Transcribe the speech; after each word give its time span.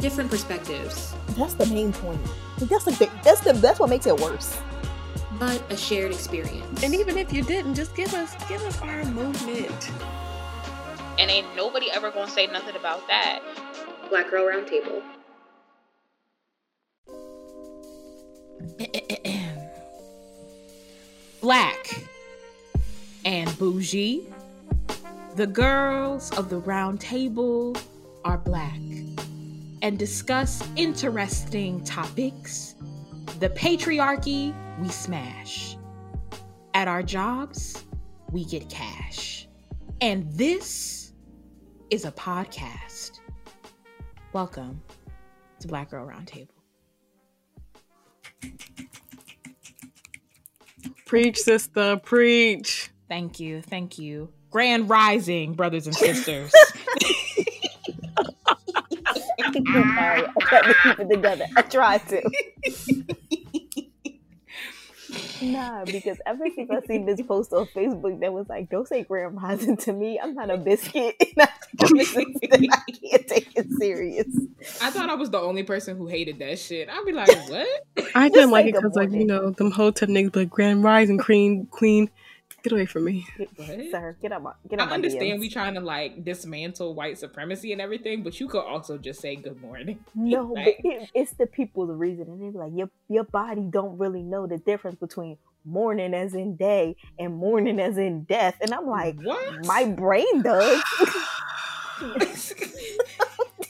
different 0.00 0.30
perspectives. 0.30 1.14
That's 1.36 1.54
the 1.54 1.66
main 1.66 1.92
point. 1.92 2.20
That's 2.58 2.86
like 2.86 2.98
the, 2.98 3.10
that's 3.22 3.40
the 3.40 3.52
that's 3.54 3.78
what 3.78 3.90
makes 3.90 4.06
it 4.06 4.18
worse. 4.18 4.58
But 5.38 5.62
a 5.70 5.76
shared 5.76 6.12
experience. 6.12 6.82
And 6.82 6.94
even 6.94 7.16
if 7.16 7.32
you 7.32 7.42
didn't, 7.42 7.74
just 7.74 7.94
give 7.94 8.12
us 8.14 8.34
give 8.48 8.62
us 8.62 8.80
our 8.82 9.04
movement. 9.04 9.90
And 11.18 11.30
ain't 11.30 11.46
nobody 11.56 11.90
ever 11.92 12.10
gonna 12.10 12.30
say 12.30 12.46
nothing 12.46 12.76
about 12.76 13.06
that. 13.08 13.40
Black 14.10 14.30
Girl 14.30 14.48
Roundtable. 14.48 15.02
Black 21.40 22.02
and 23.24 23.58
bougie. 23.58 24.26
The 25.36 25.46
girls 25.46 26.32
of 26.32 26.48
the 26.48 26.58
round 26.58 27.00
table 27.00 27.76
are 28.24 28.38
black 28.38 28.80
and 29.82 29.98
discuss 29.98 30.62
interesting 30.76 31.82
topics. 31.84 32.74
The 33.40 33.50
patriarchy 33.50 34.54
we 34.80 34.88
smash. 34.88 35.76
At 36.74 36.88
our 36.88 37.02
jobs, 37.02 37.84
we 38.30 38.44
get 38.44 38.68
cash. 38.68 39.48
And 40.00 40.30
this 40.32 41.12
is 41.90 42.04
a 42.04 42.12
podcast. 42.12 43.20
Welcome 44.32 44.82
to 45.60 45.68
Black 45.68 45.90
Girl 45.90 46.06
Roundtable. 46.06 46.48
Preach, 51.06 51.38
sister, 51.38 51.96
preach. 51.96 52.90
Thank 53.08 53.40
you. 53.40 53.62
Thank 53.62 53.98
you. 53.98 54.28
Grand 54.50 54.88
Rising, 54.88 55.54
brothers 55.54 55.86
and 55.86 55.96
sisters. 55.96 56.52
Sorry, 59.66 60.22
I 60.24 60.40
tried 60.40 60.62
to 60.62 60.74
keep 60.82 61.00
it 61.00 61.08
together. 61.10 61.46
I 61.56 61.62
tried 61.62 62.08
to. 62.08 62.22
Nah, 65.40 65.84
because 65.84 66.18
ever 66.26 66.44
since 66.54 66.70
I 66.70 66.80
seen 66.86 67.06
this 67.06 67.22
post 67.22 67.52
on 67.52 67.66
Facebook 67.66 68.20
that 68.20 68.32
was 68.32 68.48
like, 68.48 68.68
"Don't 68.70 68.86
say 68.86 69.04
Grand 69.04 69.40
Rising 69.40 69.76
to 69.88 69.92
me. 69.92 70.18
I'm 70.20 70.34
not 70.34 70.50
a 70.50 70.58
biscuit." 70.58 71.14
I, 71.38 71.48
I 71.80 72.92
can't 72.92 73.26
take 73.26 73.56
it 73.56 73.66
serious. 73.78 74.26
I 74.82 74.90
thought 74.90 75.08
I 75.08 75.14
was 75.14 75.30
the 75.30 75.38
only 75.40 75.62
person 75.62 75.96
who 75.96 76.06
hated 76.08 76.38
that 76.40 76.58
shit. 76.58 76.88
I'd 76.90 77.04
be 77.06 77.12
like, 77.12 77.28
what? 77.48 77.66
I 78.14 78.28
didn't 78.28 78.48
say 78.48 78.52
like 78.52 78.66
it 78.66 78.74
because, 78.74 78.94
like, 78.96 79.10
you 79.10 79.26
morning. 79.26 79.26
know, 79.28 79.50
them 79.50 79.70
hotep 79.70 80.08
niggas, 80.08 80.32
but 80.32 80.50
Grand 80.50 80.82
Rising 80.82 81.18
Queen, 81.18 81.66
Queen, 81.70 82.10
get 82.62 82.72
away 82.72 82.86
from 82.86 83.04
me. 83.04 83.26
What? 83.56 83.68
Sir, 83.90 84.16
get 84.20 84.32
up. 84.32 84.58
get 84.68 84.80
up. 84.80 84.90
I 84.90 84.94
understand 84.94 85.38
DMs. 85.38 85.40
we 85.40 85.48
trying 85.48 85.74
to 85.74 85.80
like 85.80 86.24
dismantle 86.24 86.94
white 86.94 87.18
supremacy 87.18 87.72
and 87.72 87.80
everything, 87.80 88.22
but 88.22 88.38
you 88.40 88.48
could 88.48 88.62
also 88.64 88.98
just 88.98 89.20
say 89.20 89.36
good 89.36 89.60
morning. 89.60 89.98
No, 90.14 90.48
but 90.48 90.64
Like- 90.64 90.80
it, 90.84 91.10
it's 91.14 91.32
the 91.32 91.46
people's 91.46 91.90
reason, 91.96 92.26
and 92.28 92.42
they 92.42 92.50
be 92.50 92.58
like, 92.58 92.72
your 92.74 92.90
your 93.08 93.24
body 93.24 93.66
don't 93.70 93.98
really 93.98 94.22
know 94.22 94.46
the 94.46 94.58
difference 94.58 94.98
between 94.98 95.38
morning 95.64 96.14
as 96.14 96.34
in 96.34 96.56
day 96.56 96.96
and 97.18 97.34
morning 97.34 97.78
as 97.80 97.98
in 97.98 98.24
death, 98.24 98.56
and 98.60 98.72
I'm 98.74 98.86
like, 98.86 99.16
what? 99.22 99.66
my 99.66 99.84
brain 99.84 100.42
does. 100.42 100.82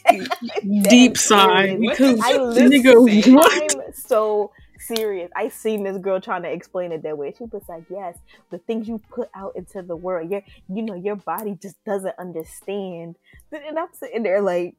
Deep 0.89 1.16
sigh 1.19 1.77
because 1.77 2.20
I 2.22 2.33
nigga, 2.39 3.33
what? 3.34 3.75
I'm 3.86 3.92
so 3.92 4.53
serious. 4.89 5.31
I 5.36 5.48
seen 5.48 5.84
this 5.84 5.98
girl 5.98 6.20
trying 6.20 6.42
to 6.44 6.50
explain 6.50 6.92
it 6.92 7.03
that 7.05 7.19
way. 7.19 7.34
She 7.36 7.44
was 7.44 7.64
like, 7.69 7.84
"Yes, 7.91 8.19
the 8.50 8.58
things 8.58 8.89
you 8.89 9.03
put 9.11 9.28
out 9.34 9.55
into 9.56 9.83
the 9.83 9.97
world, 9.97 10.31
your 10.31 10.42
you 10.69 10.83
know, 10.83 10.94
your 10.94 11.17
body 11.17 11.56
just 11.61 11.83
doesn't 11.84 12.19
understand." 12.19 13.16
And 13.53 13.78
I'm 13.78 13.89
sitting 13.94 14.22
there 14.25 14.42
like, 14.42 14.77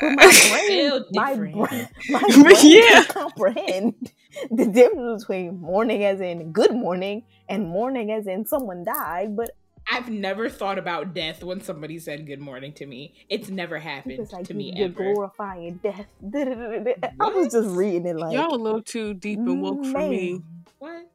but 0.00 0.14
my 0.14 0.32
brain, 0.34 0.94
my 1.10 1.36
brain, 1.52 1.88
my 2.08 2.30
brain 2.38 2.62
Yeah. 2.62 3.04
comprehend 3.08 4.12
the 4.50 4.66
difference 4.66 5.24
between 5.24 5.60
morning 5.60 6.04
as 6.04 6.20
in 6.20 6.52
good 6.52 6.72
morning 6.74 7.24
and 7.48 7.68
morning 7.68 8.10
as 8.12 8.26
in 8.26 8.44
someone 8.46 8.84
died. 8.84 9.36
But 9.36 9.50
I've 9.90 10.08
never 10.08 10.48
thought 10.48 10.78
about 10.78 11.14
death 11.14 11.44
when 11.44 11.60
somebody 11.60 11.98
said 11.98 12.26
good 12.26 12.40
morning 12.40 12.72
to 12.74 12.86
me. 12.86 13.14
It's 13.28 13.48
never 13.48 13.78
happened 13.78 14.18
was 14.18 14.32
like, 14.32 14.46
to 14.46 14.54
me 14.54 14.72
"You're 14.74 14.86
ever. 14.86 15.12
glorifying 15.12 15.80
death." 15.82 16.06
I 16.34 17.28
was 17.28 17.52
just 17.52 17.68
reading 17.68 18.06
it 18.06 18.16
like, 18.16 18.34
Y'all 18.34 18.54
a 18.54 18.56
little 18.56 18.82
too 18.82 19.14
deep 19.14 19.38
and 19.38 19.60
woke 19.60 19.84
for 19.84 19.98
me. 19.98 20.42
What? 20.78 21.06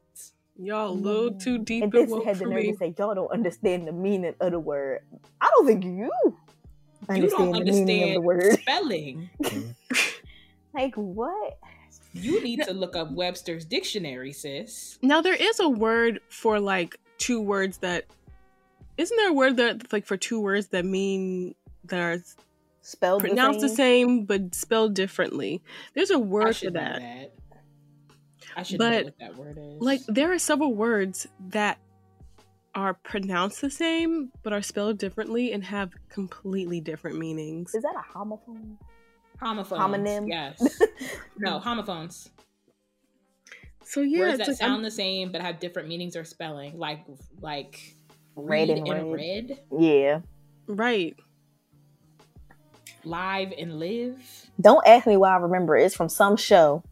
Y'all 0.56 0.90
a 0.90 0.92
little 0.92 1.30
mm. 1.30 1.42
too 1.42 1.58
deep 1.58 1.84
and 1.84 1.94
and, 1.94 2.02
this 2.04 2.10
woke 2.10 2.24
had 2.24 2.36
the 2.36 2.44
for 2.44 2.50
nerve 2.50 2.62
me. 2.62 2.72
to 2.72 2.78
say 2.78 2.94
y'all 2.98 3.14
don't 3.14 3.32
understand 3.32 3.88
the 3.88 3.92
meaning 3.92 4.34
of 4.40 4.52
the 4.52 4.60
word. 4.60 5.00
I 5.40 5.50
don't 5.54 5.66
think 5.66 5.84
you 5.84 5.90
You 5.92 6.36
understand 7.08 7.52
don't 7.54 7.64
the 7.64 7.72
meaning 7.72 8.08
of 8.08 8.14
the 8.14 8.20
word. 8.20 8.60
spelling. 8.60 9.30
Like 10.72 10.94
what? 10.94 11.58
You 12.12 12.42
need 12.42 12.62
to 12.64 12.72
look 12.72 12.96
up 12.96 13.10
Webster's 13.10 13.64
dictionary, 13.64 14.32
sis. 14.32 14.98
Now 15.02 15.20
there 15.20 15.34
is 15.34 15.60
a 15.60 15.68
word 15.68 16.20
for 16.28 16.60
like 16.60 16.96
two 17.18 17.40
words 17.40 17.78
that 17.78 18.04
isn't 19.00 19.16
there 19.16 19.30
a 19.30 19.32
word 19.32 19.56
that 19.56 19.92
like 19.92 20.06
for 20.06 20.16
two 20.16 20.40
words 20.40 20.68
that 20.68 20.84
mean 20.84 21.54
that 21.84 21.98
are 22.00 22.18
Spelled 22.82 23.20
pronounced 23.20 23.60
the 23.60 23.68
the 23.68 23.74
same. 23.74 24.08
same 24.08 24.24
but 24.24 24.54
spelled 24.54 24.94
differently. 24.94 25.62
There's 25.94 26.10
a 26.10 26.18
word 26.18 26.56
for 26.56 26.70
that. 26.70 27.00
that. 27.00 27.34
I 28.56 28.62
should 28.62 28.80
know 28.80 29.02
what 29.02 29.18
that 29.18 29.36
word 29.36 29.58
is. 29.58 29.80
Like 29.80 30.00
there 30.08 30.32
are 30.32 30.38
several 30.38 30.74
words 30.74 31.26
that 31.48 31.78
are 32.74 32.94
pronounced 32.94 33.60
the 33.60 33.70
same 33.70 34.30
but 34.42 34.52
are 34.52 34.62
spelled 34.62 34.98
differently 34.98 35.52
and 35.52 35.62
have 35.64 35.92
completely 36.08 36.80
different 36.80 37.18
meanings. 37.18 37.74
Is 37.74 37.82
that 37.82 37.94
a 37.96 38.18
homophone? 38.18 38.76
homophones. 39.40 39.80
homonym? 39.80 40.28
Yes. 40.28 40.80
No, 41.38 41.58
homophones. 41.58 42.30
So 43.84 44.02
yeah, 44.02 44.20
Words 44.20 44.32
it's 44.34 44.38
that 44.40 44.48
like, 44.48 44.56
sound 44.58 44.72
I'm- 44.72 44.82
the 44.82 44.90
same 44.90 45.32
but 45.32 45.40
have 45.40 45.58
different 45.60 45.88
meanings 45.88 46.16
or 46.16 46.24
spelling. 46.24 46.78
Like 46.78 47.04
like 47.40 47.96
Red 48.36 48.70
and 48.70 48.86
and 48.88 49.12
red. 49.12 49.48
red, 49.50 49.58
Yeah. 49.78 50.20
right. 50.66 51.16
live 53.04 53.52
and 53.58 53.78
live. 53.78 54.18
Don't 54.60 54.86
ask 54.86 55.06
me 55.06 55.16
why 55.16 55.30
I 55.32 55.36
remember. 55.36 55.76
It's 55.76 55.94
from 55.94 56.08
some 56.08 56.36
show. 56.36 56.82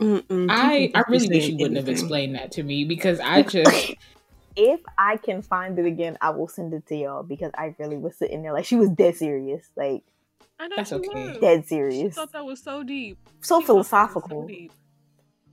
I 0.00 0.90
I 0.94 1.02
really 1.08 1.28
wish 1.28 1.48
you 1.48 1.56
wouldn't 1.56 1.76
have 1.76 1.88
explained 1.88 2.34
that 2.36 2.52
to 2.52 2.62
me 2.62 2.84
because 2.84 3.18
I 3.20 3.42
just 3.54 3.94
If 4.56 4.80
I 4.96 5.16
can 5.16 5.42
find 5.42 5.78
it 5.78 5.86
again, 5.86 6.16
I 6.20 6.30
will 6.30 6.48
send 6.48 6.72
it 6.74 6.86
to 6.88 6.96
y'all 6.96 7.22
because 7.22 7.50
I 7.56 7.74
really 7.78 7.96
was 7.96 8.16
sitting 8.16 8.42
there 8.42 8.52
like 8.52 8.64
she 8.64 8.76
was 8.76 8.90
dead 8.90 9.16
serious, 9.16 9.68
like 9.76 10.02
I 10.60 10.68
know 10.68 10.76
That's 10.76 10.90
she 10.90 10.96
okay. 10.96 11.28
was. 11.28 11.38
dead 11.38 11.62
She 11.64 11.68
serious, 11.68 12.14
thought 12.14 12.32
that 12.32 12.44
was 12.44 12.62
so 12.62 12.82
deep. 12.82 13.18
so 13.40 13.60
She 13.60 13.66
thought 13.66 13.66
that 13.66 13.74
was 13.74 13.88
so 13.88 13.96
philosophical. 13.98 14.46
deep. 14.46 14.72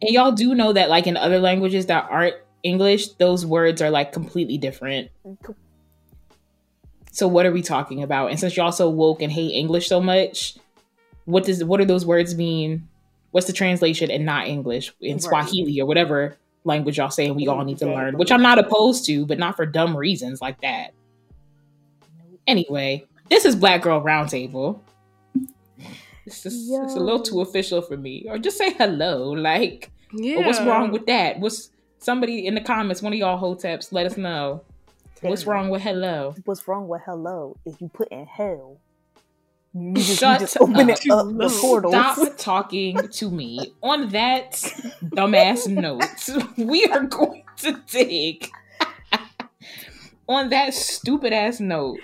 and 0.02 0.09
y'all 0.12 0.31
do 0.31 0.54
know 0.56 0.74
that 0.74 0.90
like 0.90 1.08
in 1.08 1.18
other 1.18 1.40
languages 1.40 1.86
that 1.88 2.08
aren't 2.09 2.36
English, 2.66 3.09
those 3.20 3.46
words 3.46 3.81
are 3.81 3.92
like 3.92 4.12
completely 4.12 4.58
different. 4.58 5.12
So 7.12 7.28
what 7.28 7.46
are 7.46 7.52
we 7.52 7.62
talking 7.62 8.02
about? 8.03 8.31
And 8.31 8.40
since 8.40 8.58
you're 8.58 8.66
also 8.66 8.90
woke 8.90 9.22
and 9.22 9.31
hate 9.31 9.52
English 9.52 9.88
so 9.88 10.02
much, 10.02 10.58
what 11.25 11.46
does 11.46 11.64
what 11.64 11.78
do 11.78 11.86
those 11.86 12.06
words 12.06 12.36
mean? 12.36 12.88
What's 13.31 13.48
the 13.48 13.54
translation 13.54 14.09
in 14.09 14.25
not 14.25 14.48
English 14.48 14.92
in 15.00 15.14
Right. 15.14 15.22
Swahili 15.22 15.80
or 15.80 15.86
whatever 15.86 16.38
language 16.64 16.98
y'all 16.98 17.12
saying 17.12 17.36
we 17.36 17.48
all 17.48 17.64
need 17.64 17.78
to 17.78 17.86
learn? 17.86 18.18
Which 18.18 18.31
I'm 18.31 18.42
not 18.42 18.58
opposed 18.58 19.06
to, 19.06 19.25
but 19.25 19.38
not 19.38 19.56
for 19.56 19.66
dumb 19.66 19.96
reasons 19.96 20.42
like 20.42 20.59
that. 20.62 20.94
Anyway, 22.48 23.06
this 23.30 23.46
is 23.46 23.56
Black 23.56 23.84
Girl 23.84 24.02
Roundtable. 24.02 24.80
This 26.25 26.46
is 26.46 26.72
it's 26.72 26.96
a 26.96 27.00
little 27.00 27.22
too 27.22 27.42
official 27.42 27.81
for 27.84 27.96
me. 27.96 28.25
Or 28.28 28.40
just 28.40 28.58
say 28.58 28.74
hello, 28.74 29.30
like. 29.30 29.92
Yeah. 30.14 30.46
What's 30.46 30.62
wrong 30.62 30.92
with 30.92 31.06
that? 31.08 31.40
What's 31.40 31.70
somebody 32.06 32.46
in 32.46 32.56
the 32.56 32.62
comments? 32.62 33.02
One 33.02 33.12
of 33.12 33.20
y'all 33.20 33.42
hoteps, 33.42 33.92
let 33.92 34.06
us 34.06 34.16
know. 34.16 34.62
What's 35.22 35.46
wrong 35.46 35.69
with 35.69 35.81
hello? 35.81 36.36
What's 36.46 36.68
wrong 36.68 36.88
with 36.88 37.02
hello? 37.06 37.57
Is 37.66 37.75
you 37.81 37.90
put 37.90 38.10
in 38.10 38.25
hell. 38.25 38.78
You 39.74 39.94
just, 39.96 40.10
you 40.10 40.16
Shut 40.16 40.40
just 40.40 40.57
open 40.62 40.90
it 40.90 41.10
up. 41.10 41.25
up 41.25 41.38
the 41.38 41.57
portals. 41.62 41.94
Stop 41.94 42.38
talking 42.38 43.07
to 43.10 43.31
me. 43.31 43.74
On 43.81 44.07
that 44.10 44.52
dumbass 45.04 45.68
note, 45.68 46.30
we 46.57 46.86
are 46.86 47.04
going 47.04 47.44
to 47.57 47.81
dig. 47.88 48.50
On 50.30 50.50
that 50.50 50.74
stupid 50.74 51.34
ass 51.34 51.60
note, 51.60 52.00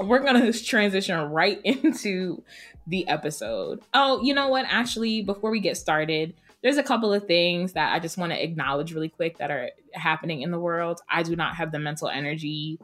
we're 0.00 0.18
gonna 0.18 0.52
transition 0.52 1.18
right 1.30 1.60
into 1.64 2.42
the 2.86 3.06
episode. 3.08 3.80
Oh, 3.94 4.22
you 4.22 4.34
know 4.34 4.48
what? 4.48 4.66
Actually, 4.68 5.22
before 5.22 5.50
we 5.50 5.60
get 5.60 5.76
started, 5.76 6.34
there's 6.62 6.76
a 6.76 6.82
couple 6.82 7.12
of 7.12 7.26
things 7.26 7.74
that 7.74 7.92
I 7.92 7.98
just 7.98 8.18
want 8.18 8.32
to 8.32 8.42
acknowledge 8.42 8.92
really 8.92 9.08
quick 9.08 9.38
that 9.38 9.50
are 9.50 9.70
happening 9.94 10.42
in 10.42 10.50
the 10.50 10.58
world. 10.58 11.00
I 11.08 11.22
do 11.22 11.36
not 11.36 11.54
have 11.56 11.70
the 11.72 11.78
mental 11.78 12.08
energy 12.08 12.78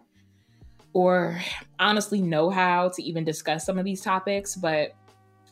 or 0.92 1.40
honestly 1.80 2.22
know 2.22 2.50
how 2.50 2.88
to 2.90 3.02
even 3.02 3.24
discuss 3.24 3.66
some 3.66 3.78
of 3.78 3.84
these 3.84 4.00
topics, 4.00 4.54
but 4.54 4.94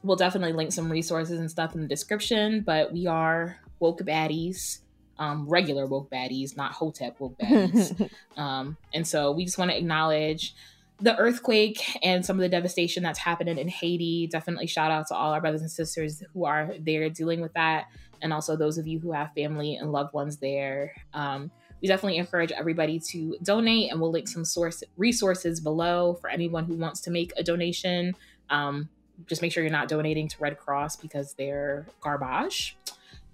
we'll 0.05 0.17
definitely 0.17 0.53
link 0.53 0.73
some 0.73 0.91
resources 0.91 1.41
and 1.41 1.51
stuff 1.51 1.75
in 1.75 1.83
the 1.83 1.89
description. 1.89 2.61
But 2.61 2.93
we 2.93 3.07
are 3.07 3.59
woke 3.81 4.01
baddies, 4.01 4.79
um, 5.19 5.49
regular 5.49 5.87
woke 5.87 6.11
baddies, 6.11 6.57
not 6.57 6.73
hotep 6.73 7.19
woke 7.19 7.37
baddies. 7.39 8.09
um, 8.37 8.77
and 8.95 9.07
so 9.07 9.33
we 9.33 9.45
just 9.45 9.59
want 9.59 9.73
to 9.73 9.77
acknowledge 9.77 10.55
the 11.01 11.17
earthquake 11.17 11.99
and 12.05 12.25
some 12.25 12.37
of 12.37 12.43
the 12.43 12.49
devastation 12.49 13.03
that's 13.03 13.19
happening 13.19 13.59
in 13.59 13.67
Haiti. 13.67 14.29
Definitely 14.29 14.69
shout 14.69 14.93
out 14.93 15.09
to 15.09 15.15
all 15.15 15.33
our 15.33 15.41
brothers 15.41 15.61
and 15.61 15.71
sisters 15.71 16.23
who 16.33 16.45
are 16.45 16.75
there 16.79 17.11
dealing 17.11 17.41
with 17.41 17.53
that, 17.55 17.87
and 18.23 18.33
also 18.33 18.57
those 18.57 18.79
of 18.79 18.87
you 18.87 18.99
who 18.99 19.13
have 19.13 19.33
family 19.35 19.77
and 19.77 19.93
loved 19.93 20.15
ones 20.15 20.39
there. 20.39 20.95
Um, 21.13 21.51
we 21.83 21.89
definitely 21.89 22.19
encourage 22.19 22.53
everybody 22.53 23.01
to 23.11 23.37
donate, 23.43 23.91
and 23.91 24.01
we'll 24.01 24.13
link 24.13 24.29
some 24.29 24.45
source 24.45 24.85
resources 24.97 25.61
below 25.61 26.15
for 26.21 26.31
anyone 26.31 26.65
who 26.65 26.77
wants 26.77 27.01
to 27.03 27.11
make 27.11 27.33
a 27.37 27.43
donation. 27.43 28.15
Um, 28.51 28.89
just 29.27 29.43
make 29.43 29.53
sure 29.53 29.63
you're 29.63 29.73
not 29.73 29.89
donating 29.89 30.29
to 30.29 30.37
Red 30.39 30.59
Cross 30.59 30.97
because 30.97 31.35
they're 31.35 31.87
garbage. 32.01 32.77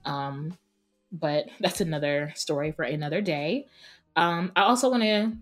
Um, 0.04 0.56
but 1.12 1.46
that's 1.60 1.80
another 1.80 2.32
story 2.34 2.72
for 2.72 2.84
another 2.84 3.20
day. 3.20 3.66
Um, 4.16 4.50
I 4.56 4.62
also 4.62 4.90
want 4.90 5.02
to 5.02 5.32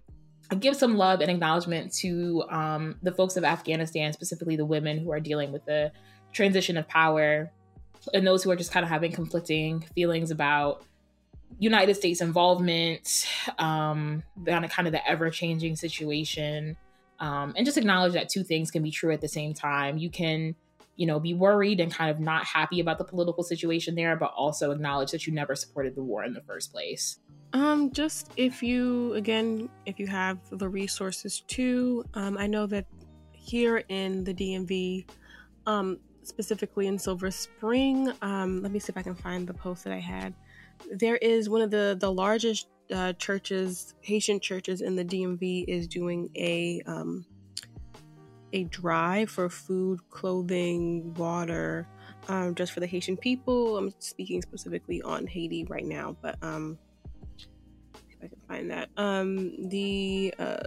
give 0.57 0.77
some 0.77 0.97
love 0.97 1.21
and 1.21 1.31
acknowledgement 1.31 1.93
to 1.95 2.45
um, 2.51 2.97
the 3.03 3.13
folks 3.13 3.37
of 3.37 3.45
Afghanistan, 3.45 4.13
specifically 4.13 4.57
the 4.57 4.67
women 4.67 4.99
who 4.99 5.13
are 5.13 5.21
dealing 5.21 5.53
with 5.53 5.65
the 5.65 5.93
transition 6.33 6.77
of 6.77 6.87
power 6.89 7.53
and 8.15 8.27
those 8.27 8.43
who 8.43 8.51
are 8.51 8.57
just 8.57 8.73
kind 8.73 8.85
of 8.85 8.91
having 8.91 9.13
conflicting 9.13 9.81
feelings 9.95 10.31
about 10.31 10.85
United 11.59 11.95
States 11.95 12.21
involvement, 12.21 13.27
um, 13.59 14.23
kind 14.45 14.87
of 14.87 14.93
the 14.93 15.09
ever 15.09 15.31
changing 15.31 15.77
situation, 15.77 16.77
um, 17.21 17.55
and 17.57 17.65
just 17.65 17.79
acknowledge 17.79 18.13
that 18.13 18.29
two 18.29 18.45
things 18.45 18.71
can 18.71 18.83
be 18.83 18.91
true 18.91 19.13
at 19.13 19.21
the 19.21 19.29
same 19.29 19.55
time. 19.55 19.97
You 19.97 20.11
can, 20.11 20.55
you 20.97 21.07
know, 21.07 21.19
be 21.19 21.35
worried 21.35 21.81
and 21.81 21.93
kind 21.93 22.11
of 22.11 22.21
not 22.21 22.45
happy 22.45 22.81
about 22.81 22.99
the 22.99 23.05
political 23.05 23.43
situation 23.43 23.95
there, 23.95 24.17
but 24.17 24.33
also 24.37 24.71
acknowledge 24.71 25.11
that 25.13 25.27
you 25.27 25.33
never 25.33 25.55
supported 25.55 25.95
the 25.95 26.03
war 26.03 26.25
in 26.25 26.35
the 26.35 26.43
first 26.43 26.73
place. 26.73 27.19
Um, 27.53 27.91
just 27.91 28.33
if 28.37 28.63
you 28.63 29.15
again, 29.15 29.71
if 29.87 29.99
you 29.99 30.07
have 30.09 30.39
the 30.51 30.69
resources 30.69 31.41
to, 31.49 32.05
um, 32.15 32.37
I 32.37 32.47
know 32.47 32.67
that 32.67 32.87
here 33.33 33.83
in 33.89 34.25
the 34.25 34.35
DMV, 34.35 35.07
um, 35.67 35.99
specifically 36.27 36.87
in 36.87 36.99
Silver 36.99 37.31
Spring, 37.31 38.13
um, 38.23 38.63
let 38.63 38.73
me 38.73 38.79
see 38.79 38.91
if 38.91 38.97
I 38.97 39.03
can 39.03 39.15
find 39.15 39.47
the 39.47 39.55
post 39.55 39.85
that 39.85 39.93
I 39.93 40.01
had. 40.01 40.35
There 40.91 41.17
is 41.17 41.49
one 41.49 41.63
of 41.63 41.71
the 41.71 41.97
the 41.99 42.13
largest 42.13 42.69
uh, 42.93 43.13
churches, 43.15 43.95
Haitian 44.01 44.41
churches 44.41 44.81
in 44.81 44.97
the 44.97 45.05
DMV, 45.05 45.65
is 45.69 45.87
doing 45.87 46.31
a 46.37 46.83
um, 46.87 47.25
a 48.53 48.65
drive 48.65 49.31
for 49.31 49.49
food, 49.49 50.01
clothing, 50.11 51.15
water, 51.15 51.87
um, 52.29 52.55
just 52.55 52.73
for 52.73 52.81
the 52.81 52.87
Haitian 52.87 53.17
people. 53.17 53.77
I'm 53.77 53.93
speaking 53.99 54.43
specifically 54.43 55.03
on 55.03 55.27
Haiti 55.27 55.65
right 55.65 55.85
now, 55.85 56.17
but 56.23 56.37
um, 56.43 56.79
if 58.09 58.19
I 58.23 58.29
can 58.29 58.41
find 58.49 58.71
that, 58.71 58.89
um, 58.97 59.69
the 59.69 60.35
uh, 60.39 60.65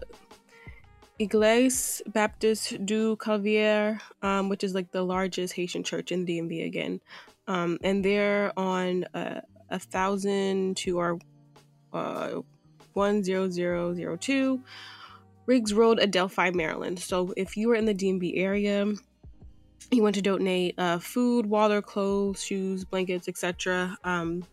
Église 1.20 2.02
Baptiste 2.14 2.86
du 2.86 3.16
Calvaire, 3.18 4.02
um, 4.22 4.48
which 4.48 4.64
is 4.64 4.74
like 4.74 4.92
the 4.92 5.02
largest 5.02 5.54
Haitian 5.54 5.84
church 5.84 6.12
in 6.12 6.26
DMV 6.26 6.66
again, 6.66 7.02
um, 7.48 7.78
and 7.84 8.04
they're 8.04 8.58
on 8.58 9.04
uh, 9.14 9.42
a 9.70 9.80
thousand 9.80 10.78
to 10.78 10.98
our 11.00 11.20
uh, 11.92 12.42
one 12.94 13.24
zero 13.24 13.50
zero 13.50 13.94
zero 13.94 14.16
two 14.16 14.62
Riggs 15.46 15.74
Road, 15.74 16.00
Adelphi, 16.00 16.52
Maryland. 16.52 17.00
So 17.00 17.34
if 17.36 17.58
you 17.58 17.72
are 17.72 17.76
in 17.76 17.86
the 17.86 17.94
DMV 17.94 18.34
area, 18.36 18.86
you 19.92 20.04
want 20.04 20.14
to 20.16 20.22
donate 20.22 20.76
uh, 20.78 21.00
food, 21.00 21.48
water, 21.48 21.82
clothes, 21.82 22.44
shoes, 22.44 22.86
blankets, 22.86 23.28
etc. 23.28 23.98
Um, 24.04 24.46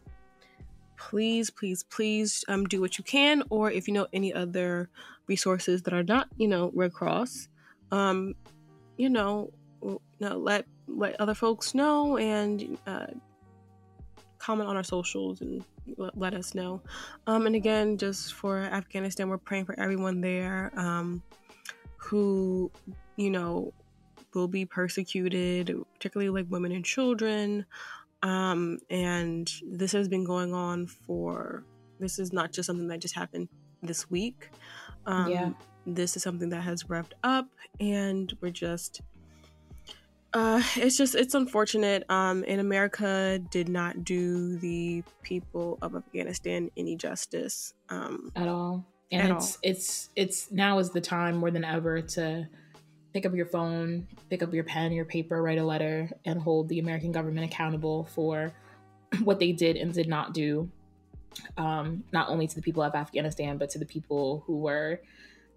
please, 0.96 1.50
please, 1.50 1.82
please 1.82 2.44
um, 2.48 2.64
do 2.64 2.80
what 2.80 2.96
you 2.96 3.04
can. 3.04 3.42
Or 3.50 3.70
if 3.70 3.86
you 3.86 3.92
know 3.92 4.06
any 4.14 4.32
other 4.32 4.88
resources 5.28 5.82
that 5.82 5.94
are 5.94 6.02
not, 6.05 6.28
you 6.37 6.49
know, 6.49 6.70
Red 6.75 6.93
Cross, 6.93 7.49
um, 7.90 8.34
you 8.96 9.08
know, 9.08 9.52
let 10.20 10.67
let 10.88 11.20
other 11.20 11.34
folks 11.34 11.75
know 11.75 12.17
and 12.17 12.78
uh, 12.87 13.06
comment 14.38 14.69
on 14.69 14.76
our 14.76 14.84
socials 14.84 15.40
and 15.40 15.64
let 15.96 16.34
us 16.34 16.55
know. 16.55 16.81
Um, 17.26 17.46
and 17.46 17.56
again, 17.56 17.99
just 17.99 18.34
for 18.34 18.58
Afghanistan, 18.58 19.28
we're 19.28 19.38
praying 19.38 19.64
for 19.64 19.78
everyone 19.78 20.20
there 20.20 20.73
um, 20.76 21.23
who, 21.96 22.70
you 23.17 23.31
know, 23.31 23.73
will 24.34 24.49
be 24.49 24.64
persecuted, 24.64 25.75
particularly 25.94 26.31
like 26.31 26.50
women 26.50 26.73
and 26.73 26.84
children. 26.84 27.67
Um, 28.23 28.78
and 28.90 29.50
this 29.69 29.93
has 29.93 30.08
been 30.08 30.25
going 30.25 30.55
on 30.55 30.87
for, 30.87 31.64
this 31.99 32.19
is 32.19 32.32
not 32.32 32.52
just 32.52 32.67
something 32.67 32.88
that 32.88 33.00
just 33.00 33.14
happened 33.14 33.49
this 33.82 34.11
week. 34.11 34.50
Um, 35.06 35.31
Yeah. 35.31 35.50
This 35.88 36.17
is 36.17 36.23
something 36.25 36.49
that 36.50 36.62
has 36.62 36.82
revved 36.85 37.12
up, 37.23 37.47
and 37.79 38.37
we're 38.41 38.50
just 38.50 39.03
uh, 40.37 40.62
it's 40.76 40.99
just 40.99 41.14
it's 41.14 41.35
unfortunate. 41.35 42.05
Um, 42.11 42.44
and 42.47 42.61
America 42.61 43.41
did 43.50 43.69
not 43.69 44.05
do 44.05 44.58
the 44.58 45.03
people 45.23 45.79
of 45.81 45.94
Afghanistan 45.94 46.70
any 46.76 46.97
justice. 46.97 47.73
Um, 47.88 48.32
at 48.37 48.49
all. 48.49 48.85
And 49.11 49.31
At 49.31 49.37
it's 49.37 49.55
all. 49.55 49.61
it's 49.62 50.08
it's 50.17 50.50
now 50.50 50.79
is 50.79 50.91
the 50.91 51.00
time 51.00 51.37
more 51.37 51.50
than 51.50 51.64
ever 51.64 52.02
to 52.02 52.47
pick 53.14 53.25
up 53.25 53.35
your 53.35 53.47
phone, 53.47 54.06
pick 54.29 54.43
up 54.43 54.52
your 54.52 54.64
pen, 54.64 54.93
your 54.93 55.06
paper, 55.06 55.43
write 55.43 55.59
a 55.59 55.64
letter, 55.64 56.11
and 56.26 56.38
hold 56.38 56.69
the 56.69 56.81
American 56.81 57.12
government 57.12 57.50
accountable 57.50 58.05
for 58.14 58.52
what 59.25 59.38
they 59.38 59.52
did 59.52 59.76
and 59.76 59.94
did 59.94 60.09
not 60.09 60.35
do. 60.35 60.70
Um, 61.56 62.05
not 62.12 62.29
only 62.29 62.47
to 62.47 62.55
the 62.55 62.62
people 62.62 62.83
of 62.83 62.94
Afghanistan, 62.94 63.59
but 63.59 63.71
to 63.71 63.79
the 63.79 63.87
people 63.87 64.43
who 64.47 64.59
were 64.59 65.00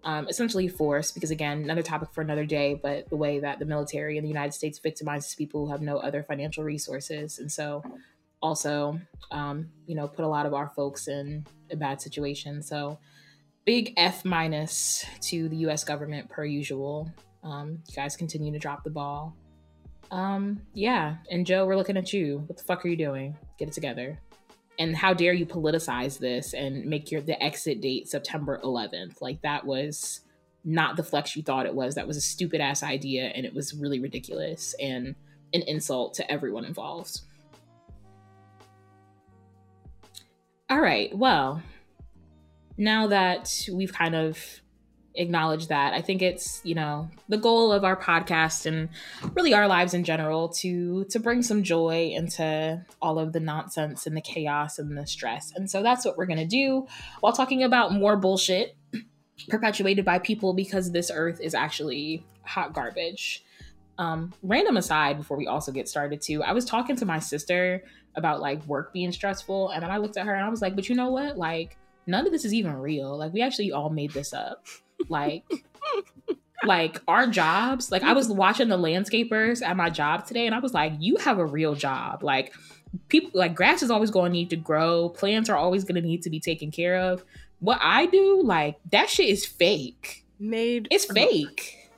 um, 0.04 0.28
essentially 0.28 0.68
forced. 0.68 1.14
Because 1.14 1.32
again, 1.32 1.64
another 1.64 1.82
topic 1.82 2.10
for 2.14 2.22
another 2.22 2.46
day. 2.46 2.80
But 2.82 3.10
the 3.10 3.18
way 3.18 3.40
that 3.40 3.60
the 3.60 3.66
military 3.66 4.18
in 4.18 4.24
the 4.24 4.30
United 4.30 4.54
States 4.54 4.80
victimizes 4.80 5.38
people 5.38 5.66
who 5.66 5.72
have 5.72 5.82
no 5.82 5.98
other 5.98 6.24
financial 6.24 6.64
resources, 6.64 7.40
and 7.40 7.52
so 7.52 7.84
also, 8.42 9.00
um, 9.32 9.70
you 9.86 9.96
know, 9.96 10.08
put 10.08 10.26
a 10.26 10.28
lot 10.28 10.46
of 10.46 10.54
our 10.54 10.70
folks 10.76 11.08
in 11.08 11.46
a 11.72 11.76
bad 11.76 12.02
situation. 12.02 12.62
So 12.62 13.00
big 13.66 13.94
F 13.98 14.26
minus 14.26 15.06
to 15.22 15.50
the 15.50 15.58
US 15.58 15.84
government 15.84 16.30
per 16.30 16.46
usual. 16.46 17.12
Um, 17.44 17.84
you 17.88 17.96
guys 17.96 18.16
continue 18.16 18.52
to 18.52 18.60
drop 18.60 18.84
the 18.84 18.90
ball. 18.90 19.36
Um, 20.12 20.62
yeah. 20.74 21.18
And 21.30 21.46
Joe, 21.46 21.66
we're 21.66 21.76
looking 21.76 21.98
at 21.98 22.12
you. 22.14 22.40
What 22.48 22.58
the 22.58 22.64
fuck 22.64 22.84
are 22.86 22.88
you 22.88 22.98
doing? 22.98 23.38
Get 23.58 23.68
it 23.68 23.74
together. 23.74 24.20
And 24.80 24.96
how 24.96 25.14
dare 25.14 25.34
you 25.34 25.46
politicize 25.46 26.18
this 26.18 26.54
and 26.54 26.86
make 26.86 27.12
your 27.12 27.22
the 27.22 27.42
exit 27.44 27.82
date 27.82 28.08
September 28.08 28.60
11th? 28.64 29.22
Like 29.22 29.42
that 29.42 29.66
was 29.66 30.22
not 30.64 30.96
the 30.96 31.04
flex 31.04 31.36
you 31.36 31.44
thought 31.44 31.66
it 31.66 31.76
was. 31.76 31.96
That 31.96 32.08
was 32.08 32.18
a 32.18 32.22
stupid 32.22 32.62
ass 32.62 32.82
idea 32.82 33.26
and 33.26 33.46
it 33.46 33.54
was 33.54 33.74
really 33.74 34.00
ridiculous 34.00 34.74
and 34.80 35.16
an 35.54 35.62
insult 35.64 36.14
to 36.16 36.32
everyone 36.32 36.64
involved. 36.64 37.22
All 40.70 40.80
right. 40.80 41.16
Well, 41.18 41.62
now 42.78 43.08
that 43.08 43.68
we've 43.72 43.92
kind 43.92 44.16
of 44.16 44.62
acknowledged 45.16 45.70
that, 45.70 45.94
I 45.94 46.02
think 46.02 46.22
it's, 46.22 46.62
you 46.64 46.76
know, 46.76 47.10
the 47.28 47.38
goal 47.38 47.72
of 47.72 47.84
our 47.84 47.96
podcast 47.96 48.66
and 48.66 48.90
really 49.34 49.54
our 49.54 49.68
lives 49.68 49.94
in 49.94 50.04
general 50.04 50.50
to 50.50 51.06
to 51.06 51.20
bring 51.20 51.42
some 51.42 51.64
joy 51.64 52.12
into 52.14 52.84
all 53.02 53.20
of 53.20 53.34
the 53.34 53.40
nonsense 53.40 54.06
and 54.06 54.16
the 54.16 54.22
chaos 54.22 54.80
and 54.80 54.98
the 54.98 55.08
stress. 55.08 55.52
And 55.56 55.70
so 55.70 55.84
that's 55.84 56.06
what 56.06 56.18
we're 56.18 56.26
going 56.26 56.40
to 56.40 56.46
do 56.46 56.88
while 57.20 57.34
talking 57.34 57.64
about 57.64 57.94
more 57.94 58.18
bullshit 58.18 58.76
perpetuated 59.50 60.06
by 60.06 60.20
people 60.20 60.54
because 60.54 60.92
this 60.92 61.12
earth 61.14 61.40
is 61.42 61.54
actually 61.54 62.26
hot 62.44 62.74
garbage. 62.74 63.44
Um, 63.98 64.34
random 64.44 64.78
aside 64.78 65.18
before 65.18 65.38
we 65.38 65.48
also 65.48 65.74
get 65.74 65.90
started 65.90 66.22
too, 66.22 66.42
I 66.42 66.54
was 66.54 66.64
talking 66.64 66.96
to 66.98 67.06
my 67.06 67.20
sister 67.20 67.84
about 68.16 68.40
like 68.40 68.66
work 68.66 68.94
being 68.94 69.12
stressful, 69.12 69.70
and 69.70 69.84
then 69.84 69.92
I 69.92 69.98
looked 69.98 70.18
at 70.18 70.26
her 70.26 70.34
and 70.34 70.46
I 70.46 70.50
was 70.50 70.62
like, 70.62 70.76
but 70.76 70.88
you 70.88 70.96
know 70.96 71.10
what? 71.10 71.38
Like, 71.38 71.78
none 72.08 72.26
of 72.26 72.32
this 72.32 72.46
is 72.46 72.54
even 72.54 72.74
real. 72.74 73.18
Like, 73.18 73.34
we 73.34 73.42
actually 73.42 73.72
all 73.72 73.90
made 73.90 74.12
this 74.12 74.34
up. 74.34 74.66
Like, 75.08 75.44
like 76.66 77.02
our 77.08 77.28
jobs. 77.28 77.92
Like, 77.92 78.04
I 78.04 78.14
was 78.14 78.28
watching 78.30 78.68
the 78.68 78.78
landscapers 78.78 79.62
at 79.62 79.78
my 79.78 79.90
job 79.90 80.26
today, 80.26 80.46
and 80.46 80.54
I 80.54 80.60
was 80.60 80.74
like, 80.74 80.94
you 81.00 81.18
have 81.18 81.40
a 81.40 81.46
real 81.46 81.76
job. 81.76 82.24
Like, 82.24 82.54
people 83.08 83.32
like 83.34 83.56
grass 83.56 83.84
is 83.84 83.92
always 83.92 84.12
going 84.12 84.32
to 84.32 84.34
need 84.34 84.50
to 84.50 84.56
grow. 84.56 85.10
Plants 85.10 85.50
are 85.50 85.58
always 85.58 85.84
going 85.84 85.96
to 85.96 86.02
need 86.02 86.24
to 86.24 86.30
be 86.30 86.40
taken 86.40 86.72
care 86.72 86.98
of. 86.98 87.24
What 87.60 87.80
I 87.82 88.06
do, 88.06 88.42
like 88.44 88.80
that 88.92 89.10
shit 89.10 89.28
is 89.30 89.46
fake. 89.46 90.26
made 90.40 90.88
It's 90.90 91.06
fake. 91.06 91.92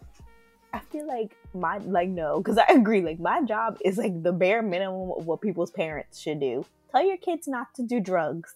I 0.74 0.80
feel 0.80 1.08
like 1.08 1.36
my 1.54 1.78
like 1.80 2.10
no, 2.10 2.40
because 2.40 2.58
I 2.58 2.66
agree. 2.70 3.02
Like 3.02 3.20
my 3.20 3.42
job 3.44 3.78
is 3.84 3.98
like 3.98 4.24
the 4.24 4.32
bare 4.32 4.62
minimum 4.62 5.12
of 5.18 5.26
what 5.26 5.42
people's 5.42 5.72
parents 5.72 6.20
should 6.20 6.40
do. 6.40 6.66
Tell 6.92 7.06
your 7.06 7.18
kids 7.18 7.48
not 7.48 7.74
to 7.76 7.84
do 7.84 8.00
drugs. 8.00 8.56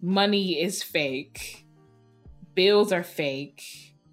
money 0.00 0.60
is 0.60 0.82
fake 0.82 1.63
bills 2.54 2.92
are 2.92 3.02
fake 3.02 3.62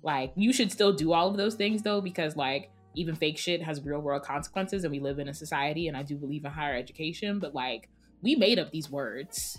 like 0.04 0.32
you 0.36 0.52
should 0.52 0.72
still 0.72 0.94
do 0.94 1.14
all 1.14 1.30
of 1.30 1.38
those 1.38 1.56
things 1.56 1.84
though 1.84 2.02
because 2.02 2.36
like 2.36 2.72
even 2.96 3.16
fake 3.16 3.38
shit 3.38 3.62
has 3.62 3.84
real 3.86 4.00
world 4.00 4.24
consequences 4.24 4.84
and 4.84 4.92
we 4.92 5.00
live 5.00 5.20
in 5.20 5.28
a 5.30 5.34
society 5.34 5.88
and 5.88 5.96
i 5.96 6.04
do 6.04 6.16
believe 6.18 6.44
in 6.46 6.52
higher 6.52 6.76
education 6.76 7.40
but 7.40 7.54
like 7.54 7.90
we 8.22 8.36
made 8.36 8.60
up 8.60 8.72
these 8.72 8.90
words 8.90 9.58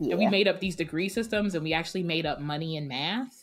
Yeah. 0.00 0.10
and 0.12 0.18
we 0.18 0.26
made 0.28 0.48
up 0.48 0.60
these 0.60 0.76
degree 0.76 1.08
systems 1.08 1.54
and 1.54 1.62
we 1.64 1.72
actually 1.72 2.02
made 2.02 2.26
up 2.26 2.40
money 2.40 2.76
and 2.76 2.88
math 2.88 3.40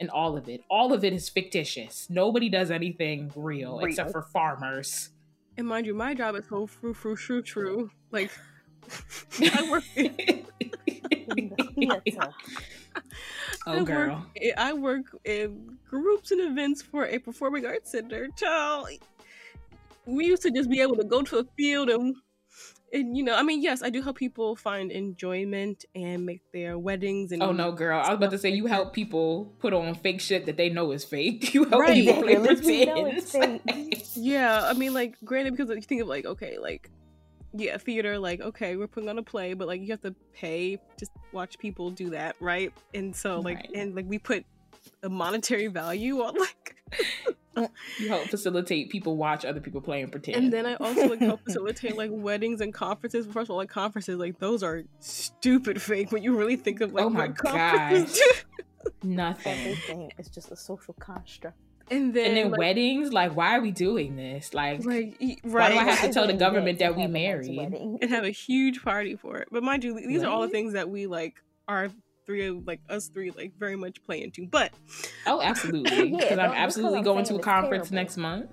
and 0.00 0.08
all 0.08 0.34
of 0.36 0.48
it. 0.48 0.62
All 0.70 0.94
of 0.94 1.04
it 1.04 1.12
is 1.12 1.28
fictitious. 1.28 2.06
Nobody 2.08 2.48
does 2.48 2.70
anything 2.70 3.30
real, 3.36 3.76
Real. 3.76 3.80
except 3.86 4.12
for 4.12 4.22
farmers. 4.22 5.10
And 5.58 5.66
mind 5.68 5.84
you, 5.84 5.92
my 5.94 6.14
job 6.14 6.36
is 6.36 6.46
so 6.48 6.66
true, 6.66 6.94
true, 6.94 7.16
true, 7.16 7.42
true. 7.42 7.90
Like, 8.10 8.30
I 9.42 9.70
work. 9.70 9.84
In, 13.66 13.72
Theater. 13.72 13.76
oh 13.76 13.80
I 13.80 13.84
girl. 13.84 14.16
Work, 14.16 14.26
in- 14.36 14.52
I 14.56 14.72
work 14.72 15.04
in 15.24 15.78
groups 15.88 16.30
and 16.30 16.40
events 16.40 16.82
for 16.82 17.04
a 17.06 17.18
performing 17.18 17.66
arts 17.66 17.90
center. 17.92 18.28
Child, 18.36 18.88
we 20.06 20.26
used 20.26 20.42
to 20.42 20.50
just 20.50 20.70
be 20.70 20.80
able 20.80 20.96
to 20.96 21.04
go 21.04 21.22
to 21.22 21.38
a 21.38 21.44
field 21.56 21.88
and, 21.90 22.16
and 22.92 23.16
you 23.16 23.22
know, 23.22 23.34
I 23.36 23.42
mean, 23.42 23.62
yes, 23.62 23.82
I 23.82 23.90
do 23.90 24.02
help 24.02 24.16
people 24.16 24.56
find 24.56 24.90
enjoyment 24.90 25.84
and 25.94 26.24
make 26.26 26.40
their 26.52 26.78
weddings 26.78 27.30
and 27.32 27.42
Oh 27.42 27.52
no, 27.52 27.70
girl! 27.70 27.98
I 28.02 28.08
was 28.08 28.16
about 28.16 28.30
to 28.32 28.38
say 28.38 28.48
you 28.50 28.66
help 28.66 28.92
people 28.92 29.52
put 29.60 29.72
on 29.72 29.94
fake 29.94 30.20
shit 30.20 30.46
that 30.46 30.56
they 30.56 30.70
know 30.70 30.90
is 30.92 31.04
fake. 31.04 31.52
You 31.54 31.64
help 31.64 31.80
Right. 31.82 31.94
people 31.94 32.22
play 32.22 32.32
Exactly. 32.34 32.88
At 32.88 32.96
least 32.96 33.32
pretend. 33.32 34.02
Yeah, 34.16 34.62
I 34.64 34.72
mean, 34.72 34.92
like, 34.92 35.16
granted, 35.24 35.56
because 35.56 35.68
you 35.70 35.80
think 35.82 36.02
of 36.02 36.08
like, 36.08 36.24
okay, 36.26 36.58
like, 36.58 36.90
yeah, 37.52 37.76
theater, 37.78 38.18
like, 38.18 38.40
okay, 38.40 38.76
we're 38.76 38.86
putting 38.86 39.08
on 39.08 39.18
a 39.18 39.22
play, 39.22 39.54
but 39.54 39.66
like, 39.68 39.80
you 39.80 39.88
have 39.88 40.00
to 40.02 40.14
pay 40.32 40.76
to 40.98 41.06
watch 41.32 41.58
people 41.58 41.90
do 41.90 42.10
that, 42.10 42.36
right? 42.40 42.72
And 42.94 43.14
so, 43.14 43.40
like, 43.40 43.56
Right. 43.56 43.70
and 43.74 43.94
like, 43.94 44.06
we 44.08 44.18
put 44.18 44.44
a 45.02 45.08
monetary 45.08 45.66
value 45.66 46.20
on 46.22 46.34
like, 46.38 46.76
you 47.98 48.08
help 48.08 48.28
facilitate 48.28 48.90
people 48.90 49.16
watch 49.16 49.44
other 49.44 49.60
people 49.60 49.80
play 49.80 50.00
and 50.02 50.10
pretend. 50.10 50.36
and 50.36 50.52
then 50.52 50.64
I 50.66 50.74
also 50.76 51.08
like 51.08 51.18
help 51.20 51.40
facilitate 51.44 51.96
like 51.96 52.10
weddings 52.12 52.60
and 52.60 52.72
conferences. 52.72 53.26
First 53.26 53.46
of 53.46 53.50
all, 53.50 53.56
like 53.58 53.68
conferences, 53.68 54.16
like 54.18 54.38
those 54.38 54.62
are 54.62 54.82
stupid 55.00 55.82
fake 55.82 56.12
when 56.12 56.22
you 56.22 56.36
really 56.36 56.56
think 56.56 56.80
of 56.80 56.92
like 56.94 57.04
Oh 57.04 57.10
my 57.10 57.26
what 57.26 57.36
conferences 57.36 58.18
do. 58.18 58.90
nothing. 59.02 59.58
Everything 59.58 60.12
is 60.18 60.28
just 60.28 60.50
a 60.52 60.56
social 60.56 60.94
construct. 60.94 61.56
And 61.90 62.14
then, 62.14 62.26
And 62.28 62.36
then 62.36 62.50
like, 62.52 62.58
weddings, 62.58 63.12
like, 63.12 63.34
why 63.36 63.56
are 63.56 63.60
we 63.60 63.72
doing 63.72 64.14
this? 64.16 64.54
Like, 64.54 64.84
like, 64.84 65.16
e- 65.18 65.38
Why 65.42 65.70
do 65.72 65.78
I 65.78 65.82
have 65.84 66.00
to 66.02 66.12
tell 66.12 66.26
the 66.26 66.32
government 66.46 66.78
that 66.78 66.94
we 66.94 67.02
have 67.02 67.10
a 67.10 67.12
nice 67.12 67.48
married? 67.48 67.98
and 68.00 68.10
have 68.10 68.24
a 68.24 68.30
huge 68.30 68.82
party 68.82 69.16
for 69.16 69.38
it. 69.38 69.48
But 69.50 69.62
mind 69.64 69.82
you, 69.82 69.94
these 70.06 70.22
are 70.22 70.28
all 70.28 70.42
the 70.42 70.48
things 70.48 70.74
that 70.74 70.88
we 70.88 71.06
like 71.06 71.42
are 71.66 71.88
three 72.26 72.46
of 72.46 72.64
like 72.66 72.80
us 72.88 73.08
three 73.08 73.32
like 73.32 73.58
very 73.58 73.74
much 73.76 74.02
play 74.04 74.22
into. 74.22 74.46
But 74.46 74.72
oh, 75.26 75.40
absolutely, 75.42 76.10
because 76.16 76.28
don't- 76.30 76.38
I'm 76.38 76.52
absolutely 76.52 76.98
I'm 76.98 77.04
going 77.04 77.24
to 77.24 77.34
a 77.36 77.38
conference 77.40 77.88
terrible. 77.88 77.94
next 77.96 78.16
month. 78.16 78.50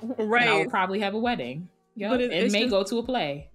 And 0.18 0.34
I'll 0.34 0.66
probably 0.66 1.00
have 1.00 1.12
a 1.14 1.18
wedding. 1.18 1.68
Yep. 1.96 2.10
But 2.10 2.20
it- 2.22 2.32
and 2.32 2.52
may 2.52 2.60
just- 2.60 2.70
go 2.70 2.84
to 2.84 2.98
a 2.98 3.02
play. 3.02 3.50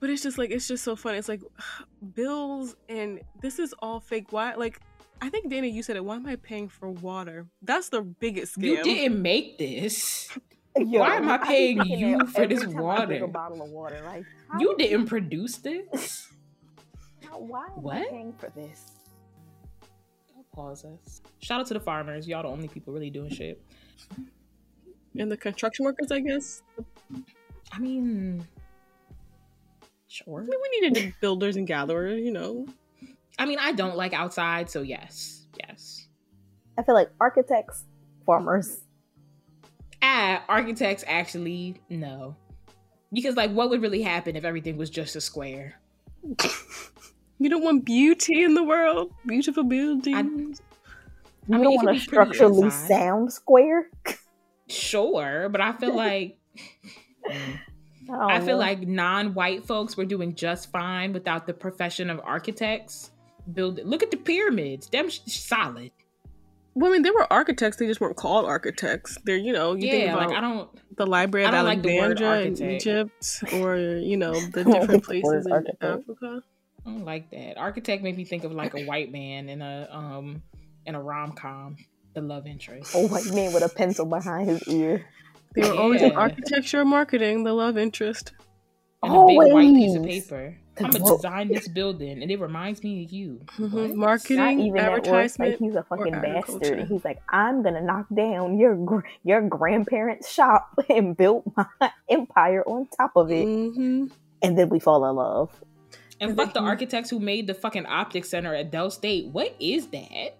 but 0.00 0.10
it's 0.10 0.22
just 0.22 0.36
like 0.36 0.50
it's 0.50 0.66
just 0.66 0.82
so 0.82 0.96
fun. 0.96 1.14
It's 1.14 1.28
like 1.28 1.42
bills 2.14 2.74
and 2.88 3.20
this 3.40 3.58
is 3.58 3.72
all 3.80 4.00
fake. 4.00 4.32
Why? 4.32 4.54
Like 4.54 4.80
I 5.20 5.28
think 5.28 5.48
Dana, 5.50 5.66
you 5.68 5.82
said 5.82 5.96
it. 5.96 6.04
Why 6.04 6.16
am 6.16 6.26
I 6.26 6.36
paying 6.36 6.68
for 6.68 6.90
water? 6.90 7.46
That's 7.62 7.88
the 7.88 8.02
biggest 8.02 8.56
scam. 8.58 8.62
You 8.64 8.82
didn't 8.82 9.22
make 9.22 9.58
this. 9.58 10.28
Yo, 10.76 11.00
Why 11.00 11.16
am 11.16 11.28
I 11.28 11.38
paying 11.38 11.78
thinking 11.78 11.98
you 11.98 12.18
that 12.18 12.28
for 12.30 12.46
this 12.46 12.60
time 12.62 12.70
I 12.70 12.72
drink 12.72 12.80
water? 12.82 13.24
A 13.24 13.28
bottle 13.28 13.62
of 13.62 13.70
water, 13.70 14.00
like 14.04 14.24
how 14.50 14.58
You 14.58 14.74
did 14.78 14.88
didn't 14.88 15.06
produce 15.06 15.56
this. 15.58 16.28
how- 17.28 17.38
Why 17.38 17.64
am 17.66 17.72
I 17.72 17.80
What? 17.80 18.10
paying 18.10 18.32
for 18.32 18.50
this? 18.56 18.92
Don't 20.34 20.50
Pause 20.52 20.86
us. 20.86 21.20
Shout 21.40 21.60
out 21.60 21.66
to 21.66 21.74
the 21.74 21.80
farmers. 21.80 22.26
Y'all 22.26 22.42
the 22.42 22.48
only 22.48 22.68
people 22.68 22.92
really 22.92 23.10
doing 23.10 23.30
shit. 23.30 23.62
And 25.18 25.30
the 25.30 25.36
construction 25.36 25.84
workers, 25.84 26.10
I 26.10 26.20
guess. 26.20 26.62
I 27.70 27.78
mean, 27.78 28.46
sure. 30.08 30.40
I 30.40 30.44
mean, 30.44 30.60
we 30.62 30.80
needed 30.88 31.14
builders 31.20 31.56
and 31.56 31.66
gatherers, 31.66 32.20
you 32.22 32.32
know. 32.32 32.66
I 33.38 33.46
mean, 33.46 33.58
I 33.60 33.72
don't 33.72 33.96
like 33.96 34.12
outside, 34.12 34.70
so 34.70 34.82
yes, 34.82 35.46
yes. 35.58 36.06
I 36.78 36.82
feel 36.82 36.94
like 36.94 37.10
architects, 37.20 37.84
farmers. 38.24 38.82
Ah, 40.02 40.44
architects 40.48 41.04
actually 41.06 41.80
no, 41.88 42.36
because 43.12 43.36
like, 43.36 43.52
what 43.52 43.70
would 43.70 43.82
really 43.82 44.02
happen 44.02 44.36
if 44.36 44.44
everything 44.44 44.76
was 44.76 44.90
just 44.90 45.16
a 45.16 45.20
square? 45.20 45.80
You 47.38 47.48
don't 47.48 47.64
want 47.64 47.84
beauty 47.84 48.44
in 48.44 48.54
the 48.54 48.62
world, 48.62 49.12
beautiful 49.26 49.64
buildings. 49.64 50.60
You 51.48 51.56
I 51.56 51.58
mean, 51.58 51.64
don't 51.64 51.72
it 51.72 51.76
want 51.76 51.96
a 51.96 51.98
structurally 51.98 52.70
sound 52.70 53.32
square. 53.32 53.90
Sure, 54.68 55.48
but 55.48 55.60
I 55.60 55.72
feel 55.72 55.96
like 55.96 56.38
Mm. 57.28 57.60
I 58.10 58.40
feel 58.40 58.58
like 58.58 58.86
non-white 58.86 59.64
folks 59.64 59.96
were 59.96 60.04
doing 60.04 60.34
just 60.34 60.70
fine 60.70 61.12
without 61.12 61.46
the 61.46 61.54
profession 61.54 62.10
of 62.10 62.20
architects. 62.24 63.12
Build. 63.52 63.78
It 63.78 63.86
look 63.86 64.02
at 64.02 64.10
the 64.10 64.16
pyramids. 64.16 64.86
Them 64.88 65.08
sh- 65.10 65.20
solid. 65.26 65.90
Well, 66.74 66.90
I 66.90 66.94
mean, 66.94 67.02
they 67.02 67.10
were 67.10 67.30
architects. 67.30 67.76
They 67.76 67.86
just 67.86 68.00
weren't 68.00 68.16
called 68.16 68.46
architects. 68.46 69.18
They're, 69.24 69.36
you 69.36 69.52
know, 69.52 69.74
you 69.74 69.90
think 69.90 70.04
yeah, 70.04 70.14
about 70.14 70.28
like 70.30 70.38
I 70.38 70.40
don't. 70.40 70.70
the 70.96 71.06
Library 71.06 71.44
of 71.46 71.52
I 71.54 71.60
like 71.60 71.82
the 71.82 71.98
word 71.98 72.22
Alexandria 72.22 72.40
in 72.40 72.46
architect. 72.48 72.86
Egypt, 73.42 73.54
or 73.62 73.76
you 73.76 74.16
know, 74.16 74.32
the 74.32 74.60
I 74.60 74.62
don't 74.64 74.70
like 74.72 74.80
different 74.80 75.04
places 75.04 75.46
in 75.46 75.52
architect. 75.52 75.82
Africa. 75.82 76.42
I 76.86 76.90
don't 76.90 77.04
like 77.04 77.30
that. 77.30 77.58
Architect 77.58 78.02
made 78.02 78.16
me 78.16 78.24
think 78.24 78.44
of 78.44 78.52
like 78.52 78.74
a 78.74 78.84
white 78.86 79.12
man 79.12 79.48
in 79.48 79.60
a 79.60 79.88
um 79.92 80.42
in 80.86 80.94
a 80.94 81.02
rom 81.02 81.32
com, 81.32 81.76
the 82.14 82.22
love 82.22 82.46
interest. 82.46 82.94
a 82.94 83.06
white 83.06 83.26
man 83.26 83.52
with 83.52 83.62
a 83.62 83.68
pencil 83.68 84.06
behind 84.06 84.48
his 84.48 84.66
ear. 84.68 85.04
They 85.54 85.68
were 85.68 85.76
always 85.76 86.00
in 86.00 86.12
Yeah. 86.12 86.18
architecture 86.18 86.84
marketing, 86.86 87.44
the 87.44 87.52
love 87.52 87.76
interest. 87.76 88.32
And 89.02 89.14
a 89.14 89.26
big 89.26 89.36
white 89.52 89.74
piece 89.74 89.94
of 89.96 90.04
paper. 90.04 90.56
The 90.76 90.84
I'm 90.86 90.90
gonna 90.90 91.04
wo- 91.04 91.16
design 91.16 91.48
this 91.48 91.68
building, 91.68 92.22
and 92.22 92.30
it 92.30 92.40
reminds 92.40 92.82
me 92.82 93.04
of 93.04 93.12
you. 93.12 93.40
Mhm. 93.58 93.72
What? 93.72 93.88
Not 93.90 93.96
Marketing, 93.96 94.60
even 94.60 94.74
that 94.76 94.90
works. 94.92 95.06
Like 95.06 95.14
advertisement. 95.14 95.58
he's 95.58 95.74
a 95.74 95.82
fucking 95.82 96.12
bastard, 96.12 96.78
and 96.78 96.88
he's 96.88 97.04
like, 97.04 97.20
"I'm 97.28 97.62
gonna 97.62 97.82
knock 97.82 98.06
down 98.14 98.58
your 98.58 99.04
your 99.22 99.42
grandparents' 99.42 100.32
shop 100.32 100.70
and 100.88 101.14
build 101.16 101.42
my 101.56 101.90
empire 102.08 102.62
on 102.66 102.86
top 102.96 103.12
of 103.16 103.30
it." 103.30 103.44
hmm 103.44 104.06
And 104.42 104.56
then 104.58 104.70
we 104.70 104.80
fall 104.80 105.04
in 105.08 105.16
love. 105.16 105.50
And 106.20 106.36
fuck 106.36 106.54
the 106.54 106.60
architects 106.60 107.10
who 107.10 107.18
made 107.18 107.46
the 107.48 107.54
fucking 107.54 107.84
optics 107.84 108.28
center 108.30 108.54
at 108.54 108.70
Del 108.70 108.90
State. 108.90 109.26
What 109.26 109.54
is 109.60 109.88
that? 109.88 110.36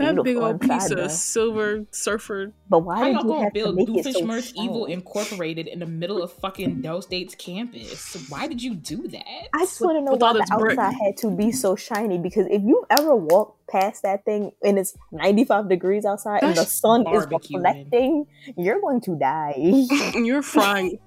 That 0.00 0.22
big 0.24 0.36
old 0.36 0.60
piece 0.60 0.90
inside, 0.90 0.98
of 0.98 1.10
silver 1.10 1.86
surfer. 1.90 2.52
But 2.68 2.80
why 2.80 2.98
How 2.98 3.04
did 3.04 3.12
y'all 3.14 3.22
you 3.22 3.28
gonna 3.28 3.44
to 3.46 3.50
build 3.52 3.76
make 3.76 3.88
it 3.88 4.04
so 4.04 4.12
Doofenshmirtz 4.12 4.52
Evil? 4.56 4.86
Incorporated 4.86 5.66
in 5.66 5.78
the 5.78 5.86
middle 5.86 6.22
of 6.22 6.32
fucking 6.32 6.80
Del 6.80 7.02
State's 7.02 7.34
campus? 7.34 8.16
Why 8.28 8.46
did 8.46 8.62
you 8.62 8.74
do 8.74 9.08
that? 9.08 9.48
I 9.54 9.60
just 9.60 9.80
want 9.80 9.98
to 9.98 10.02
know 10.02 10.16
why 10.16 10.32
the 10.32 10.56
brick. 10.58 10.78
outside 10.78 10.94
had 10.94 11.16
to 11.18 11.30
be 11.30 11.52
so 11.52 11.76
shiny. 11.76 12.18
Because 12.18 12.46
if 12.50 12.62
you 12.62 12.84
ever 12.90 13.14
walk 13.14 13.56
past 13.68 14.02
that 14.02 14.24
thing 14.24 14.52
and 14.62 14.78
it's 14.78 14.96
95 15.12 15.68
degrees 15.68 16.04
outside 16.04 16.42
and 16.42 16.56
the 16.56 16.64
sun 16.64 17.06
is 17.12 17.26
reflecting, 17.26 18.26
you're 18.56 18.80
going 18.80 19.00
to 19.02 19.16
die. 19.16 19.54
You're 20.14 20.42
frying. 20.42 20.98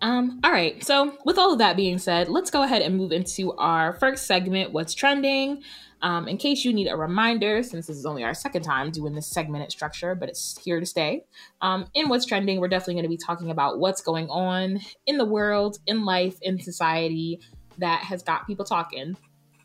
Um, 0.00 0.40
all 0.44 0.52
right. 0.52 0.82
So, 0.84 1.16
with 1.24 1.38
all 1.38 1.52
of 1.52 1.58
that 1.58 1.76
being 1.76 1.98
said, 1.98 2.28
let's 2.28 2.50
go 2.50 2.62
ahead 2.62 2.82
and 2.82 2.96
move 2.96 3.12
into 3.12 3.52
our 3.54 3.94
first 3.94 4.26
segment, 4.26 4.72
What's 4.72 4.94
Trending. 4.94 5.62
Um, 6.02 6.28
in 6.28 6.36
case 6.36 6.64
you 6.64 6.72
need 6.72 6.88
a 6.88 6.96
reminder, 6.96 7.62
since 7.62 7.86
this 7.86 7.96
is 7.96 8.06
only 8.06 8.22
our 8.22 8.34
second 8.34 8.62
time 8.62 8.90
doing 8.90 9.14
this 9.14 9.26
segmented 9.26 9.72
structure, 9.72 10.14
but 10.14 10.28
it's 10.28 10.58
here 10.62 10.78
to 10.78 10.86
stay. 10.86 11.24
Um, 11.60 11.86
in 11.94 12.08
What's 12.08 12.24
Trending, 12.24 12.60
we're 12.60 12.68
definitely 12.68 12.94
going 12.94 13.04
to 13.04 13.08
be 13.08 13.16
talking 13.16 13.50
about 13.50 13.78
what's 13.80 14.00
going 14.00 14.28
on 14.28 14.80
in 15.06 15.18
the 15.18 15.24
world, 15.24 15.78
in 15.86 16.04
life, 16.04 16.36
in 16.42 16.60
society 16.60 17.40
that 17.78 18.02
has 18.02 18.22
got 18.22 18.46
people 18.46 18.64
talking. 18.64 19.16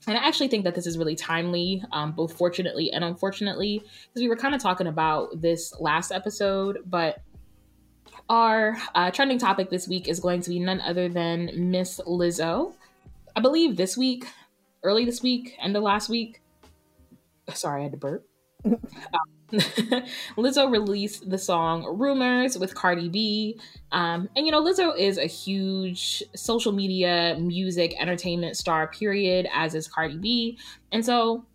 And 0.07 0.17
I 0.17 0.27
actually 0.27 0.49
think 0.49 0.65
that 0.65 0.75
this 0.75 0.85
is 0.85 0.97
really 0.97 1.15
timely, 1.15 1.83
um, 1.91 2.11
both 2.11 2.33
fortunately 2.33 2.91
and 2.91 3.03
unfortunately, 3.03 3.79
because 3.79 4.21
we 4.21 4.27
were 4.27 4.35
kind 4.35 4.53
of 4.53 4.61
talking 4.61 4.87
about 4.87 5.39
this 5.41 5.73
last 5.79 6.11
episode, 6.11 6.79
but 6.85 7.21
our 8.29 8.77
uh, 8.95 9.11
trending 9.11 9.37
topic 9.37 9.69
this 9.69 9.87
week 9.87 10.07
is 10.07 10.19
going 10.19 10.41
to 10.41 10.49
be 10.49 10.59
none 10.59 10.81
other 10.81 11.07
than 11.09 11.71
Miss 11.71 12.01
Lizzo. 12.07 12.73
I 13.35 13.39
believe 13.39 13.77
this 13.77 13.97
week, 13.97 14.27
early 14.83 15.05
this 15.05 15.21
week, 15.21 15.55
end 15.61 15.75
of 15.75 15.83
last 15.83 16.09
week. 16.09 16.41
Sorry, 17.53 17.81
I 17.81 17.83
had 17.83 17.91
to 17.93 17.97
burp. 17.97 18.25
Um, 18.65 19.29
Lizzo 20.35 20.71
released 20.71 21.29
the 21.29 21.37
song 21.37 21.85
Rumors 21.99 22.57
with 22.57 22.73
Cardi 22.73 23.07
B. 23.07 23.59
Um, 23.91 24.27
and 24.35 24.47
you 24.47 24.51
know, 24.51 24.63
Lizzo 24.63 24.97
is 24.97 25.19
a 25.19 25.27
huge 25.27 26.23
social 26.35 26.71
media, 26.71 27.37
music, 27.39 27.93
entertainment 27.99 28.57
star, 28.57 28.87
period, 28.87 29.47
as 29.53 29.75
is 29.75 29.87
Cardi 29.87 30.17
B. 30.17 30.57
And 30.91 31.05
so 31.05 31.45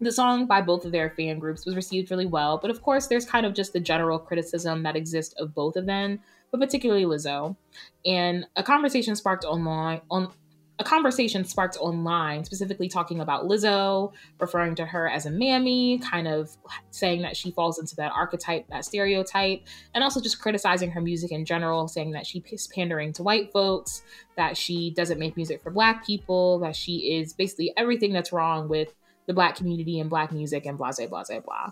the 0.00 0.12
song 0.12 0.46
by 0.46 0.60
both 0.60 0.84
of 0.84 0.92
their 0.92 1.10
fan 1.10 1.38
groups 1.38 1.64
was 1.64 1.74
received 1.74 2.10
really 2.10 2.26
well. 2.26 2.58
But 2.58 2.70
of 2.70 2.82
course, 2.82 3.06
there's 3.06 3.24
kind 3.24 3.46
of 3.46 3.54
just 3.54 3.72
the 3.72 3.80
general 3.80 4.18
criticism 4.18 4.82
that 4.82 4.96
exists 4.96 5.34
of 5.38 5.54
both 5.54 5.76
of 5.76 5.86
them, 5.86 6.20
but 6.50 6.60
particularly 6.60 7.04
Lizzo. 7.04 7.56
And 8.04 8.46
a 8.56 8.62
conversation 8.62 9.16
sparked 9.16 9.44
online 9.44 10.02
on 10.10 10.32
a 10.80 10.84
conversation 10.84 11.44
sparked 11.44 11.76
online, 11.80 12.44
specifically 12.44 12.88
talking 12.88 13.20
about 13.20 13.46
Lizzo, 13.46 14.12
referring 14.38 14.76
to 14.76 14.86
her 14.86 15.08
as 15.08 15.26
a 15.26 15.30
mammy, 15.30 15.98
kind 15.98 16.28
of 16.28 16.56
saying 16.90 17.22
that 17.22 17.36
she 17.36 17.50
falls 17.50 17.78
into 17.78 17.96
that 17.96 18.12
archetype, 18.12 18.68
that 18.68 18.84
stereotype, 18.84 19.62
and 19.94 20.04
also 20.04 20.20
just 20.20 20.40
criticizing 20.40 20.90
her 20.90 21.00
music 21.00 21.32
in 21.32 21.44
general, 21.44 21.88
saying 21.88 22.12
that 22.12 22.26
she's 22.26 22.68
pandering 22.68 23.12
to 23.14 23.24
white 23.24 23.50
folks, 23.52 24.02
that 24.36 24.56
she 24.56 24.90
doesn't 24.92 25.18
make 25.18 25.36
music 25.36 25.62
for 25.62 25.70
black 25.70 26.06
people, 26.06 26.60
that 26.60 26.76
she 26.76 27.18
is 27.18 27.32
basically 27.32 27.72
everything 27.76 28.12
that's 28.12 28.32
wrong 28.32 28.68
with 28.68 28.94
the 29.26 29.34
black 29.34 29.56
community 29.56 29.98
and 29.98 30.08
black 30.08 30.32
music 30.32 30.64
and 30.64 30.78
blah, 30.78 30.92
blah, 30.92 31.06
blah, 31.06 31.40
blah. 31.40 31.70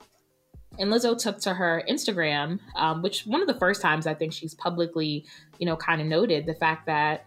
And 0.78 0.92
Lizzo 0.92 1.16
took 1.16 1.38
to 1.40 1.54
her 1.54 1.82
Instagram, 1.88 2.58
um, 2.75 3.02
which 3.02 3.25
one 3.25 3.40
of 3.40 3.46
the 3.46 3.54
first 3.54 3.80
times 3.80 4.06
I 4.06 4.14
think 4.14 4.32
she's 4.32 4.54
publicly, 4.54 5.25
you 5.58 5.66
know, 5.66 5.76
kind 5.76 6.00
of 6.00 6.06
noted 6.06 6.44
the 6.44 6.54
fact 6.54 6.86
that 6.86 7.25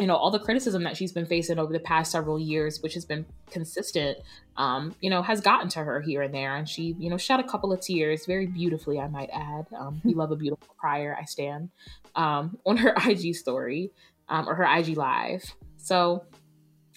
you 0.00 0.06
know 0.06 0.16
all 0.16 0.30
the 0.30 0.38
criticism 0.38 0.82
that 0.84 0.96
she's 0.96 1.12
been 1.12 1.26
facing 1.26 1.58
over 1.58 1.72
the 1.72 1.78
past 1.78 2.10
several 2.10 2.40
years 2.40 2.82
which 2.82 2.94
has 2.94 3.04
been 3.04 3.26
consistent 3.50 4.18
um, 4.56 4.94
you 5.00 5.10
know 5.10 5.20
has 5.22 5.40
gotten 5.40 5.68
to 5.68 5.80
her 5.80 6.00
here 6.00 6.22
and 6.22 6.34
there. 6.34 6.56
And 6.56 6.68
she 6.68 6.96
you 6.98 7.10
know 7.10 7.18
shed 7.18 7.38
a 7.38 7.44
couple 7.44 7.72
of 7.72 7.80
tears 7.80 8.26
very 8.26 8.46
beautifully 8.46 8.98
i 8.98 9.06
might 9.06 9.30
add. 9.32 9.66
Um, 9.78 10.00
we 10.02 10.14
love 10.14 10.32
a 10.32 10.36
beautiful 10.36 10.74
crier 10.78 11.16
i 11.20 11.24
stand 11.24 11.70
um, 12.16 12.58
on 12.64 12.78
her 12.78 12.94
ig 13.08 13.34
story 13.34 13.92
um, 14.28 14.48
or 14.48 14.54
her 14.54 14.64
ig 14.78 14.96
live. 14.96 15.44
So 15.76 16.24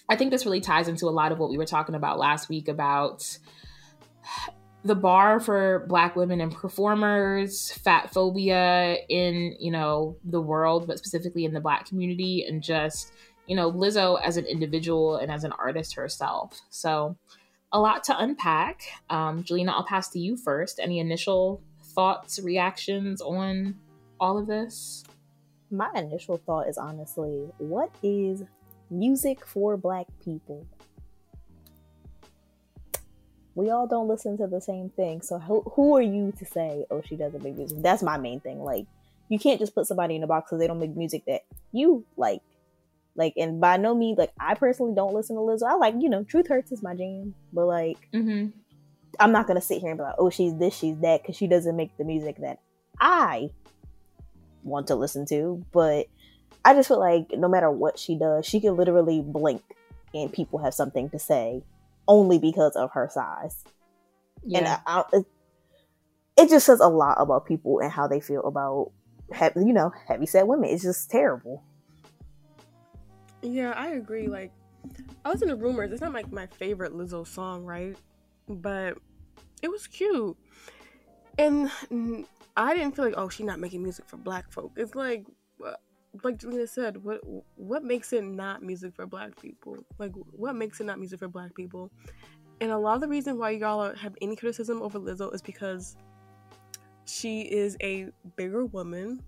i 0.08 0.16
think 0.16 0.30
this 0.30 0.46
really 0.46 0.60
ties 0.60 0.88
into 0.88 1.06
a 1.06 1.10
lot 1.10 1.30
of 1.30 1.38
what 1.38 1.50
we 1.50 1.58
were 1.58 1.66
talking 1.66 1.94
about 1.94 2.18
last 2.18 2.48
week 2.48 2.68
about 2.68 3.38
the 4.84 4.94
bar 4.94 5.40
for 5.40 5.86
black 5.88 6.14
women 6.14 6.40
and 6.40 6.52
performers 6.52 7.72
fat 7.72 8.12
phobia 8.12 8.98
in 9.08 9.56
you 9.58 9.70
know 9.70 10.16
the 10.24 10.40
world 10.40 10.86
but 10.86 10.98
specifically 10.98 11.44
in 11.44 11.54
the 11.54 11.60
black 11.60 11.88
community 11.88 12.44
and 12.46 12.62
just 12.62 13.12
you 13.46 13.56
know 13.56 13.72
lizzo 13.72 14.20
as 14.22 14.36
an 14.36 14.44
individual 14.44 15.16
and 15.16 15.32
as 15.32 15.44
an 15.44 15.52
artist 15.52 15.94
herself. 15.94 16.60
So 16.68 17.16
a 17.72 17.80
lot 17.80 18.04
to 18.04 18.18
unpack. 18.18 18.82
Um, 19.10 19.42
jelena 19.42 19.70
i'll 19.70 19.84
pass 19.84 20.10
to 20.10 20.18
you 20.18 20.36
first. 20.36 20.78
Any 20.78 20.98
initial 20.98 21.62
thoughts 21.82 22.38
reactions 22.38 23.20
on 23.20 23.76
all 24.20 24.38
of 24.38 24.46
this? 24.46 25.02
My 25.70 25.90
initial 25.94 26.36
thought 26.36 26.68
is 26.68 26.76
honestly 26.76 27.48
what 27.58 27.90
is 28.02 28.42
music 28.90 29.46
for 29.46 29.76
black 29.78 30.06
people 30.22 30.66
we 33.54 33.70
all 33.70 33.86
don't 33.86 34.08
listen 34.08 34.36
to 34.38 34.46
the 34.46 34.60
same 34.60 34.90
thing. 34.90 35.22
So 35.22 35.38
who, 35.38 35.62
who 35.74 35.96
are 35.96 36.02
you 36.02 36.32
to 36.38 36.44
say, 36.44 36.84
oh, 36.90 37.02
she 37.06 37.16
doesn't 37.16 37.42
make 37.42 37.56
music? 37.56 37.78
That's 37.80 38.02
my 38.02 38.16
main 38.16 38.40
thing. 38.40 38.62
Like, 38.62 38.86
you 39.28 39.38
can't 39.38 39.60
just 39.60 39.74
put 39.74 39.86
somebody 39.86 40.16
in 40.16 40.22
a 40.22 40.26
box 40.26 40.50
because 40.50 40.60
they 40.60 40.66
don't 40.66 40.80
make 40.80 40.96
music 40.96 41.24
that 41.26 41.42
you 41.72 42.04
like. 42.16 42.42
Like, 43.16 43.34
and 43.36 43.60
by 43.60 43.76
no 43.76 43.94
means, 43.94 44.18
like, 44.18 44.32
I 44.40 44.54
personally 44.54 44.94
don't 44.94 45.14
listen 45.14 45.36
to 45.36 45.42
Lizzo. 45.42 45.68
I 45.68 45.74
like, 45.74 45.94
you 46.00 46.08
know, 46.08 46.24
Truth 46.24 46.48
Hurts 46.48 46.72
is 46.72 46.82
my 46.82 46.94
jam, 46.94 47.34
but 47.52 47.66
like, 47.66 48.08
mm-hmm. 48.12 48.48
I'm 49.20 49.30
not 49.30 49.46
gonna 49.46 49.60
sit 49.60 49.80
here 49.80 49.90
and 49.90 49.98
be 49.98 50.02
like, 50.02 50.16
oh, 50.18 50.30
she's 50.30 50.56
this, 50.56 50.74
she's 50.76 50.96
that, 50.98 51.22
because 51.22 51.36
she 51.36 51.46
doesn't 51.46 51.76
make 51.76 51.96
the 51.96 52.04
music 52.04 52.38
that 52.38 52.58
I 53.00 53.50
want 54.64 54.88
to 54.88 54.96
listen 54.96 55.26
to. 55.26 55.64
But 55.70 56.08
I 56.64 56.74
just 56.74 56.88
feel 56.88 56.98
like 56.98 57.30
no 57.30 57.48
matter 57.48 57.70
what 57.70 58.00
she 58.00 58.16
does, 58.16 58.46
she 58.46 58.58
can 58.58 58.76
literally 58.76 59.22
blink 59.22 59.62
and 60.12 60.32
people 60.32 60.58
have 60.58 60.74
something 60.74 61.08
to 61.10 61.18
say 61.18 61.62
only 62.06 62.38
because 62.38 62.76
of 62.76 62.90
her 62.92 63.08
size. 63.12 63.64
Yeah. 64.44 64.58
And 64.58 64.68
I, 64.68 64.78
I, 64.86 65.04
it, 65.12 65.26
it 66.36 66.50
just 66.50 66.66
says 66.66 66.80
a 66.80 66.88
lot 66.88 67.16
about 67.20 67.46
people 67.46 67.80
and 67.80 67.90
how 67.90 68.06
they 68.06 68.20
feel 68.20 68.42
about, 68.44 68.92
heavy, 69.32 69.60
you 69.60 69.72
know, 69.72 69.92
heavy 70.06 70.26
set 70.26 70.46
women. 70.46 70.68
It's 70.68 70.82
just 70.82 71.10
terrible. 71.10 71.62
Yeah, 73.42 73.72
I 73.72 73.90
agree. 73.90 74.26
Like, 74.26 74.52
I 75.24 75.30
was 75.30 75.42
in 75.42 75.48
the 75.48 75.56
rumors. 75.56 75.92
It's 75.92 76.02
not 76.02 76.12
like 76.12 76.30
my 76.30 76.46
favorite 76.46 76.92
Lizzo 76.92 77.26
song, 77.26 77.64
right? 77.64 77.96
But 78.48 78.98
it 79.62 79.70
was 79.70 79.86
cute. 79.86 80.36
And 81.38 81.70
I 82.56 82.74
didn't 82.74 82.94
feel 82.94 83.06
like, 83.06 83.14
oh, 83.16 83.28
she's 83.28 83.46
not 83.46 83.60
making 83.60 83.82
music 83.82 84.06
for 84.06 84.18
black 84.18 84.52
folk. 84.52 84.72
It's 84.76 84.94
like, 84.94 85.26
like 86.22 86.38
Jelena 86.38 86.68
said, 86.68 87.02
what 87.02 87.20
what 87.56 87.82
makes 87.82 88.12
it 88.12 88.24
not 88.24 88.62
music 88.62 88.94
for 88.94 89.06
black 89.06 89.40
people? 89.40 89.78
Like 89.98 90.12
what 90.32 90.54
makes 90.54 90.80
it 90.80 90.84
not 90.84 90.98
music 90.98 91.18
for 91.18 91.28
black 91.28 91.54
people? 91.54 91.90
And 92.60 92.70
a 92.70 92.78
lot 92.78 92.94
of 92.94 93.00
the 93.00 93.08
reason 93.08 93.38
why 93.38 93.50
y'all 93.50 93.94
have 93.94 94.14
any 94.22 94.36
criticism 94.36 94.80
over 94.80 94.98
Lizzo 94.98 95.34
is 95.34 95.42
because 95.42 95.96
she 97.04 97.42
is 97.42 97.76
a 97.82 98.08
bigger 98.36 98.64
woman 98.66 99.22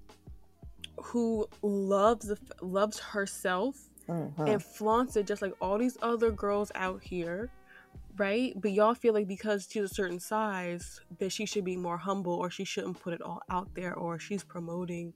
who 1.02 1.46
loves 1.62 2.32
loves 2.62 2.98
herself 2.98 3.76
mm-hmm. 4.08 4.46
and 4.46 4.62
flaunts 4.62 5.16
it 5.16 5.26
just 5.26 5.42
like 5.42 5.54
all 5.60 5.78
these 5.78 5.98
other 6.00 6.30
girls 6.30 6.72
out 6.74 7.02
here 7.02 7.50
right 8.16 8.54
but 8.60 8.72
y'all 8.72 8.94
feel 8.94 9.12
like 9.12 9.28
because 9.28 9.68
she's 9.70 9.82
a 9.82 9.88
certain 9.88 10.18
size 10.18 11.00
that 11.18 11.30
she 11.30 11.44
should 11.44 11.64
be 11.64 11.76
more 11.76 11.98
humble 11.98 12.32
or 12.32 12.50
she 12.50 12.64
shouldn't 12.64 12.98
put 12.98 13.12
it 13.12 13.20
all 13.20 13.42
out 13.50 13.68
there 13.74 13.94
or 13.94 14.18
she's 14.18 14.42
promoting 14.42 15.12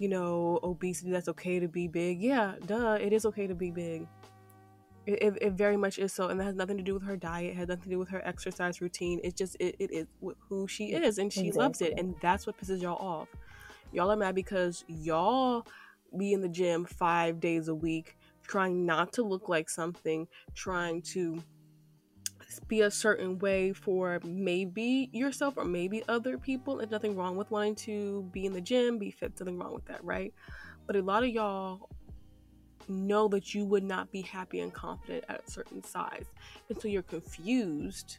you 0.00 0.08
know, 0.08 0.58
obesity, 0.62 1.10
that's 1.10 1.28
okay 1.28 1.60
to 1.60 1.68
be 1.68 1.86
big. 1.86 2.22
Yeah, 2.22 2.54
duh, 2.64 2.96
it 2.98 3.12
is 3.12 3.26
okay 3.26 3.46
to 3.46 3.54
be 3.54 3.70
big. 3.70 4.08
It, 5.06 5.22
it, 5.22 5.38
it, 5.42 5.52
very 5.52 5.76
much 5.76 5.98
is 5.98 6.10
so, 6.10 6.28
and 6.28 6.40
that 6.40 6.44
has 6.44 6.54
nothing 6.54 6.78
to 6.78 6.82
do 6.82 6.94
with 6.94 7.02
her 7.02 7.18
diet, 7.18 7.50
it 7.50 7.56
has 7.56 7.68
nothing 7.68 7.84
to 7.84 7.90
do 7.90 7.98
with 7.98 8.08
her 8.08 8.26
exercise 8.26 8.80
routine. 8.80 9.20
It's 9.22 9.34
just 9.34 9.56
it, 9.60 9.76
it 9.78 9.92
is 9.92 10.06
who 10.48 10.66
she 10.66 10.92
is, 10.92 11.18
and 11.18 11.30
she 11.30 11.48
exactly. 11.48 11.62
loves 11.62 11.82
it, 11.82 11.94
and 11.98 12.14
that's 12.22 12.46
what 12.46 12.56
pisses 12.56 12.80
y'all 12.80 12.96
off. 12.96 13.28
Y'all 13.92 14.10
are 14.10 14.16
mad 14.16 14.34
because 14.34 14.84
y'all 14.88 15.66
be 16.16 16.32
in 16.32 16.40
the 16.40 16.48
gym 16.48 16.86
five 16.86 17.38
days 17.38 17.68
a 17.68 17.74
week, 17.74 18.16
trying 18.46 18.86
not 18.86 19.12
to 19.12 19.22
look 19.22 19.50
like 19.50 19.68
something, 19.68 20.26
trying 20.54 21.02
to 21.02 21.42
be 22.58 22.80
a 22.80 22.90
certain 22.90 23.38
way 23.38 23.72
for 23.72 24.20
maybe 24.24 25.08
yourself 25.12 25.54
or 25.56 25.64
maybe 25.64 26.02
other 26.08 26.38
people. 26.38 26.76
There's 26.76 26.90
nothing 26.90 27.16
wrong 27.16 27.36
with 27.36 27.50
wanting 27.50 27.76
to 27.76 28.28
be 28.32 28.46
in 28.46 28.52
the 28.52 28.60
gym, 28.60 28.98
be 28.98 29.10
fit, 29.10 29.38
nothing 29.38 29.58
wrong 29.58 29.74
with 29.74 29.84
that, 29.86 30.02
right? 30.04 30.32
But 30.86 30.96
a 30.96 31.02
lot 31.02 31.22
of 31.22 31.28
y'all 31.28 31.88
know 32.88 33.28
that 33.28 33.54
you 33.54 33.64
would 33.66 33.84
not 33.84 34.10
be 34.10 34.22
happy 34.22 34.60
and 34.60 34.72
confident 34.72 35.24
at 35.28 35.46
a 35.46 35.50
certain 35.50 35.84
size. 35.84 36.26
And 36.68 36.80
so 36.80 36.88
you're 36.88 37.02
confused 37.02 38.18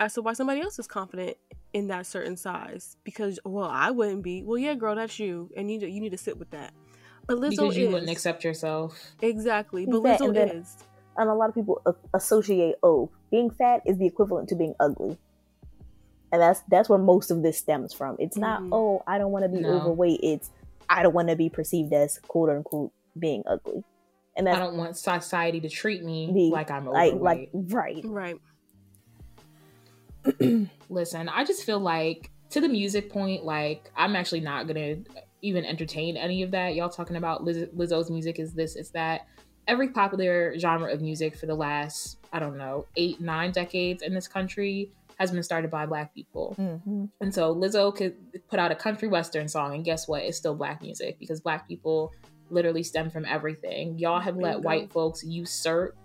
as 0.00 0.14
to 0.14 0.22
why 0.22 0.32
somebody 0.32 0.60
else 0.60 0.78
is 0.78 0.86
confident 0.86 1.36
in 1.74 1.88
that 1.88 2.06
certain 2.06 2.36
size. 2.36 2.96
Because, 3.04 3.38
well, 3.44 3.68
I 3.70 3.90
wouldn't 3.90 4.22
be. 4.22 4.42
Well, 4.42 4.58
yeah, 4.58 4.74
girl, 4.74 4.94
that's 4.94 5.18
you. 5.18 5.50
And 5.56 5.70
you, 5.70 5.80
you 5.80 6.00
need 6.00 6.12
to 6.12 6.18
sit 6.18 6.38
with 6.38 6.50
that. 6.50 6.72
But 7.26 7.38
Lizzo 7.38 7.50
because 7.50 7.76
you 7.76 7.88
is. 7.88 7.92
wouldn't 7.92 8.10
accept 8.10 8.44
yourself. 8.44 8.98
Exactly. 9.20 9.84
But 9.84 10.02
Lizzo 10.02 10.56
is 10.56 10.78
and 11.18 11.30
a 11.30 11.34
lot 11.34 11.48
of 11.48 11.54
people 11.54 11.80
associate 12.14 12.76
oh 12.82 13.10
being 13.30 13.50
fat 13.50 13.82
is 13.86 13.98
the 13.98 14.06
equivalent 14.06 14.48
to 14.50 14.54
being 14.54 14.74
ugly. 14.80 15.16
And 16.32 16.42
that's 16.42 16.60
that's 16.68 16.88
where 16.88 16.98
most 16.98 17.30
of 17.30 17.42
this 17.42 17.58
stems 17.58 17.92
from. 17.92 18.16
It's 18.18 18.36
not 18.36 18.60
mm-hmm. 18.60 18.72
oh 18.72 19.02
i 19.06 19.18
don't 19.18 19.30
want 19.30 19.44
to 19.44 19.48
be 19.48 19.60
no. 19.60 19.70
overweight. 19.70 20.20
It's 20.22 20.50
i 20.88 21.02
don't 21.02 21.14
want 21.14 21.28
to 21.28 21.36
be 21.36 21.48
perceived 21.48 21.92
as 21.92 22.18
quote 22.26 22.50
unquote 22.50 22.92
being 23.18 23.42
ugly. 23.46 23.84
And 24.36 24.48
i 24.48 24.58
don't 24.58 24.76
want 24.76 24.96
society 24.96 25.60
to 25.60 25.68
treat 25.68 26.04
me 26.04 26.30
be, 26.32 26.50
like 26.52 26.70
i'm 26.70 26.88
overweight. 26.88 27.20
like, 27.20 27.50
like 27.54 28.04
right. 28.04 28.04
Right. 28.04 28.36
Listen 30.90 31.28
i 31.28 31.44
just 31.44 31.64
feel 31.64 31.80
like 31.80 32.30
to 32.50 32.60
the 32.60 32.68
music 32.68 33.10
point 33.10 33.44
like 33.44 33.90
i'm 33.96 34.14
actually 34.14 34.40
not 34.40 34.66
gonna 34.66 34.96
even 35.42 35.64
entertain 35.64 36.16
any 36.16 36.42
of 36.42 36.50
that. 36.50 36.74
Y'all 36.74 36.88
talking 36.88 37.16
about 37.16 37.44
Liz- 37.44 37.68
lizzo's 37.76 38.10
music 38.10 38.38
is 38.38 38.52
this 38.52 38.76
is 38.76 38.90
that. 38.90 39.26
Every 39.68 39.88
popular 39.88 40.56
genre 40.58 40.92
of 40.92 41.00
music 41.00 41.36
for 41.36 41.46
the 41.46 41.54
last, 41.54 42.18
I 42.36 42.38
don't 42.38 42.58
know, 42.58 42.84
eight, 42.96 43.18
nine 43.18 43.50
decades 43.50 44.02
in 44.02 44.12
this 44.12 44.28
country 44.28 44.90
has 45.18 45.30
been 45.30 45.42
started 45.42 45.70
by 45.70 45.86
black 45.86 46.14
people. 46.14 46.54
Mm-hmm. 46.58 47.06
And 47.22 47.34
so 47.34 47.54
Lizzo 47.54 47.96
could 47.96 48.14
put 48.50 48.58
out 48.58 48.70
a 48.70 48.74
country 48.74 49.08
western 49.08 49.48
song, 49.48 49.74
and 49.74 49.82
guess 49.82 50.06
what? 50.06 50.22
It's 50.22 50.36
still 50.36 50.54
black 50.54 50.82
music 50.82 51.18
because 51.18 51.40
black 51.40 51.66
people 51.66 52.12
literally 52.50 52.82
stem 52.82 53.08
from 53.08 53.24
everything. 53.24 53.98
Y'all 53.98 54.20
have 54.20 54.36
let 54.36 54.60
white 54.60 54.92
folks 54.92 55.24
usurp 55.24 55.96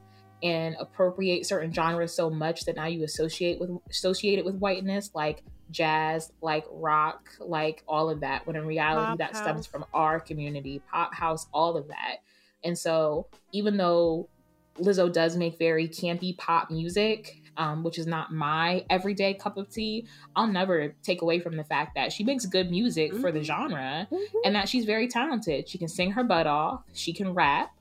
and 0.42 0.78
appropriate 0.80 1.46
certain 1.46 1.74
genres 1.74 2.14
so 2.14 2.30
much 2.30 2.64
that 2.64 2.78
now 2.78 2.86
you 2.86 3.04
associate 3.04 3.60
with 3.60 3.70
associate 3.90 4.40
it 4.40 4.46
with 4.46 4.56
whiteness, 4.56 5.12
like 5.14 5.44
jazz, 5.70 6.32
like 6.42 6.66
rock, 6.72 7.30
like 7.42 7.84
all 7.90 8.10
of 8.10 8.22
that. 8.22 8.48
When 8.48 8.56
in 8.56 8.66
reality, 8.66 9.06
pop 9.06 9.18
that 9.18 9.34
house. 9.34 9.44
stems 9.44 9.68
from 9.68 9.84
our 9.94 10.22
community, 10.22 10.82
pop 10.90 11.14
house, 11.14 11.48
all 11.54 11.76
of 11.76 11.90
that. 11.90 12.20
And 12.64 12.78
so, 12.78 13.28
even 13.52 13.76
though 13.76 14.30
Lizzo 14.80 15.12
does 15.12 15.36
make 15.36 15.58
very 15.58 15.88
campy 15.88 16.38
pop 16.38 16.72
music, 16.72 17.42
um, 17.58 17.84
which 17.84 18.00
is 18.00 18.08
not 18.08 18.32
my 18.32 18.86
everyday 18.90 19.34
cup 19.34 19.58
of 19.58 19.70
tea, 19.70 20.08
I'll 20.36 20.48
never 20.48 20.96
take 21.04 21.22
away 21.22 21.40
from 21.40 21.58
the 21.58 21.64
fact 21.64 21.96
that 21.96 22.12
she 22.12 22.24
makes 22.24 22.46
good 22.46 22.72
music 22.72 23.12
mm-hmm. 23.12 23.22
for 23.22 23.32
the 23.32 23.40
mm-hmm. 23.40 23.46
genre 23.46 24.08
mm-hmm. 24.12 24.38
and 24.46 24.56
that 24.56 24.70
she's 24.70 24.86
very 24.86 25.08
talented. 25.08 25.68
She 25.68 25.78
can 25.78 25.88
sing 25.88 26.12
her 26.12 26.24
butt 26.24 26.48
off, 26.48 26.84
she 26.94 27.14
can 27.14 27.34
rap. 27.34 27.74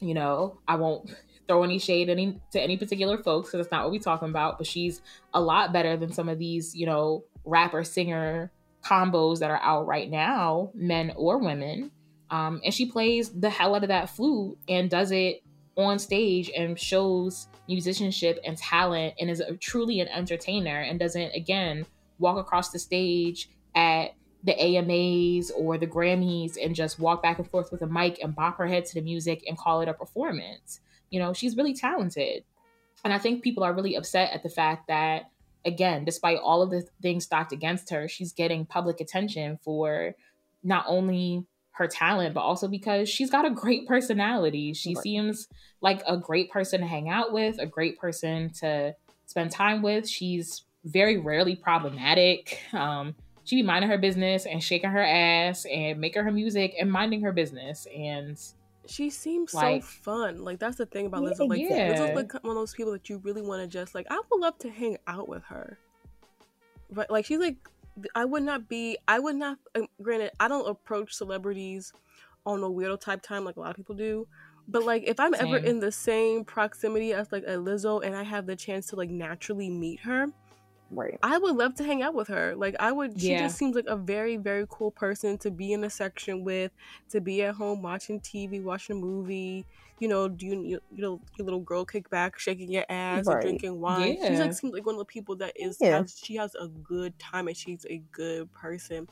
You 0.00 0.14
know, 0.14 0.58
I 0.68 0.76
won't 0.76 1.10
throw 1.48 1.62
any 1.62 1.78
shade 1.78 2.08
any 2.10 2.40
to 2.52 2.60
any 2.60 2.76
particular 2.76 3.18
folks 3.18 3.48
because 3.48 3.64
that's 3.64 3.72
not 3.72 3.84
what 3.84 3.92
we're 3.92 4.00
talking 4.00 4.28
about, 4.28 4.58
but 4.58 4.66
she's 4.66 5.00
a 5.32 5.40
lot 5.40 5.72
better 5.72 5.96
than 5.96 6.12
some 6.12 6.28
of 6.28 6.38
these, 6.38 6.74
you 6.74 6.86
know, 6.86 7.24
rapper 7.44 7.82
singer 7.84 8.50
combos 8.84 9.40
that 9.40 9.50
are 9.50 9.60
out 9.62 9.86
right 9.86 10.10
now, 10.10 10.70
men 10.74 11.12
or 11.16 11.38
women. 11.38 11.90
Um, 12.30 12.60
and 12.64 12.74
she 12.74 12.86
plays 12.86 13.30
the 13.30 13.50
hell 13.50 13.74
out 13.74 13.84
of 13.84 13.88
that 13.88 14.10
flute 14.10 14.58
and 14.68 14.90
does 14.90 15.12
it 15.12 15.42
on 15.76 15.98
stage 15.98 16.50
and 16.56 16.78
shows 16.78 17.48
musicianship 17.68 18.40
and 18.44 18.56
talent 18.56 19.14
and 19.20 19.30
is 19.30 19.40
a, 19.40 19.54
truly 19.56 20.00
an 20.00 20.08
entertainer 20.08 20.80
and 20.80 20.98
doesn't, 20.98 21.34
again, 21.34 21.84
walk 22.18 22.38
across 22.38 22.70
the 22.70 22.78
stage 22.78 23.50
at 23.74 24.14
the 24.44 24.58
AMAs 24.58 25.50
or 25.50 25.76
the 25.76 25.86
Grammys 25.86 26.56
and 26.62 26.74
just 26.74 26.98
walk 26.98 27.22
back 27.22 27.38
and 27.38 27.50
forth 27.50 27.70
with 27.72 27.82
a 27.82 27.86
mic 27.86 28.22
and 28.22 28.34
bop 28.34 28.56
her 28.58 28.66
head 28.66 28.86
to 28.86 28.94
the 28.94 29.00
music 29.00 29.44
and 29.46 29.58
call 29.58 29.80
it 29.80 29.88
a 29.88 29.94
performance. 29.94 30.80
You 31.10 31.18
know, 31.20 31.32
she's 31.32 31.56
really 31.56 31.74
talented. 31.74 32.44
And 33.04 33.12
I 33.12 33.18
think 33.18 33.42
people 33.42 33.64
are 33.64 33.74
really 33.74 33.96
upset 33.96 34.32
at 34.32 34.42
the 34.42 34.48
fact 34.48 34.88
that, 34.88 35.30
again, 35.64 36.04
despite 36.04 36.38
all 36.38 36.62
of 36.62 36.70
the 36.70 36.86
things 37.02 37.24
stacked 37.24 37.52
against 37.52 37.90
her, 37.90 38.08
she's 38.08 38.32
getting 38.32 38.64
public 38.64 39.00
attention 39.00 39.58
for 39.62 40.14
not 40.62 40.84
only 40.88 41.44
her 41.76 41.86
talent, 41.86 42.34
but 42.34 42.40
also 42.40 42.68
because 42.68 43.08
she's 43.08 43.30
got 43.30 43.44
a 43.44 43.50
great 43.50 43.86
personality. 43.86 44.72
She 44.72 44.94
Right. 44.94 45.02
seems 45.02 45.48
like 45.80 46.02
a 46.06 46.16
great 46.16 46.50
person 46.50 46.80
to 46.80 46.86
hang 46.86 47.08
out 47.08 47.32
with, 47.32 47.58
a 47.58 47.66
great 47.66 47.98
person 47.98 48.50
to 48.60 48.94
spend 49.26 49.50
time 49.50 49.82
with. 49.82 50.08
She's 50.08 50.62
very 50.84 51.16
rarely 51.18 51.54
problematic. 51.56 52.60
Um, 52.72 53.14
she 53.44 53.56
be 53.56 53.62
minding 53.62 53.90
her 53.90 53.98
business 53.98 54.46
and 54.46 54.62
shaking 54.62 54.90
her 54.90 55.02
ass 55.02 55.66
and 55.66 56.00
making 56.00 56.22
her 56.24 56.32
music 56.32 56.74
and 56.80 56.90
minding 56.90 57.20
her 57.22 57.32
business. 57.32 57.86
And 57.94 58.38
She 58.88 59.10
seems 59.10 59.52
Like- 59.52 59.82
so 59.82 59.88
fun. 59.88 60.44
Like 60.44 60.58
that's 60.60 60.76
the 60.76 60.86
thing 60.86 61.06
about 61.06 61.22
Yeah, 61.24 61.30
Lizzo. 61.30 61.48
Like 61.48 61.60
yeah. 61.60 61.92
Lizzo's 61.94 62.14
like 62.16 62.32
one 62.34 62.50
of 62.52 62.54
those 62.54 62.72
people 62.72 62.92
that 62.92 63.08
you 63.08 63.18
really 63.18 63.42
want 63.42 63.60
to 63.62 63.66
just 63.68 63.94
like. 63.96 64.06
I 64.10 64.20
would 64.30 64.40
love 64.40 64.56
to 64.58 64.70
hang 64.70 64.96
out 65.08 65.28
with 65.28 65.42
her. 65.44 65.76
But 66.90 67.10
like 67.10 67.24
she's 67.24 67.40
like, 67.40 67.56
I 68.14 68.24
would 68.24 68.42
not 68.42 68.68
be. 68.68 68.98
I 69.08 69.18
would 69.18 69.36
not. 69.36 69.58
Uh, 69.74 69.82
granted, 70.02 70.32
I 70.40 70.48
don't 70.48 70.68
approach 70.68 71.14
celebrities 71.14 71.92
on 72.44 72.62
a 72.62 72.68
weirdo 72.68 73.00
type 73.00 73.22
time 73.22 73.44
like 73.44 73.56
a 73.56 73.60
lot 73.60 73.70
of 73.70 73.76
people 73.76 73.94
do. 73.94 74.26
But 74.68 74.84
like, 74.84 75.04
if 75.06 75.20
I'm 75.20 75.34
ever 75.34 75.58
in 75.58 75.78
the 75.78 75.92
same 75.92 76.44
proximity 76.44 77.12
as 77.12 77.30
like 77.30 77.44
a 77.44 77.52
Lizzo 77.56 78.04
and 78.04 78.16
I 78.16 78.24
have 78.24 78.46
the 78.46 78.56
chance 78.56 78.86
to 78.88 78.96
like 78.96 79.10
naturally 79.10 79.70
meet 79.70 80.00
her, 80.00 80.26
Right. 80.90 81.20
I 81.22 81.38
would 81.38 81.56
love 81.56 81.74
to 81.76 81.84
hang 81.84 82.02
out 82.02 82.14
with 82.14 82.28
her. 82.28 82.54
Like 82.54 82.76
I 82.78 82.92
would 82.92 83.20
she 83.20 83.34
Yeah. 83.34 83.36
just 83.36 83.56
seems 83.56 83.74
like 83.74 83.86
a 83.88 83.96
very, 83.96 84.36
very 84.36 84.66
cool 84.70 84.92
person 84.92 85.38
to 85.38 85.50
be 85.50 85.72
in 85.72 85.82
a 85.82 85.90
section 85.90 86.44
with, 86.44 86.72
to 87.08 87.20
be 87.20 87.42
at 87.42 87.54
home 87.56 87.82
watching 87.82 88.20
TV, 88.20 88.60
watching 88.60 88.98
a 88.98 89.00
movie, 89.00 89.66
you 89.98 90.08
know, 90.08 90.28
do 90.28 90.46
you, 90.46 90.62
you 90.90 91.02
know, 91.02 91.22
your 91.38 91.44
little 91.46 91.60
girl 91.60 91.86
kickback, 91.86 92.38
shaking 92.38 92.70
your 92.70 92.84
ass 92.90 93.30
and 93.30 93.40
Right. 93.40 93.40
drinking 93.40 93.80
wine. 93.80 94.18
She's 94.20 94.38
like 94.38 94.52
seems 94.52 94.74
like 94.74 94.86
one 94.86 94.94
of 94.96 94.98
the 95.00 95.04
people 95.06 95.36
that 95.36 95.54
is 95.56 95.80
Yeah. 95.80 96.04
has, 96.04 96.16
she 96.16 96.36
has 96.36 96.54
a 96.54 96.68
good 96.68 97.18
time 97.18 97.48
and 97.48 97.56
she's 97.56 97.84
a 97.88 97.98
good 98.12 98.52
person. 98.52 99.08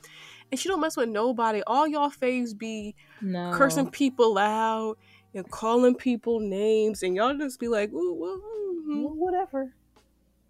And 0.53 0.61
she 0.61 0.69
don't 0.69 0.81
mess 0.81 0.97
with 0.97 1.09
nobody. 1.11 1.63
All 1.67 1.89
y'all 1.89 2.11
faves 2.11 2.57
be 2.59 2.97
no. 3.21 3.51
cursing 3.51 3.91
people 3.91 4.39
out 4.39 4.99
and 5.35 5.51
calling 5.51 5.97
people 5.97 6.41
names 6.41 7.03
and 7.03 7.17
y'all 7.17 7.39
just 7.39 7.61
be 7.61 7.69
like, 7.69 7.93
ooh, 7.93 8.15
well, 8.15 8.43
mhm. 8.89 9.09
Well, 9.09 9.15
whatever. 9.15 9.77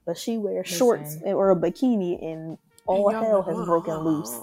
But 0.07 0.19
she 0.19 0.37
wears 0.37 0.69
shorts 0.69 1.17
or 1.25 1.51
a 1.51 1.57
bikini 1.57 2.23
and 2.23 2.59
all 2.87 3.09
And 3.09 3.25
hell 3.25 3.43
has 3.43 3.65
broken 3.65 3.97
loose. 3.99 4.39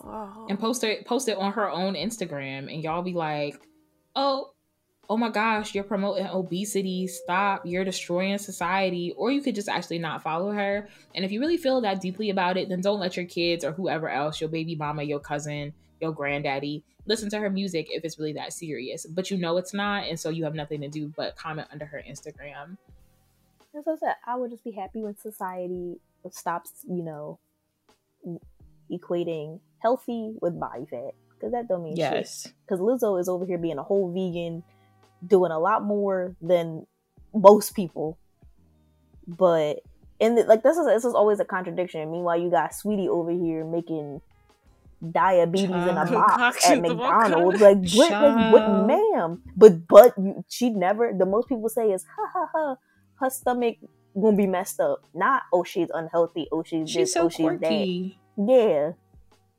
and 0.49 0.59
post 0.59 0.83
it 0.83 1.05
post 1.05 1.27
it 1.27 1.37
on 1.37 1.51
her 1.53 1.69
own 1.69 1.93
Instagram 1.93 2.73
and 2.73 2.83
y'all 2.83 3.03
be 3.03 3.13
like, 3.13 3.55
"Oh, 4.15 4.51
oh 5.09 5.17
my 5.17 5.29
gosh, 5.29 5.75
you're 5.75 5.83
promoting 5.83 6.25
obesity. 6.27 7.05
Stop. 7.05 7.61
You're 7.65 7.85
destroying 7.85 8.39
society." 8.39 9.13
Or 9.15 9.31
you 9.31 9.41
could 9.41 9.53
just 9.53 9.69
actually 9.69 9.99
not 9.99 10.23
follow 10.23 10.51
her. 10.51 10.89
And 11.13 11.23
if 11.23 11.31
you 11.31 11.39
really 11.39 11.57
feel 11.57 11.81
that 11.81 12.01
deeply 12.01 12.31
about 12.31 12.57
it, 12.57 12.69
then 12.69 12.81
don't 12.81 12.99
let 12.99 13.15
your 13.15 13.25
kids 13.27 13.63
or 13.63 13.71
whoever 13.71 14.09
else, 14.09 14.41
your 14.41 14.49
baby 14.49 14.75
mama, 14.75 15.03
your 15.03 15.19
cousin, 15.19 15.73
your 15.99 16.11
granddaddy, 16.11 16.83
listen 17.05 17.29
to 17.29 17.37
her 17.39 17.49
music 17.51 17.87
if 17.91 18.03
it's 18.03 18.17
really 18.17 18.33
that 18.33 18.53
serious. 18.53 19.05
But 19.05 19.29
you 19.29 19.37
know 19.37 19.57
it's 19.57 19.73
not, 19.73 20.05
and 20.07 20.19
so 20.19 20.29
you 20.29 20.43
have 20.45 20.55
nothing 20.55 20.81
to 20.81 20.87
do 20.87 21.13
but 21.15 21.35
comment 21.35 21.67
under 21.71 21.85
her 21.85 22.01
Instagram. 22.09 22.77
As 23.77 23.87
I 23.87 23.95
said, 23.95 24.15
I 24.25 24.35
would 24.35 24.51
just 24.51 24.63
be 24.63 24.71
happy 24.71 25.01
when 25.01 25.17
society 25.17 25.99
stops, 26.29 26.85
you 26.87 27.03
know, 27.03 27.39
equating 28.91 29.59
healthy 29.79 30.33
with 30.41 30.59
body 30.59 30.85
fat. 30.89 31.13
Because 31.29 31.53
that 31.53 31.67
don't 31.67 31.83
mean 31.83 31.95
shit. 31.95 31.99
Yes. 31.99 32.47
Because 32.65 32.79
Lizzo 32.79 33.19
is 33.19 33.27
over 33.27 33.45
here 33.45 33.57
being 33.57 33.79
a 33.79 33.83
whole 33.83 34.11
vegan, 34.11 34.63
doing 35.25 35.51
a 35.51 35.57
lot 35.57 35.83
more 35.83 36.35
than 36.41 36.85
most 37.33 37.75
people. 37.75 38.17
But 39.25 39.81
and 40.19 40.37
the, 40.37 40.43
like 40.43 40.61
this 40.61 40.77
is 40.77 40.85
this 40.85 41.05
is 41.05 41.15
always 41.15 41.39
a 41.39 41.45
contradiction. 41.45 42.11
Meanwhile, 42.11 42.41
you 42.41 42.51
got 42.51 42.71
Saweetie 42.71 43.07
over 43.07 43.31
here 43.31 43.65
making 43.65 44.21
diabetes 45.11 45.69
in 45.69 45.73
a 45.73 46.05
box 46.11 46.69
at 46.69 46.83
Concoctions 46.83 46.89
of 46.91 46.99
all 46.99 47.09
kinds. 47.09 47.31
McDonald's. 47.31 47.61
Like 47.61 47.77
what, 47.95 48.11
like, 48.11 48.53
what, 48.53 48.85
ma'am? 48.85 49.41
But 49.55 49.87
but 49.87 50.13
you, 50.17 50.43
she 50.47 50.69
never. 50.69 51.11
The 51.17 51.25
most 51.25 51.47
people 51.47 51.69
say 51.69 51.91
is 51.91 52.05
ha 52.15 52.27
ha 52.33 52.49
ha. 52.53 52.75
Her 53.21 53.29
stomach 53.29 53.77
gonna 54.19 54.35
be 54.35 54.47
messed 54.47 54.79
up. 54.79 55.03
Not 55.13 55.43
oh 55.53 55.63
she's 55.63 55.89
unhealthy. 55.93 56.47
Oh 56.51 56.63
she's 56.63 56.89
She's 56.89 56.95
this. 56.95 57.13
so 57.13 57.25
oh 57.25 57.29
she's 57.29 57.59
that. 57.59 58.11
Yeah. 58.37 58.91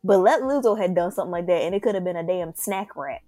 But 0.05 0.18
let 0.18 0.42
Lizzo 0.42 0.77
had 0.77 0.94
done 0.94 1.12
something 1.12 1.31
like 1.31 1.46
that, 1.46 1.62
and 1.62 1.75
it 1.75 1.83
could 1.83 1.94
have 1.94 2.05
been 2.05 2.16
a 2.16 2.27
damn 2.27 2.55
snack 2.55 2.96
wrap. 2.96 3.22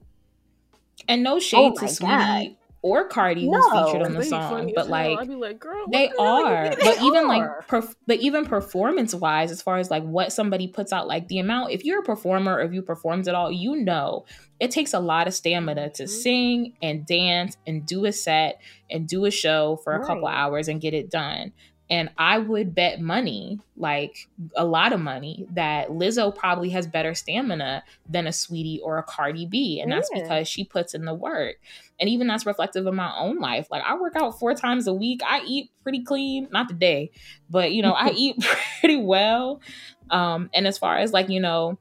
And 1.09 1.23
no 1.23 1.39
shade 1.39 1.59
Oh 1.59 1.75
to 1.75 1.83
my 1.83 1.89
Saweetie 1.89 2.01
God. 2.01 2.57
Or 2.87 3.09
Cardi 3.09 3.47
who's 3.47 3.53
No. 3.73 3.87
featured 3.87 4.03
on 4.03 4.13
the 4.13 4.23
song, 4.23 4.71
but 4.75 4.91
like 4.91 5.17
like, 5.27 5.59
girl, 5.59 5.87
they 5.91 6.09
the 6.09 6.21
are 6.21 6.65
doing? 6.69 6.79
but 6.85 6.99
They 6.99 7.03
even 7.07 7.27
like 7.29 7.43
perf- 7.67 7.95
but 8.07 8.19
even 8.21 8.45
performance 8.45 9.15
wise 9.15 9.51
as 9.51 9.63
far 9.63 9.79
as 9.79 9.91
like 9.91 10.03
what 10.03 10.35
somebody 10.35 10.69
puts 10.69 10.93
out 10.93 11.07
like 11.09 11.29
the 11.29 11.39
amount 11.39 11.71
if 11.73 11.83
you're 11.83 12.01
a 12.01 12.03
performer 12.05 12.57
or 12.57 12.61
if 12.61 12.75
you 12.75 12.83
performed 12.83 13.27
at 13.27 13.35
all 13.35 13.51
you 13.51 13.75
know 13.77 14.27
it 14.61 14.71
takes 14.71 14.93
a 14.93 15.01
lot 15.01 15.27
of 15.27 15.33
stamina 15.33 15.89
to 15.91 16.03
Mhm. 16.05 16.09
sing 16.09 16.73
and 16.83 17.07
dance 17.07 17.57
and 17.67 17.87
do 17.87 18.05
a 18.05 18.13
set 18.13 18.61
and 18.91 19.09
do 19.09 19.25
a 19.25 19.31
show 19.31 19.77
for 19.83 19.95
a 19.95 20.05
couple 20.07 20.27
hours 20.27 20.69
and 20.69 20.79
get 20.83 20.93
it 20.93 21.11
done 21.11 21.53
and 21.91 22.09
i 22.17 22.39
would 22.39 22.75
bet 22.75 23.01
money 23.01 23.61
like 23.77 24.29
a 24.57 24.65
lot 24.65 24.93
of 24.93 25.01
money 25.01 25.47
that 25.53 25.89
lizzo 25.89 26.35
probably 26.35 26.71
has 26.71 26.87
better 26.87 27.15
stamina 27.15 27.83
than 28.09 28.27
a 28.27 28.31
Saweetie 28.31 28.81
or 28.83 28.99
a 28.99 29.03
cardi 29.03 29.47
b. 29.47 29.81
And 29.81 29.91
that's 29.91 30.09
Yeah. 30.15 30.23
because 30.23 30.49
she 30.49 30.65
puts 30.65 30.95
in 30.95 31.05
the 31.05 31.15
work. 31.15 31.57
And 32.01 32.09
even 32.09 32.27
that's 32.27 32.47
reflective 32.47 32.87
of 32.87 32.95
my 32.95 33.13
own 33.19 33.39
life. 33.39 33.67
Like 33.71 33.83
i 33.85 33.95
work 33.97 34.15
out 34.17 34.39
four 34.39 34.55
times 34.55 34.87
a 34.87 34.95
week. 34.95 35.21
I 35.27 35.43
eat 35.47 35.71
pretty 35.83 36.03
clean. 36.05 36.49
Not 36.51 36.69
today 36.69 37.11
but 37.51 37.73
you 37.73 37.83
know 37.83 37.93
i 37.93 38.11
eat 38.17 38.37
pretty 38.81 38.97
well. 38.97 39.61
Um 40.11 40.51
and 40.55 40.67
as 40.67 40.79
far 40.79 40.97
as 40.99 41.13
like 41.13 41.29
you 41.29 41.41
know 41.41 41.79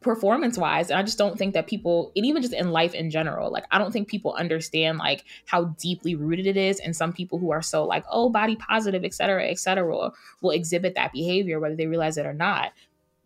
performance 0.00 0.56
wise 0.56 0.90
and 0.90 0.98
i 0.98 1.02
just 1.02 1.18
don't 1.18 1.36
think 1.36 1.52
that 1.52 1.66
people 1.66 2.10
and 2.16 2.24
even 2.24 2.40
just 2.40 2.54
in 2.54 2.70
life 2.70 2.94
in 2.94 3.10
general 3.10 3.50
like 3.50 3.64
i 3.70 3.76
don't 3.78 3.92
think 3.92 4.08
people 4.08 4.32
understand 4.34 4.96
like 4.98 5.24
how 5.46 5.64
deeply 5.78 6.14
rooted 6.14 6.46
it 6.46 6.56
is 6.56 6.80
and 6.80 6.96
some 6.96 7.12
people 7.12 7.38
who 7.38 7.50
are 7.50 7.60
so 7.60 7.84
like 7.84 8.04
oh 8.10 8.30
body 8.30 8.56
positive 8.56 9.04
et 9.04 9.12
cetera 9.12 9.44
et 9.46 9.58
cetera 9.58 10.10
will 10.40 10.50
exhibit 10.50 10.94
that 10.94 11.12
behavior 11.12 11.60
whether 11.60 11.76
they 11.76 11.86
realize 11.86 12.16
it 12.16 12.26
or 12.26 12.32
not. 12.32 12.72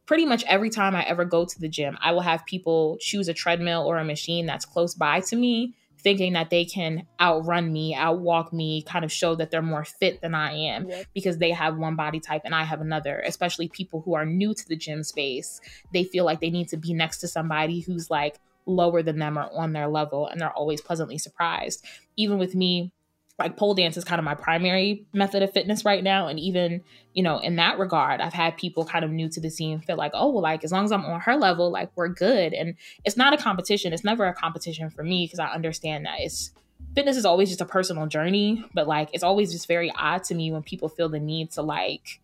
Pretty 0.07 0.27
much 0.27 0.45
every 0.47 0.69
time 0.69 0.95
i 0.95 1.03
ever 1.05 1.25
go 1.25 1.45
to 1.45 1.61
the 1.61 1.69
gym 1.69 1.97
i 2.01 2.13
will 2.13 2.21
have 2.21 2.45
people 2.45 2.99
choose 3.01 3.29
a 3.29 3.35
treadmill 3.35 3.87
or 3.87 3.97
a 3.99 4.05
machine 4.05 4.45
that's 4.45 4.67
close 4.67 4.95
by 4.95 5.21
to 5.21 5.37
me 5.37 5.75
thinking 6.05 6.35
that 6.35 6.51
they 6.51 6.65
can 6.65 7.07
outrun 7.21 7.73
me 7.73 7.95
outwalk 7.95 8.53
me 8.53 8.83
kind 8.83 9.05
of 9.05 9.11
show 9.11 9.35
that 9.35 9.51
they're 9.51 9.63
more 9.63 9.85
fit 9.85 10.21
than 10.21 10.35
i 10.35 10.53
am 10.53 10.89
Yep. 10.89 11.07
because 11.15 11.39
they 11.39 11.51
have 11.51 11.77
one 11.79 11.97
body 11.97 12.21
type 12.21 12.43
and 12.45 12.55
I 12.55 12.63
have 12.65 12.81
another, 12.81 13.21
especially 13.27 13.69
people 13.69 14.03
who 14.03 14.15
are 14.15 14.27
new 14.27 14.55
to 14.55 14.69
the 14.69 14.77
gym 14.77 15.03
space. 15.03 15.61
They 15.93 16.05
feel 16.05 16.25
like 16.25 16.41
they 16.41 16.51
need 16.51 16.69
to 16.69 16.77
be 16.77 16.93
next 16.95 17.19
to 17.21 17.29
somebody 17.29 17.81
who's 17.81 18.11
like 18.11 18.39
lower 18.67 19.03
than 19.03 19.19
them 19.19 19.39
or 19.39 19.49
on 19.57 19.73
their 19.73 19.89
level, 19.89 20.27
and 20.29 20.41
they're 20.41 20.53
always 20.53 20.81
pleasantly 20.81 21.19
surprised. 21.19 21.85
Even 22.17 22.39
with 22.39 22.55
me, 22.55 22.93
like 23.39 23.57
pole 23.57 23.75
dance 23.75 23.97
is 23.97 24.05
kind 24.05 24.21
of 24.21 24.25
my 24.25 24.35
primary 24.35 25.07
method 25.13 25.43
of 25.43 25.53
fitness 25.53 25.85
right 25.85 26.05
now. 26.05 26.29
And 26.29 26.39
even, 26.39 26.83
you 27.15 27.23
know, 27.23 27.39
in 27.39 27.57
that 27.57 27.79
regard, 27.81 28.21
I've 28.21 28.33
had 28.33 28.57
people 28.57 28.85
kind 28.85 29.05
of 29.05 29.11
new 29.11 29.29
to 29.31 29.41
the 29.41 29.51
scene 29.51 29.81
feel 29.81 29.97
like, 29.97 30.13
oh, 30.15 30.31
well, 30.31 30.43
like 30.43 30.63
as 30.63 30.71
long 30.71 30.85
as 30.85 30.93
I'm 30.93 31.05
on 31.05 31.21
her 31.21 31.35
level, 31.37 31.71
like 31.73 31.91
we're 31.97 32.09
good. 32.09 32.55
And 32.55 32.77
it's 33.05 33.17
not 33.17 33.35
a 33.35 33.37
competition. 33.37 33.93
It's 33.93 34.05
never 34.05 34.25
a 34.27 34.35
competition 34.35 34.89
for 34.89 35.03
me 35.03 35.25
because 35.27 35.41
I 35.41 35.49
understand 35.49 36.07
that 36.07 36.21
it's 36.21 36.53
fitness 36.95 37.17
is 37.17 37.25
always 37.25 37.49
just 37.49 37.61
a 37.61 37.65
personal 37.67 38.07
journey, 38.07 38.65
but 38.73 38.87
like 38.87 39.09
it's 39.13 39.25
always 39.25 39.51
just 39.51 39.67
very 39.67 39.91
odd 39.99 40.23
to 40.25 40.35
me 40.37 40.53
when 40.53 40.63
people 40.63 40.89
feel 40.89 41.09
the 41.09 41.19
need 41.19 41.51
to 41.53 41.63
like 41.63 42.21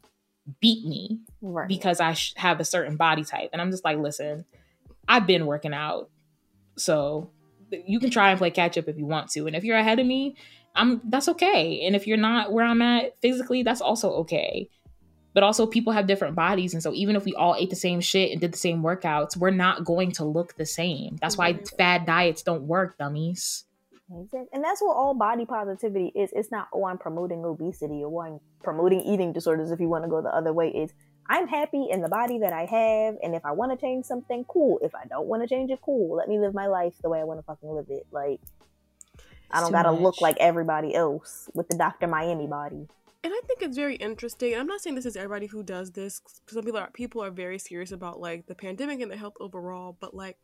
beat 0.60 0.84
me 0.86 1.18
Right. 1.42 1.66
because 1.68 2.00
I 2.00 2.12
sh- 2.12 2.34
have 2.36 2.60
a 2.60 2.64
certain 2.64 2.96
body 2.96 3.24
type. 3.24 3.50
And 3.52 3.60
I'm 3.60 3.72
just 3.72 3.84
like, 3.84 3.98
listen, 3.98 4.44
I've 5.08 5.26
been 5.26 5.46
working 5.46 5.74
out. 5.74 6.08
So 6.76 7.30
you 7.86 8.00
can 8.00 8.10
try 8.10 8.30
and 8.30 8.38
play 8.38 8.50
catch 8.50 8.78
up 8.78 8.88
if 8.88 8.96
you 8.96 9.06
want 9.06 9.30
to. 9.30 9.46
And 9.46 9.54
if 9.56 9.64
you're 9.64 9.76
ahead 9.76 9.98
of 9.98 10.06
me, 10.06 10.36
I'm 10.74 11.00
that's 11.04 11.28
okay. 11.28 11.82
And 11.86 11.94
if 11.94 12.06
you're 12.06 12.16
not 12.16 12.52
where 12.52 12.64
I'm 12.64 12.82
at 12.82 13.20
physically, 13.20 13.62
that's 13.62 13.80
also 13.80 14.10
okay. 14.22 14.68
But 15.32 15.44
also 15.44 15.66
people 15.66 15.92
have 15.92 16.06
different 16.06 16.34
bodies 16.34 16.74
and 16.74 16.82
so 16.82 16.92
even 16.92 17.14
if 17.14 17.24
we 17.24 17.34
all 17.34 17.54
ate 17.56 17.70
the 17.70 17.76
same 17.76 18.00
shit 18.00 18.32
and 18.32 18.40
did 18.40 18.52
the 18.52 18.58
same 18.58 18.82
workouts, 18.82 19.36
we're 19.36 19.50
not 19.50 19.84
going 19.84 20.12
to 20.12 20.24
look 20.24 20.56
the 20.56 20.66
same. 20.66 21.18
That's 21.20 21.36
why 21.36 21.52
Right. 21.52 21.68
fad 21.78 22.06
diets 22.06 22.42
don't 22.42 22.62
work, 22.62 22.98
dummies. 22.98 23.64
And 24.10 24.64
that's 24.64 24.82
what 24.82 24.96
all 24.96 25.14
body 25.14 25.46
positivity 25.46 26.10
is. 26.16 26.30
It's 26.32 26.50
not, 26.50 26.66
oh, 26.74 26.84
I'm 26.84 26.98
promoting 26.98 27.44
obesity 27.44 28.02
or 28.02 28.10
oh, 28.12 28.26
I'm 28.26 28.40
promoting 28.62 29.02
eating 29.02 29.32
disorders 29.32 29.70
if 29.70 29.78
you 29.78 29.88
want 29.88 30.04
to 30.04 30.10
go 30.10 30.20
the 30.20 30.34
other 30.34 30.52
way. 30.52 30.68
Is 30.68 30.92
I'm 31.28 31.46
happy 31.46 31.86
in 31.88 32.02
the 32.02 32.08
body 32.08 32.38
that 32.40 32.52
I 32.52 32.64
have, 32.64 33.14
and 33.22 33.36
if 33.36 33.44
I 33.44 33.52
want 33.52 33.70
to 33.70 33.78
change 33.78 34.04
something, 34.04 34.44
cool. 34.48 34.80
If 34.82 34.96
I 34.96 35.04
don't 35.06 35.28
want 35.28 35.42
to 35.44 35.48
change 35.48 35.70
it, 35.70 35.78
cool. 35.80 36.16
Let 36.16 36.28
me 36.28 36.40
live 36.40 36.54
my 36.54 36.66
life 36.66 36.94
the 37.02 37.08
way 37.08 37.20
I 37.20 37.24
want 37.24 37.38
to 37.38 37.44
fucking 37.44 37.68
live 37.68 37.86
it. 37.88 38.04
Like, 38.10 38.40
I 39.52 39.60
don't 39.60 39.72
gotta 39.72 39.92
much. 39.92 40.00
look 40.00 40.20
like 40.20 40.36
everybody 40.40 40.94
else 40.94 41.48
with 41.54 41.68
the 41.68 41.76
Dr. 41.76 42.06
Miami 42.06 42.46
body. 42.46 42.86
And 43.22 43.32
I 43.34 43.40
think 43.46 43.60
it's 43.62 43.76
very 43.76 43.96
interesting. 43.96 44.54
I'm 44.56 44.66
not 44.66 44.80
saying 44.80 44.96
this 44.96 45.04
is 45.06 45.16
everybody 45.16 45.46
who 45.46 45.62
does 45.62 45.90
this. 45.90 46.20
'cause 46.20 46.40
Some 46.54 46.64
people 46.64 46.78
are 46.80 46.90
people 46.92 47.22
are 47.22 47.30
very 47.30 47.58
serious 47.58 47.92
about 47.92 48.18
like 48.20 48.46
the 48.46 48.54
pandemic 48.54 49.00
and 49.00 49.10
the 49.10 49.16
health 49.16 49.34
overall. 49.40 49.96
But 50.00 50.14
like 50.14 50.38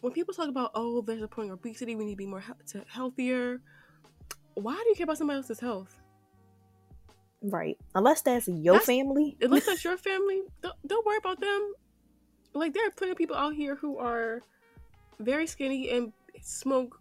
when 0.00 0.12
people 0.12 0.32
talk 0.32 0.48
about 0.48 0.70
oh, 0.74 1.02
there's 1.02 1.22
a 1.22 1.28
point 1.28 1.50
of 1.50 1.58
obesity, 1.58 1.94
we 1.96 2.04
need 2.04 2.12
to 2.12 2.16
be 2.16 2.26
more 2.26 2.40
he- 2.40 2.52
to 2.68 2.84
healthier. 2.88 3.60
Why 4.54 4.74
do 4.74 4.88
you 4.88 4.94
care 4.94 5.04
about 5.04 5.18
somebody 5.18 5.36
else's 5.36 5.60
health? 5.60 6.00
Right. 7.42 7.76
Unless 7.94 8.22
that's 8.22 8.48
your 8.48 8.74
That's- 8.74 8.86
family. 8.86 9.36
Unless 9.40 9.66
that's 9.66 9.84
your 9.84 9.96
family, 9.96 10.42
don't, 10.62 10.74
don't 10.86 11.06
worry 11.06 11.18
about 11.18 11.40
them. 11.40 11.72
Like 12.54 12.72
there 12.74 12.86
are 12.86 12.90
plenty 12.90 13.12
of 13.12 13.18
people 13.18 13.36
out 13.36 13.54
here 13.54 13.76
who 13.76 13.98
are 13.98 14.40
very 15.20 15.46
skinny 15.46 15.90
and 15.90 16.12
smoke 16.40 16.98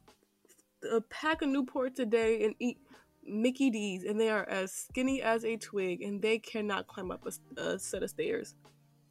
a 0.91 1.02
pack 1.02 1.41
of 1.41 1.50
Newports 1.50 2.00
a 2.00 2.06
day 2.06 2.43
and 2.45 2.56
eat 2.60 2.78
Mickey 3.26 3.69
D's, 3.69 4.04
and 4.04 4.19
they 4.19 4.30
are 4.30 4.47
as 4.47 4.71
skinny 4.71 5.21
as 5.21 5.43
a 5.43 5.58
twig, 5.58 6.02
and 6.02 6.21
they 6.21 6.39
cannot 6.39 6.88
climb 6.88 7.12
up 7.12 7.26
a, 7.26 7.62
a 7.62 7.80
set 7.80 8.04
of 8.04 8.10
stairs. 8.10 8.56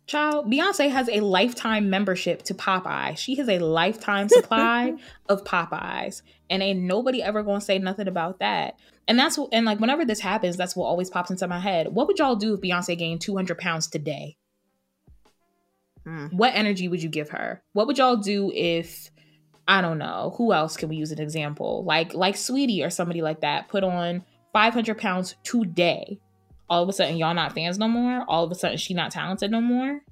Child, 0.07 0.51
Beyonce 0.51 0.89
has 0.91 1.09
a 1.09 1.19
lifetime 1.19 1.91
membership 1.91 2.45
to 2.45 2.55
Popeye. 2.55 3.19
She 3.19 3.35
has 3.37 3.49
a 3.49 3.59
lifetime 3.59 4.29
supply 4.29 4.95
of 5.29 5.43
Popeyes, 5.43 6.23
and 6.49 6.62
ain't 6.62 6.81
nobody 6.81 7.23
ever 7.23 7.43
gonna 7.43 7.61
say 7.61 7.79
nothing 7.79 8.07
about 8.07 8.39
that. 8.39 8.79
And 9.09 9.19
that's 9.19 9.37
what, 9.37 9.51
and 9.53 9.67
like 9.67 9.81
whenever 9.81 10.05
this 10.05 10.21
happens, 10.21 10.57
that's 10.57 10.77
what 10.77 10.87
always 10.87 11.11
pops 11.11 11.31
into 11.31 11.49
my 11.49 11.59
head. 11.59 11.89
What 11.93 12.07
would 12.07 12.19
y'all 12.19 12.37
do 12.37 12.55
if 12.55 12.61
Beyonce 12.61 12.97
gained 12.97 13.21
two 13.21 13.35
hundred 13.35 13.59
pounds 13.59 13.89
today? 13.89 14.37
Mm. 16.07 16.33
What 16.33 16.55
energy 16.55 16.87
would 16.87 17.03
you 17.03 17.09
give 17.09 17.31
her? 17.31 17.62
What 17.73 17.89
would 17.89 17.99
y'all 17.99 18.17
do 18.17 18.53
if 18.55 19.11
I 19.68 19.81
don't 19.81 19.98
know 19.98 20.35
who 20.37 20.52
else 20.52 20.76
can 20.76 20.88
we 20.88 20.96
use 20.96 21.11
an 21.12 21.20
example 21.20 21.83
like 21.85 22.14
like 22.14 22.37
Saweetie 22.37 22.85
or 22.85 22.90
somebody 22.90 23.22
like 23.22 23.40
that 23.40 23.68
put 23.68 23.83
on 23.85 24.24
five 24.52 24.74
hundred 24.74 24.98
pounds 24.98 25.35
today? 25.42 26.20
All 26.68 26.83
of 26.83 26.88
a 26.88 26.92
sudden, 26.92 27.16
y'all 27.16 27.35
not 27.35 27.52
fans 27.52 27.79
no 27.79 27.87
more. 27.88 28.24
All 28.29 28.44
of 28.44 28.50
a 28.50 28.55
sudden, 28.55 28.76
she 28.76 28.92
not 28.94 29.11
talented 29.12 29.50
no 29.50 29.61
more. 29.61 30.02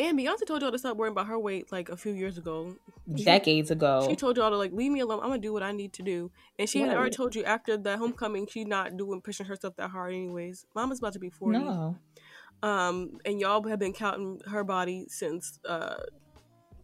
And 0.00 0.16
Beyonce 0.16 0.46
told 0.46 0.62
y'all 0.62 0.70
to 0.70 0.78
stop 0.78 0.96
worrying 0.96 1.10
about 1.10 1.26
her 1.26 1.36
weight 1.38 1.72
like 1.72 1.88
a 1.88 1.96
few 1.96 2.12
years 2.12 2.38
ago. 2.38 2.76
She- 3.16 3.24
Decades 3.24 3.72
ago, 3.72 4.06
She 4.08 4.14
told 4.14 4.36
y'all 4.36 4.50
to 4.50 4.56
like 4.56 4.72
leave 4.72 4.92
me 4.92 5.00
alone. 5.00 5.18
I'm 5.20 5.28
gonna 5.30 5.38
do 5.40 5.52
what 5.52 5.64
I 5.64 5.72
need 5.72 5.92
to 5.94 6.02
do. 6.02 6.30
And 6.58 6.68
she 6.68 6.80
had 6.80 6.96
already 6.96 7.10
told 7.16 7.34
you 7.34 7.42
after 7.44 7.76
that 7.76 7.98
homecoming 7.98 8.46
she 8.46 8.64
not 8.64 8.96
doing 8.96 9.20
pushing 9.20 9.46
herself 9.46 9.74
that 9.76 9.90
hard 9.90 10.12
anyways. 10.14 10.66
Mama's 10.74 11.00
about 11.00 11.14
to 11.14 11.18
be 11.18 11.30
40. 11.30 11.58
no. 11.58 11.96
Um 12.62 13.18
and 13.24 13.40
y'all 13.40 13.62
have 13.68 13.78
been 13.78 13.92
counting 13.92 14.40
her 14.46 14.62
body 14.64 15.06
since 15.08 15.58
uh 15.68 15.94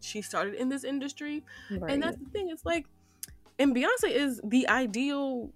she 0.05 0.21
started 0.21 0.55
in 0.55 0.69
this 0.69 0.83
industry. 0.83 1.43
Right. 1.69 1.93
And 1.93 2.03
that's 2.03 2.17
the 2.17 2.29
thing, 2.31 2.49
it's 2.49 2.65
like 2.65 2.85
and 3.59 3.75
Beyonce 3.75 4.11
is 4.11 4.41
the 4.43 4.67
ideal 4.67 5.53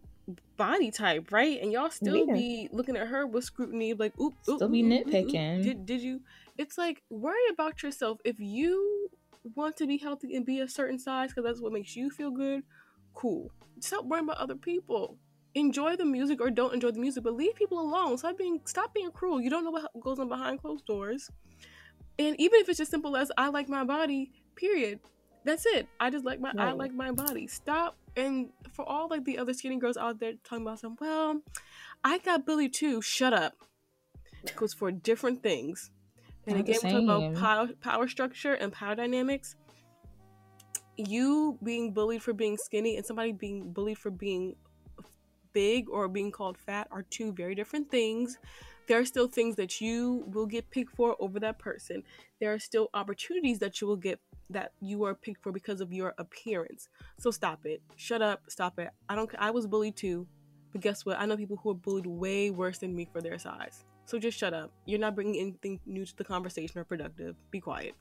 body 0.58 0.92
type, 0.92 1.32
right? 1.32 1.60
And 1.62 1.72
y'all 1.72 1.90
still 1.92 2.26
Yeah. 2.28 2.34
be 2.34 2.70
looking 2.72 2.96
at 2.98 3.08
her 3.08 3.26
with 3.28 3.44
scrutiny 3.46 3.94
like 3.94 4.14
oop, 4.20 4.36
oop 4.50 4.58
Still 4.58 4.70
be 4.70 4.84
oop, 4.84 5.08
oop, 5.08 5.08
nitpicking. 5.08 5.64
Did 5.64 5.86
did 5.86 6.02
you 6.02 6.22
it's 6.58 6.78
like 6.78 7.04
worry 7.10 7.48
about 7.52 7.84
yourself. 7.84 8.20
If 8.26 8.40
you 8.40 9.10
want 9.56 9.78
to 9.78 9.88
be 9.88 9.98
healthy 9.98 10.36
and 10.36 10.46
be 10.46 10.60
a 10.60 10.68
certain 10.68 11.00
size 11.00 11.30
because 11.32 11.46
that's 11.46 11.62
what 11.62 11.74
makes 11.74 11.96
you 11.96 12.10
feel 12.10 12.32
good, 12.32 12.64
cool. 13.14 13.52
Stop 13.80 14.06
worrying 14.06 14.26
about 14.26 14.38
other 14.38 14.56
people. 14.56 15.20
Enjoy 15.56 15.96
the 15.96 16.06
music 16.06 16.42
or 16.42 16.52
don't 16.52 16.74
enjoy 16.74 16.92
the 16.92 17.00
music, 17.00 17.24
but 17.24 17.34
leave 17.34 17.56
people 17.56 17.80
alone. 17.80 18.18
Stop 18.18 18.38
being 18.38 18.62
stop 18.66 18.94
being 18.94 19.12
cruel. 19.12 19.42
You 19.42 19.50
don't 19.50 19.64
know 19.64 19.72
what 19.72 19.92
goes 20.00 20.20
on 20.20 20.30
behind 20.30 20.62
closed 20.62 20.86
doors. 20.86 21.30
And 22.20 22.36
even 22.40 22.60
if 22.60 22.70
it's 22.70 22.80
as 22.80 22.90
simple 22.90 23.16
as 23.16 23.32
I 23.38 23.50
like 23.50 23.70
my 23.70 23.84
body, 23.86 24.38
period. 24.60 25.00
That's 25.45 25.65
it. 25.65 25.88
I 26.00 26.10
just 26.10 26.26
like 26.26 26.39
my 26.39 26.52
I 26.58 26.72
like 26.74 26.93
my 26.93 27.12
body. 27.12 27.48
Stop 27.48 27.95
and 28.15 28.50
for 28.74 28.88
all 28.88 29.08
like 29.10 29.26
the 29.26 29.38
other 29.38 29.54
skinny 29.54 29.78
girls 29.78 29.98
out 29.98 30.19
there 30.19 30.34
talking 30.43 30.65
about 30.65 30.80
some, 30.80 30.98
well, 31.00 31.41
I 32.04 32.17
got 32.19 32.45
bullied 32.45 32.74
too. 32.74 33.02
Shut 33.02 33.34
up. 33.34 33.54
Because 34.43 34.74
for 34.74 34.91
different 34.91 35.43
things. 35.43 35.91
And 36.48 36.56
Not 36.56 36.62
again, 36.62 36.80
we 36.84 36.89
talk 36.91 37.00
same. 37.00 37.10
about 37.10 37.36
power, 37.36 37.67
power 37.82 38.08
structure 38.08 38.54
and 38.54 38.72
power 38.72 38.95
dynamics. 38.95 39.56
You 40.98 41.58
being 41.63 41.93
bullied 41.93 42.24
for 42.24 42.34
being 42.34 42.58
skinny 42.58 42.98
and 42.98 43.06
somebody 43.06 43.32
being 43.32 43.72
bullied 43.72 43.98
for 43.98 44.12
being 44.12 44.56
big 45.54 45.89
or 45.89 46.08
being 46.08 46.32
called 46.32 46.58
fat 46.58 46.88
are 46.91 47.04
two 47.04 47.32
very 47.34 47.56
different 47.56 47.89
things. 47.89 48.38
There 48.88 49.00
are 49.00 49.06
still 49.06 49.28
things 49.28 49.56
that 49.58 49.80
you 49.80 50.24
will 50.28 50.48
get 50.48 50.69
picked 50.72 50.95
for 50.95 51.15
over 51.19 51.39
that 51.41 51.60
person. 51.60 52.04
There 52.39 52.54
are 52.54 52.60
still 52.60 52.89
opportunities 52.93 53.60
that 53.60 53.80
you 53.80 53.88
will 53.88 53.98
get 53.98 54.19
that 54.50 54.74
you 54.82 55.04
are 55.04 55.16
picked 55.16 55.44
for 55.44 55.52
because 55.52 55.82
of 55.82 55.94
your 55.94 56.14
appearance. 56.18 56.90
So 57.18 57.32
stop 57.32 57.66
it. 57.66 57.82
Shut 57.96 58.22
up. 58.22 58.42
Stop 58.48 58.80
it. 58.80 58.90
I 59.08 59.16
don't. 59.16 59.30
I 59.38 59.52
was 59.52 59.68
bullied 59.68 59.96
too, 59.96 60.28
but 60.72 60.82
guess 60.82 61.06
what? 61.06 61.20
I 61.20 61.26
know 61.26 61.38
people 61.38 61.58
who 61.58 61.72
are 61.72 61.76
bullied 61.76 62.08
way 62.08 62.52
worse 62.52 62.80
than 62.80 62.96
me 62.96 63.08
for 63.12 63.22
their 63.22 63.38
size. 63.38 63.86
So 64.06 64.18
just 64.18 64.40
shut 64.40 64.54
up. 64.54 64.72
You're 64.86 65.00
not 65.00 65.14
bringing 65.16 65.40
anything 65.40 65.80
new 65.86 66.06
to 66.06 66.16
the 66.18 66.24
conversation 66.24 66.80
or 66.80 66.84
productive. 66.84 67.36
Be 67.52 67.60
quiet. 67.60 67.94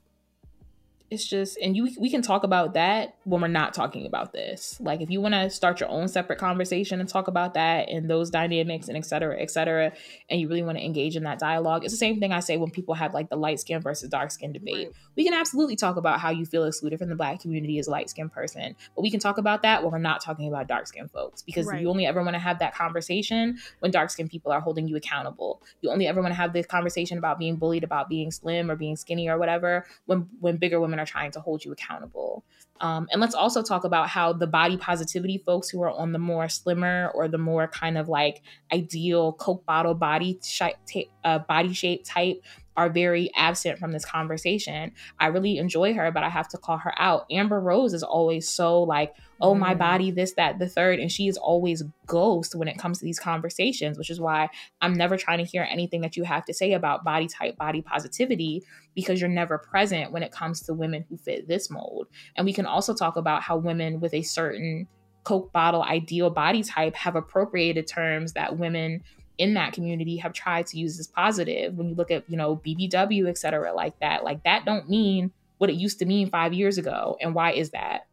It's 1.11 1.25
just 1.25 1.57
and 1.59 1.75
you 1.75 1.89
we 1.99 2.09
can 2.09 2.21
talk 2.21 2.43
about 2.43 2.73
that 2.75 3.15
when 3.23 3.41
we're 3.41 3.47
not 3.47 3.73
talking 3.73 4.05
about 4.05 4.31
this 4.31 4.77
like 4.79 5.01
if 5.01 5.09
you 5.09 5.19
want 5.19 5.33
to 5.33 5.49
start 5.49 5.79
your 5.79 5.89
own 5.89 6.07
separate 6.07 6.37
conversation 6.37 6.99
and 6.99 7.09
talk 7.09 7.27
about 7.27 7.55
that 7.55 7.89
and 7.89 8.09
those 8.09 8.29
dynamics 8.29 8.87
and 8.87 8.95
et 8.95 9.05
cetera 9.05 9.35
et 9.41 9.49
cetera 9.49 9.91
and 10.29 10.39
you 10.39 10.47
really 10.47 10.61
want 10.61 10.77
to 10.77 10.83
engage 10.85 11.15
in 11.15 11.23
that 11.23 11.39
dialogue 11.39 11.83
it's 11.83 11.93
the 11.93 11.97
same 11.97 12.19
thing 12.19 12.31
i 12.31 12.39
say 12.39 12.57
when 12.57 12.69
people 12.69 12.93
have 12.93 13.13
like 13.13 13.29
the 13.29 13.35
light 13.35 13.59
skin 13.59 13.81
versus 13.81 14.07
dark 14.09 14.29
skin 14.29 14.51
debate 14.51 14.75
Right. 14.87 14.91
we 15.17 15.23
can 15.23 15.33
absolutely 15.33 15.75
talk 15.75 15.95
about 15.97 16.19
how 16.19 16.29
you 16.29 16.45
feel 16.45 16.63
excluded 16.65 16.99
from 16.99 17.09
the 17.09 17.15
black 17.15 17.39
community 17.39 17.79
as 17.79 17.87
a 17.87 17.91
light 17.91 18.09
skinned 18.09 18.31
person 18.31 18.75
but 18.95 19.01
we 19.01 19.09
can 19.09 19.19
talk 19.19 19.39
about 19.39 19.63
that 19.63 19.81
when 19.81 19.91
we're 19.91 19.97
not 19.97 20.21
talking 20.21 20.47
about 20.47 20.67
dark 20.67 20.85
skinned 20.85 21.09
folks 21.09 21.41
because 21.41 21.65
Right. 21.65 21.81
you 21.81 21.89
only 21.89 22.05
ever 22.05 22.21
want 22.21 22.35
to 22.35 22.39
have 22.39 22.59
that 22.59 22.75
conversation 22.75 23.57
when 23.79 23.89
dark 23.91 24.09
skinned 24.11 24.29
people 24.29 24.51
are 24.51 24.61
holding 24.61 24.87
you 24.87 24.95
accountable 24.95 25.61
you 25.81 25.89
only 25.89 26.05
ever 26.07 26.21
want 26.21 26.31
to 26.31 26.37
have 26.37 26.53
this 26.53 26.67
conversation 26.67 27.17
about 27.17 27.39
being 27.39 27.55
bullied 27.55 27.83
about 27.83 28.09
being 28.09 28.29
slim 28.29 28.69
or 28.69 28.75
being 28.75 28.95
skinny 28.95 29.27
or 29.27 29.37
whatever 29.39 29.85
when 30.05 30.27
when 30.39 30.57
bigger 30.57 30.79
women 30.79 30.98
are 30.99 31.05
trying 31.05 31.31
to 31.31 31.39
hold 31.39 31.65
you 31.65 31.71
accountable. 31.71 32.43
Um, 32.81 33.07
and 33.11 33.19
let's 33.19 33.35
also 33.35 33.61
talk 33.61 33.83
about 33.83 34.07
how 34.07 34.31
the 34.31 34.47
body 34.47 34.77
positivity 34.77 35.37
folks 35.37 35.69
who 35.69 35.81
are 35.81 35.91
on 35.91 36.13
the 36.13 36.19
more 36.19 36.47
slimmer 36.47 37.11
or 37.13 37.27
the 37.27 37.37
more 37.37 37.67
kind 37.67 37.97
of 37.97 38.07
like 38.07 38.41
ideal 38.71 39.33
coke 39.33 39.65
bottle 39.65 39.95
body 39.95 40.39
shape 40.43 40.75
uh, 41.23 41.39
body 41.39 41.73
shape 41.73 42.03
type 42.05 42.41
are 42.79 42.89
very 42.89 43.29
absent 43.35 43.77
from 43.77 43.91
this 43.91 44.05
conversation. 44.05 44.93
I 45.19 45.27
really 45.27 45.57
enjoy 45.57 45.93
her, 45.95 46.11
but 46.11 46.23
I 46.23 46.29
have 46.29 46.47
to 46.49 46.57
call 46.57 46.77
her 46.77 46.93
out. 46.97 47.25
Amber 47.29 47.59
Rose 47.59 47.93
is 47.93 48.03
always 48.03 48.47
so 48.47 48.83
like, 48.83 49.13
oh, 49.41 49.53
my 49.53 49.75
Mm. 49.75 49.79
body, 49.79 50.11
this, 50.11 50.33
that, 50.35 50.59
the 50.59 50.67
third. 50.69 50.99
And 50.99 51.11
she 51.11 51.27
is 51.27 51.35
always 51.37 51.83
ghost 52.07 52.55
when 52.55 52.69
it 52.69 52.77
comes 52.77 52.99
to 52.99 53.05
these 53.05 53.19
conversations, 53.19 53.97
which 53.97 54.09
is 54.09 54.19
why 54.21 54.47
I'm 54.79 54.93
never 54.93 55.17
trying 55.17 55.39
to 55.39 55.43
hear 55.43 55.67
anything 55.69 55.99
that 56.01 56.15
you 56.15 56.23
have 56.23 56.45
to 56.45 56.53
say 56.53 56.71
about 56.71 57.03
body 57.03 57.27
type, 57.27 57.57
body 57.57 57.81
positivity, 57.81 58.63
because 58.95 59.19
you're 59.19 59.29
never 59.29 59.57
present 59.57 60.13
when 60.13 60.23
it 60.23 60.31
comes 60.31 60.61
to 60.61 60.73
women 60.73 61.03
who 61.09 61.17
fit 61.17 61.49
this 61.49 61.69
mold. 61.69 62.07
And 62.37 62.45
we 62.45 62.53
can 62.53 62.65
also 62.65 62.93
talk 62.93 63.17
about 63.17 63.43
how 63.43 63.57
women 63.57 63.99
with 63.99 64.13
a 64.13 64.21
certain 64.21 64.87
Coke 65.25 65.51
bottle 65.51 65.83
ideal 65.83 66.29
body 66.29 66.63
type 66.63 66.95
have 66.95 67.15
appropriated 67.17 67.87
terms 67.87 68.33
that 68.33 68.57
women 68.57 69.03
in 69.39 69.55
that 69.55 69.73
community 69.73 70.17
have 70.17 70.33
tried 70.33 70.67
to 70.67 70.77
use 70.77 70.99
as 70.99 71.07
positive. 71.07 71.75
When 71.75 71.89
you 71.89 71.95
look 71.95 72.11
at, 72.11 72.29
you 72.29 72.37
know, 72.37 72.57
BBW, 72.57 73.27
et 73.27 73.37
cetera, 73.37 73.73
like 73.73 73.97
that, 73.99 74.23
like 74.23 74.43
that 74.43 74.65
don't 74.65 74.87
mean 74.89 75.31
what 75.57 75.69
it 75.69 75.73
used 75.77 75.99
to 75.99 76.05
mean 76.05 76.29
five 76.29 76.53
years 76.53 76.77
ago. 76.77 77.17
And 77.19 77.33
why 77.33 77.53
is 77.53 77.71
that? 77.71 78.05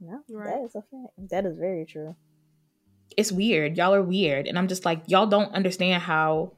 No, 0.00 0.20
Right. 0.28 0.54
that 0.54 0.64
is 0.64 0.74
a 0.74 0.82
fact. 0.82 1.12
That 1.30 1.44
is 1.46 1.58
very 1.58 1.84
true. 1.84 2.16
It's 3.16 3.30
weird. 3.30 3.76
Y'all 3.76 3.94
are 3.94 4.02
weird. 4.02 4.46
And 4.46 4.58
I'm 4.58 4.68
just 4.68 4.84
like, 4.84 5.02
y'all 5.06 5.26
don't 5.26 5.52
understand 5.54 6.02
how 6.02 6.52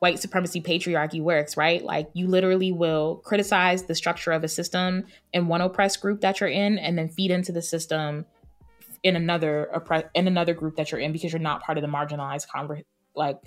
white 0.00 0.18
supremacy 0.18 0.60
patriarchy 0.60 1.20
works, 1.20 1.56
right? 1.56 1.84
Like 1.84 2.08
you 2.14 2.26
literally 2.26 2.72
will 2.72 3.16
criticize 3.24 3.84
the 3.84 3.94
structure 3.94 4.32
of 4.32 4.42
a 4.44 4.48
system 4.48 5.04
in 5.32 5.46
one 5.46 5.60
oppressed 5.60 6.00
group 6.00 6.22
that 6.22 6.40
you're 6.40 6.48
in 6.48 6.78
and 6.78 6.96
then 6.96 7.08
feed 7.08 7.30
into 7.30 7.52
the 7.52 7.60
system 7.62 8.24
in 9.02 9.14
another 9.16 9.68
oppre- 9.74 10.08
in 10.14 10.26
another 10.26 10.54
group 10.54 10.76
that 10.76 10.90
you're 10.90 11.00
in 11.00 11.12
because 11.12 11.32
you're 11.32 11.40
not 11.40 11.62
part 11.62 11.78
of 11.78 11.82
the 11.82 11.88
marginalized 11.88 12.46
conver- 12.48 12.84
like 13.20 13.38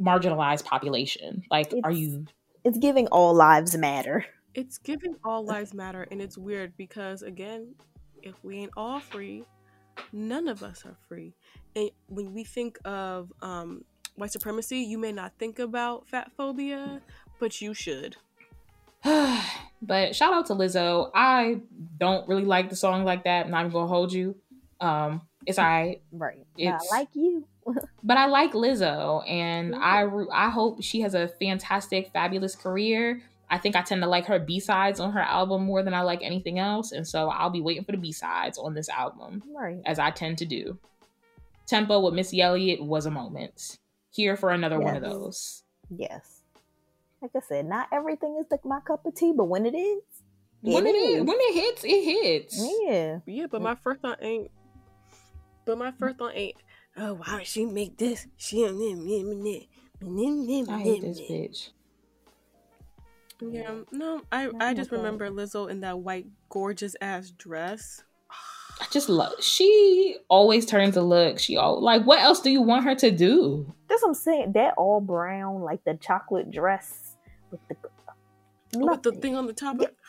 marginalized 0.00 0.64
population. 0.64 1.42
Like 1.50 1.74
are 1.82 1.90
you 1.90 2.26
It's 2.62 2.78
giving 2.78 3.08
all 3.08 3.34
lives 3.34 3.76
matter. 3.76 4.24
It's 4.54 4.78
giving 4.78 5.14
all 5.24 5.44
lives 5.44 5.74
matter, 5.74 6.06
and 6.10 6.20
it's 6.20 6.36
weird 6.36 6.76
because 6.76 7.22
again, 7.22 7.74
if 8.22 8.34
we 8.44 8.58
ain't 8.58 8.72
all 8.76 9.00
free, 9.00 9.44
none 10.12 10.48
of 10.48 10.62
us 10.62 10.84
are 10.84 10.96
free. 11.08 11.34
And 11.76 11.90
when 12.08 12.32
we 12.34 12.44
think 12.44 12.78
of 12.84 13.32
um, 13.42 13.84
white 14.16 14.32
supremacy, 14.32 14.78
you 14.78 14.98
may 14.98 15.12
not 15.12 15.32
think 15.38 15.58
about 15.58 16.08
fat 16.08 16.30
phobia, 16.36 17.00
but 17.38 17.60
you 17.60 17.74
should. 17.74 18.16
but 19.82 20.14
shout 20.14 20.34
out 20.34 20.46
to 20.46 20.54
Lizzo. 20.54 21.10
I 21.14 21.60
don't 21.98 22.28
really 22.28 22.44
like 22.44 22.68
the 22.68 22.76
song 22.76 23.04
like 23.04 23.24
that. 23.24 23.46
I'm 23.46 23.50
not 23.50 23.60
even 23.60 23.72
gonna 23.72 23.86
hold 23.86 24.12
you. 24.12 24.36
Um, 24.80 25.22
it's 25.46 25.58
alright, 25.58 26.02
Right. 26.12 26.44
But 26.54 26.62
It's- 26.62 26.88
I 26.92 26.96
like 26.98 27.08
you. 27.14 27.44
but 28.02 28.16
I 28.16 28.26
like 28.26 28.52
Lizzo, 28.52 29.28
and. 29.28 29.74
I 29.76 30.04
I 30.32 30.50
hope 30.50 30.82
she 30.82 31.00
has 31.02 31.14
a 31.14 31.28
fantastic, 31.28 32.10
fabulous 32.12 32.56
career. 32.56 33.22
I 33.50 33.58
think 33.58 33.76
I 33.76 33.82
tend 33.82 34.00
to 34.02 34.08
like 34.08 34.26
her 34.26 34.38
B 34.38 34.60
sides 34.60 34.98
on 35.00 35.12
her 35.12 35.20
album 35.20 35.64
more 35.64 35.82
than 35.82 35.92
I 35.92 36.02
like 36.02 36.20
anything 36.22 36.58
else, 36.58 36.92
and 36.92 37.06
so 37.06 37.28
I'll 37.28 37.50
be 37.50 37.60
waiting 37.60 37.84
for 37.84 37.92
the 37.92 37.98
B 37.98 38.12
sides 38.12 38.58
on 38.58 38.74
this 38.74 38.88
album, 38.88 39.42
Right. 39.54 39.80
as 39.84 39.98
I 39.98 40.10
tend 40.10 40.38
to 40.38 40.46
do. 40.46 40.78
Tempo 41.66 42.00
with 42.00 42.14
Missy 42.14 42.40
Elliott 42.40 42.82
was 42.82 43.06
a 43.06 43.10
moment. 43.10 43.78
Here 44.12 44.36
for 44.36 44.50
another 44.50 44.80
one 44.80 44.96
of 44.96 45.02
those. 45.02 45.62
Yes. 45.88 46.40
Like 47.22 47.32
I 47.36 47.40
said, 47.40 47.66
not 47.66 47.88
everything 47.92 48.36
is 48.40 48.46
like 48.50 48.64
my 48.64 48.80
cup 48.80 49.04
of 49.06 49.14
tea, 49.14 49.32
but 49.36 49.44
when 49.44 49.66
it 49.66 49.74
is, 49.76 50.02
When 50.62 50.86
it 50.86 50.90
is, 50.96 51.22
when 51.22 51.36
it 51.38 51.54
hits, 51.54 51.84
it 51.84 52.04
hits. 52.04 52.70
Yeah. 52.84 53.18
Yeah, 53.26 53.46
but 53.50 53.62
my 53.62 53.74
first 53.76 54.00
thought 54.00 54.18
ain't. 54.22 54.50
But 55.70 55.78
my 55.78 55.92
first 55.92 56.18
thought 56.18 56.32
ain't. 56.34 56.56
oh, 56.96 57.14
why 57.14 57.36
would 57.36 57.46
she 57.46 57.64
make 57.64 57.96
this? 57.96 58.26
She 58.36 58.64
I 58.64 58.72
hate 60.80 61.00
this 61.00 61.20
bitch. 61.20 61.68
Yeah, 63.40 63.82
no, 63.92 64.20
I 64.32 64.46
Nothing 64.46 64.60
I 64.62 64.74
just 64.74 64.90
with 64.90 64.98
that. 65.00 65.06
remember 65.06 65.30
Lizzo 65.30 65.70
in 65.70 65.82
that 65.82 66.00
white 66.00 66.26
gorgeous 66.48 66.96
ass 67.00 67.30
dress. 67.30 68.02
I 68.80 68.86
just 68.90 69.08
love. 69.08 69.34
She 69.38 70.16
always 70.28 70.66
turns 70.66 70.96
a 70.96 71.02
look. 71.02 71.38
She 71.38 71.56
all 71.56 71.80
like. 71.80 72.02
What 72.02 72.18
else 72.18 72.40
do 72.40 72.50
you 72.50 72.62
want 72.62 72.82
her 72.82 72.96
to 72.96 73.12
do? 73.12 73.72
That's 73.88 74.02
what 74.02 74.08
I'm 74.08 74.14
saying. 74.14 74.52
That 74.54 74.74
all 74.76 75.00
brown, 75.00 75.60
like 75.62 75.84
the 75.84 75.94
chocolate 75.94 76.50
dress 76.50 77.14
with 77.52 77.60
the 77.68 77.76
Oh, 78.76 78.86
with 78.86 79.02
the 79.02 79.12
thing 79.12 79.36
on 79.36 79.46
the 79.46 79.52
top. 79.52 79.80
Of, 79.80 79.80
She 79.80 79.86
she 79.86 79.90
look 79.90 79.99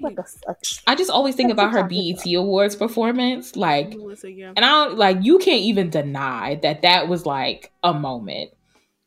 like 0.00 0.18
a, 0.18 0.24
a 0.50 0.56
I 0.86 0.94
just 0.94 1.10
always 1.10 1.34
think 1.34 1.50
about 1.52 1.72
her 1.72 1.82
what 1.82 1.92
I'm 1.92 2.14
BET 2.14 2.26
Awards 2.34 2.76
performance. 2.76 3.56
Like, 3.56 3.90
Melissa, 3.94 4.30
yeah. 4.30 4.52
and 4.56 4.64
I 4.64 4.68
don't 4.84 4.98
like. 4.98 5.18
You 5.22 5.38
can't 5.38 5.62
even 5.62 5.90
deny 5.90 6.56
that 6.62 6.82
that 6.82 7.08
was 7.08 7.26
like 7.26 7.72
a 7.82 7.92
moment. 7.94 8.50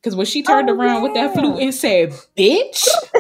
Because 0.02 0.16
when 0.16 0.26
she 0.26 0.44
turned 0.44 0.70
Oh, 0.70 0.74
around 0.74 1.04
with 1.04 1.16
that 1.16 1.34
flute 1.34 1.60
and 1.60 1.74
said, 1.74 2.12
"Bitch," 2.38 2.88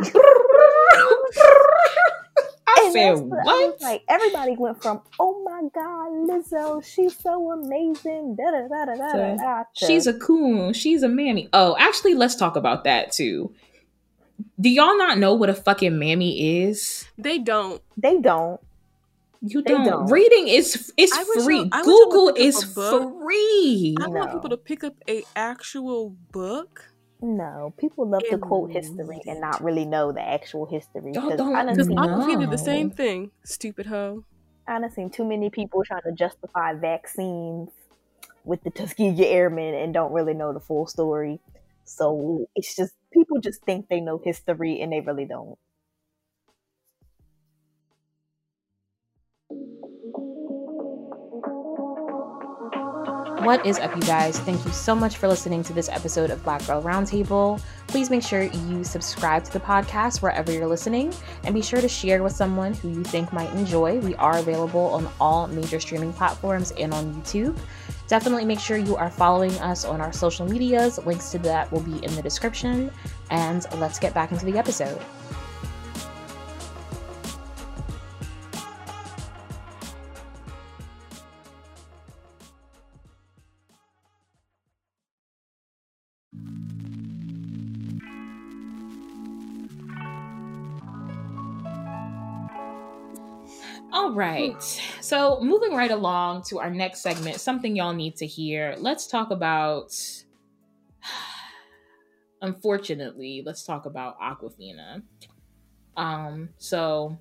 I 2.69 2.83
And 2.83 2.93
said, 2.93 3.13
what 3.25 3.39
I 3.47 3.71
was 3.71 3.81
like 3.81 4.03
everybody 4.07 4.55
went 4.57 4.81
from 4.81 5.01
"Oh 5.19 5.41
my 5.43 5.61
God, 5.73 6.11
Lizzo, 6.29 6.83
she's 6.83 7.17
so 7.17 7.51
amazing," 7.51 8.35
da 8.35 8.51
da 8.51 8.67
da 8.67 8.85
da 8.85 8.95
da 8.95 9.13
da. 9.13 9.35
da, 9.35 9.63
She's 9.73 10.05
a 10.07 10.13
coon. 10.13 10.73
She's 10.73 11.01
a 11.03 11.09
mammy. 11.09 11.49
Oh, 11.53 11.75
actually, 11.79 12.13
let's 12.13 12.35
talk 12.35 12.55
about 12.55 12.83
that 12.83 13.11
too. 13.11 13.53
Do 14.59 14.69
y'all 14.69 14.97
not 14.97 15.17
know 15.17 15.33
what 15.33 15.49
a 15.49 15.53
fucking 15.53 15.97
mammy 15.97 16.61
is? 16.63 17.05
They 17.17 17.39
don't. 17.39 17.81
they 17.95 18.19
don't. 18.19 18.59
You 19.41 19.61
don't. 19.61 19.85
don't. 19.85 20.11
Reading 20.11 20.47
is 20.47 20.91
it's 20.97 21.15
free. 21.43 21.59
I- 21.59 21.59
I 21.59 21.63
wish 21.63 21.71
I 21.71 21.77
would 21.77 21.85
Google 21.85 22.29
is 22.35 22.63
free. 22.63 23.95
I 24.01 24.07
want 24.07 24.31
people 24.33 24.49
to 24.49 24.57
pick 24.57 24.83
up 24.83 24.95
a 25.07 25.23
actual 25.35 26.09
book. 26.31 26.91
No, 27.21 27.73
people 27.77 28.07
love 28.07 28.21
to 28.29 28.37
quote 28.37 28.71
history 28.71 29.03
read 29.05 29.21
and 29.25 29.41
not 29.41 29.63
really 29.63 29.85
know 29.85 30.11
the 30.11 30.21
actual 30.21 30.65
history. 30.67 31.13
Y'all 31.13 31.23
Because 31.23 31.37
don't 31.37 31.55
I 31.55 31.65
done 31.65 31.75
Because 31.75 31.89
No. 31.89 31.95
seen, 32.25 32.39
Awkwafina 32.39 32.49
the 32.51 32.57
same 32.57 32.91
thing. 32.91 33.31
Stupid 33.43 33.87
hoe. 33.87 34.23
I 34.67 34.79
done 34.79 34.91
seen 34.91 35.09
too 35.09 35.25
many 35.25 35.49
people 35.49 35.83
trying 35.83 36.03
to 36.03 36.11
justify 36.11 36.73
vaccines 36.73 37.69
with 38.43 38.63
the 38.63 38.69
Tuskegee 38.69 39.25
Airmen 39.25 39.73
and 39.73 39.93
don't 39.93 40.11
really 40.11 40.33
know 40.33 40.53
the 40.53 40.59
full 40.59 40.85
story. 40.85 41.39
So 41.87 42.47
it's 42.53 42.75
just 42.75 42.93
people 43.13 43.39
just 43.39 43.63
think 43.63 43.87
they 43.87 44.01
know 44.01 44.19
history 44.23 44.81
and 44.81 44.91
they 44.91 44.99
really 44.99 45.25
don't. 45.25 45.57
What 53.43 53.65
is 53.65 53.79
up, 53.79 53.95
you 53.95 54.01
guys? 54.01 54.37
Thank 54.39 54.65
you 54.65 54.71
so 54.73 54.93
much 54.93 55.15
for 55.15 55.29
listening 55.29 55.63
to 55.63 55.71
this 55.71 55.87
episode 55.87 56.31
of 56.31 56.43
Black 56.43 56.67
Girl 56.67 56.83
Roundtable. 56.83 57.61
Please 57.87 58.09
make 58.09 58.23
sure 58.23 58.41
you 58.41 58.83
subscribe 58.83 59.45
to 59.45 59.53
the 59.53 59.61
podcast 59.61 60.21
wherever 60.21 60.51
you're 60.51 60.67
listening 60.67 61.13
and 61.45 61.55
be 61.55 61.61
sure 61.61 61.79
to 61.79 61.87
share 61.87 62.21
with 62.21 62.33
someone 62.33 62.73
who 62.73 62.89
you 62.89 63.03
think 63.05 63.31
might 63.31 63.49
enjoy. 63.53 63.99
We 63.99 64.15
are 64.15 64.39
available 64.39 64.87
on 64.87 65.07
all 65.21 65.47
major 65.47 65.79
streaming 65.79 66.11
platforms 66.11 66.71
and 66.71 66.93
on 66.93 67.13
YouTube. 67.13 67.57
Definitely 68.07 68.45
make 68.45 68.59
sure 68.59 68.77
you 68.77 68.95
are 68.95 69.09
following 69.09 69.51
us 69.59 69.83
on 69.83 69.99
our 69.99 70.13
social 70.13 70.47
medias. 70.47 70.97
Links 71.05 71.29
to 71.31 71.39
that 71.39 71.71
will 71.71 71.81
be 71.81 72.03
in 72.03 72.15
the 72.15 72.21
description. 72.21 72.89
And 73.29 73.65
let's 73.75 73.99
get 73.99 74.13
back 74.13 74.31
into 74.31 74.45
the 74.45 74.57
episode. 74.57 75.01
All 94.07 94.13
right. 94.13 94.63
So 95.01 95.37
moving 95.41 95.73
right 95.73 95.91
along 95.91 96.43
to 96.43 96.59
our 96.59 96.69
next 96.69 97.01
segment, 97.01 97.41
something 97.41 97.75
y'all 97.75 97.91
need 97.91 98.15
to 98.15 98.25
hear. 98.25 98.73
Let's 98.77 99.05
talk 99.05 99.31
about. 99.31 99.93
Unfortunately, 102.41 103.43
let's 103.45 103.65
talk 103.65 103.85
about 103.85 104.17
Awkwafina. 104.17 105.01
Um. 105.97 106.47
So 106.57 107.17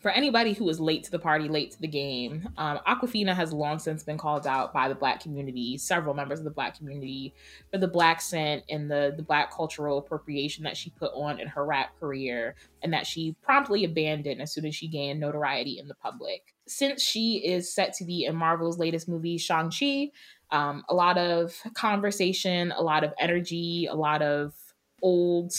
for 0.00 0.10
anybody 0.10 0.54
who 0.54 0.68
is 0.68 0.80
late 0.80 1.04
to 1.04 1.10
the 1.10 1.18
party, 1.18 1.48
late 1.48 1.72
to 1.72 1.80
the 1.80 1.86
game, 1.88 2.48
um, 2.56 2.78
Awkwafina 2.86 3.34
has 3.34 3.52
long 3.52 3.78
since 3.78 4.02
been 4.02 4.16
called 4.16 4.46
out 4.46 4.72
by 4.72 4.88
the 4.88 4.94
Black 4.94 5.20
community, 5.20 5.76
several 5.76 6.14
members 6.14 6.38
of 6.38 6.44
the 6.46 6.50
Black 6.50 6.76
community, 6.76 7.34
for 7.70 7.78
the 7.78 7.86
Black 7.88 8.20
scent 8.20 8.64
and 8.70 8.90
the 8.90 9.12
the 9.16 9.22
Black 9.22 9.54
cultural 9.54 9.98
appropriation 9.98 10.64
that 10.64 10.76
she 10.76 10.90
put 10.90 11.12
on 11.14 11.38
in 11.38 11.48
her 11.48 11.64
rap 11.66 11.98
career, 12.00 12.54
and 12.82 12.92
that 12.92 13.06
she 13.06 13.36
promptly 13.42 13.84
abandoned 13.84 14.40
as 14.40 14.52
soon 14.52 14.64
as 14.64 14.74
she 14.74 14.88
gained 14.88 15.20
notoriety 15.20 15.78
in 15.78 15.86
the 15.86 15.94
public. 15.94 16.54
Since 16.66 17.02
she 17.02 17.36
is 17.44 17.72
set 17.72 17.92
to 17.94 18.04
be 18.04 18.24
in 18.24 18.34
Marvel's 18.34 18.78
latest 18.78 19.08
movie, 19.08 19.38
Shang 19.38 19.70
Chi, 19.70 20.10
um, 20.50 20.84
a 20.88 20.94
lot 20.94 21.18
of 21.18 21.54
conversation, 21.74 22.72
a 22.72 22.82
lot 22.82 23.04
of 23.04 23.12
energy, 23.18 23.86
a 23.90 23.94
lot 23.94 24.22
of 24.22 24.54
old 25.02 25.52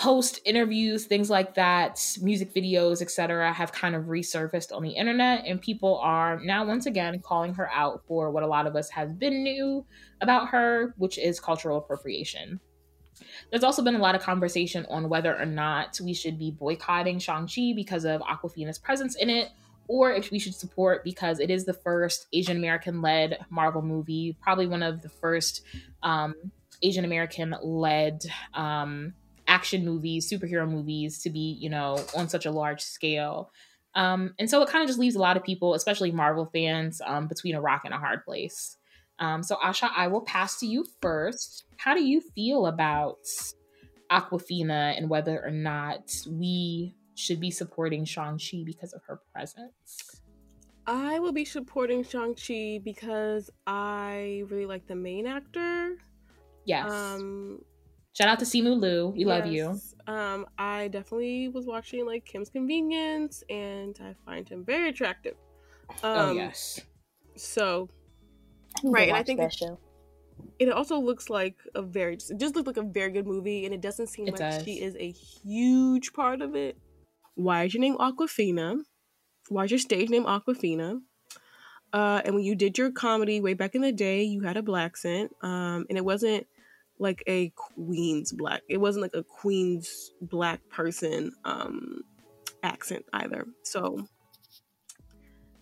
post 0.00 0.40
interviews, 0.46 1.04
things 1.04 1.28
like 1.28 1.54
that, 1.54 2.00
music 2.22 2.54
videos, 2.54 3.02
etc., 3.02 3.52
have 3.52 3.70
kind 3.70 3.94
of 3.94 4.04
resurfaced 4.04 4.74
on 4.74 4.82
the 4.82 4.92
internet, 4.92 5.44
and 5.44 5.60
people 5.60 5.98
are 5.98 6.40
now 6.40 6.64
once 6.64 6.86
again 6.86 7.20
calling 7.20 7.52
her 7.52 7.70
out 7.70 8.02
for 8.08 8.30
what 8.30 8.42
a 8.42 8.46
lot 8.46 8.66
of 8.66 8.74
us 8.74 8.88
have 8.88 9.18
been 9.18 9.42
new 9.42 9.84
about 10.22 10.48
her, 10.48 10.94
which 10.96 11.18
is 11.18 11.38
cultural 11.38 11.76
appropriation. 11.76 12.58
There's 13.50 13.62
also 13.62 13.82
been 13.82 13.94
a 13.94 13.98
lot 13.98 14.14
of 14.14 14.22
conversation 14.22 14.86
on 14.88 15.10
whether 15.10 15.38
or 15.38 15.44
not 15.44 16.00
we 16.02 16.14
should 16.14 16.38
be 16.38 16.50
boycotting 16.50 17.18
Shang-Chi 17.18 17.74
because 17.76 18.06
of 18.06 18.22
Awkwafina's 18.22 18.78
presence 18.78 19.16
in 19.16 19.28
it, 19.28 19.50
or 19.86 20.12
if 20.12 20.30
we 20.30 20.38
should 20.38 20.54
support 20.54 21.04
because 21.04 21.40
it 21.40 21.50
is 21.50 21.66
the 21.66 21.74
first 21.74 22.26
Asian 22.32 22.56
American 22.56 23.02
led 23.02 23.44
Marvel 23.50 23.82
movie, 23.82 24.34
probably 24.40 24.66
one 24.66 24.82
of 24.82 25.02
the 25.02 25.10
first 25.10 25.60
um, 26.02 26.34
Asian 26.82 27.04
American 27.04 27.54
led 27.62 28.24
um, 28.54 29.12
action 29.50 29.84
movies, 29.84 30.30
superhero 30.30 30.70
movies 30.70 31.18
to 31.22 31.28
be, 31.28 31.58
you 31.60 31.68
know, 31.68 31.98
on 32.16 32.28
such 32.28 32.46
a 32.46 32.50
large 32.50 32.80
scale. 32.80 33.50
Um, 33.96 34.32
and 34.38 34.48
so 34.48 34.62
it 34.62 34.68
kind 34.68 34.82
of 34.82 34.88
just 34.88 35.00
leaves 35.00 35.16
a 35.16 35.18
lot 35.18 35.36
of 35.36 35.42
people, 35.42 35.74
especially 35.74 36.12
Marvel 36.12 36.46
fans, 36.46 37.02
um, 37.04 37.26
between 37.26 37.56
a 37.56 37.60
rock 37.60 37.82
and 37.84 37.92
a 37.92 37.98
hard 37.98 38.24
place. 38.24 38.78
Um, 39.18 39.42
so 39.42 39.56
Asha, 39.56 39.90
I 39.94 40.06
will 40.06 40.20
pass 40.20 40.60
to 40.60 40.66
you 40.66 40.86
first. 41.02 41.64
How 41.76 41.94
do 41.94 42.02
you 42.02 42.20
feel 42.20 42.66
about 42.66 43.26
Awkwafina 44.10 44.96
and 44.96 45.10
whether 45.10 45.44
or 45.44 45.50
not 45.50 46.14
we 46.28 46.94
should 47.16 47.40
be 47.40 47.50
supporting 47.50 48.04
Shang-Chi 48.04 48.62
because 48.64 48.92
of 48.92 49.02
her 49.08 49.20
presence? 49.32 50.22
I 50.86 51.18
will 51.18 51.32
be 51.32 51.44
supporting 51.44 52.04
Shang-Chi 52.04 52.80
because 52.84 53.50
I 53.66 54.44
really 54.48 54.66
like 54.66 54.86
the 54.86 54.96
main 54.96 55.26
actor. 55.26 55.96
Yes. 56.64 56.90
Um, 56.90 57.62
Shout 58.16 58.28
out 58.28 58.38
to 58.40 58.44
Simu 58.44 58.78
Liu. 58.80 59.08
We 59.08 59.24
love 59.24 59.46
you. 59.46 59.70
yes, 59.72 59.94
Um, 60.06 60.46
I 60.58 60.88
definitely 60.88 61.48
was 61.48 61.66
watching 61.66 62.04
like 62.06 62.24
Kim's 62.24 62.50
Convenience 62.50 63.44
and 63.48 63.98
I 64.02 64.14
find 64.26 64.48
him 64.48 64.64
very 64.64 64.88
attractive. 64.88 65.34
Um, 66.02 66.18
oh 66.18 66.32
yes. 66.32 66.80
So 67.36 67.88
I 68.84 68.88
Right, 68.88 69.08
and 69.08 69.16
I 69.16 69.22
think 69.22 69.38
that 69.38 69.46
it's- 69.54 69.58
show. 69.58 69.78
it 70.58 70.68
also 70.70 70.98
looks 70.98 71.28
like 71.30 71.56
a 71.74 71.82
very 71.82 72.14
it 72.14 72.38
just 72.38 72.54
looked 72.56 72.66
like 72.66 72.76
a 72.76 72.82
very 72.82 73.10
good 73.10 73.26
movie 73.26 73.64
and 73.64 73.74
it 73.74 73.80
doesn't 73.80 74.06
seem 74.08 74.26
It 74.26 74.32
like 74.32 74.38
does. 74.40 74.64
she 74.64 74.80
is 74.80 74.96
a 74.98 75.10
huge 75.10 76.12
part 76.14 76.40
of 76.40 76.54
it 76.56 76.76
why 77.34 77.64
is 77.64 77.74
your 77.74 77.80
name 77.82 77.96
awkwafina 77.98 78.78
why 79.48 79.64
is 79.64 79.70
your 79.70 79.78
stage 79.78 80.08
name 80.08 80.24
awkwafina 80.24 81.00
uh, 81.92 82.22
and 82.24 82.34
when 82.34 82.44
you 82.44 82.54
did 82.54 82.78
your 82.78 82.90
comedy 82.90 83.40
way 83.40 83.52
back 83.52 83.74
in 83.74 83.82
the 83.82 83.92
day 83.92 84.22
you 84.22 84.40
had 84.40 84.56
a 84.56 84.62
black 84.62 84.96
scent 84.96 85.30
um, 85.42 85.84
and 85.90 85.98
it 85.98 86.04
wasn't 86.04 86.46
like 87.00 87.24
a 87.26 87.50
queen's 87.56 88.30
black 88.30 88.62
it 88.68 88.76
wasn't 88.76 89.02
like 89.02 89.14
a 89.14 89.24
queen's 89.24 90.12
black 90.20 90.60
person 90.68 91.32
um, 91.44 92.02
accent 92.62 93.04
either. 93.12 93.46
So 93.62 94.06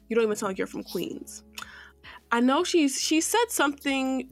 you 0.08 0.16
don't 0.16 0.24
even 0.24 0.36
sound 0.36 0.50
like 0.50 0.58
you're 0.58 0.66
from 0.66 0.84
queens. 0.84 1.44
I 2.30 2.40
know 2.40 2.64
she's 2.64 3.00
she 3.00 3.20
said 3.20 3.46
something 3.48 4.30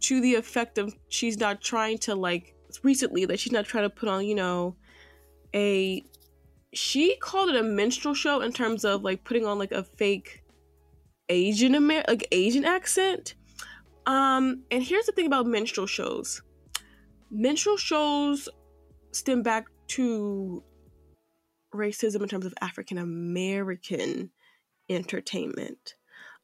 to 0.00 0.20
the 0.20 0.34
effect 0.34 0.78
of 0.78 0.94
she's 1.08 1.38
not 1.38 1.60
trying 1.60 1.98
to 1.98 2.14
like 2.14 2.54
recently 2.82 3.24
that 3.24 3.38
she's 3.38 3.52
not 3.52 3.64
trying 3.64 3.84
to 3.84 3.90
put 3.90 4.08
on 4.08 4.26
you 4.26 4.34
know 4.34 4.76
a 5.54 6.02
she 6.72 7.16
called 7.16 7.48
it 7.48 7.56
a 7.56 7.62
minstrel 7.62 8.14
show 8.14 8.40
in 8.40 8.52
terms 8.52 8.84
of 8.84 9.02
like 9.04 9.22
putting 9.24 9.46
on 9.46 9.58
like 9.58 9.70
a 9.70 9.84
fake 9.84 10.42
asian 11.28 11.74
Amer- 11.76 12.04
like 12.08 12.26
asian 12.32 12.64
accent 12.64 13.34
um 14.06 14.62
and 14.70 14.82
here's 14.82 15.06
the 15.06 15.12
thing 15.12 15.26
about 15.26 15.46
minstrel 15.46 15.86
shows 15.86 16.42
minstrel 17.30 17.76
shows 17.76 18.48
stem 19.12 19.42
back 19.42 19.66
to 19.86 20.62
racism 21.74 22.22
in 22.22 22.28
terms 22.28 22.46
of 22.46 22.54
african 22.60 22.98
american 22.98 24.30
entertainment 24.88 25.94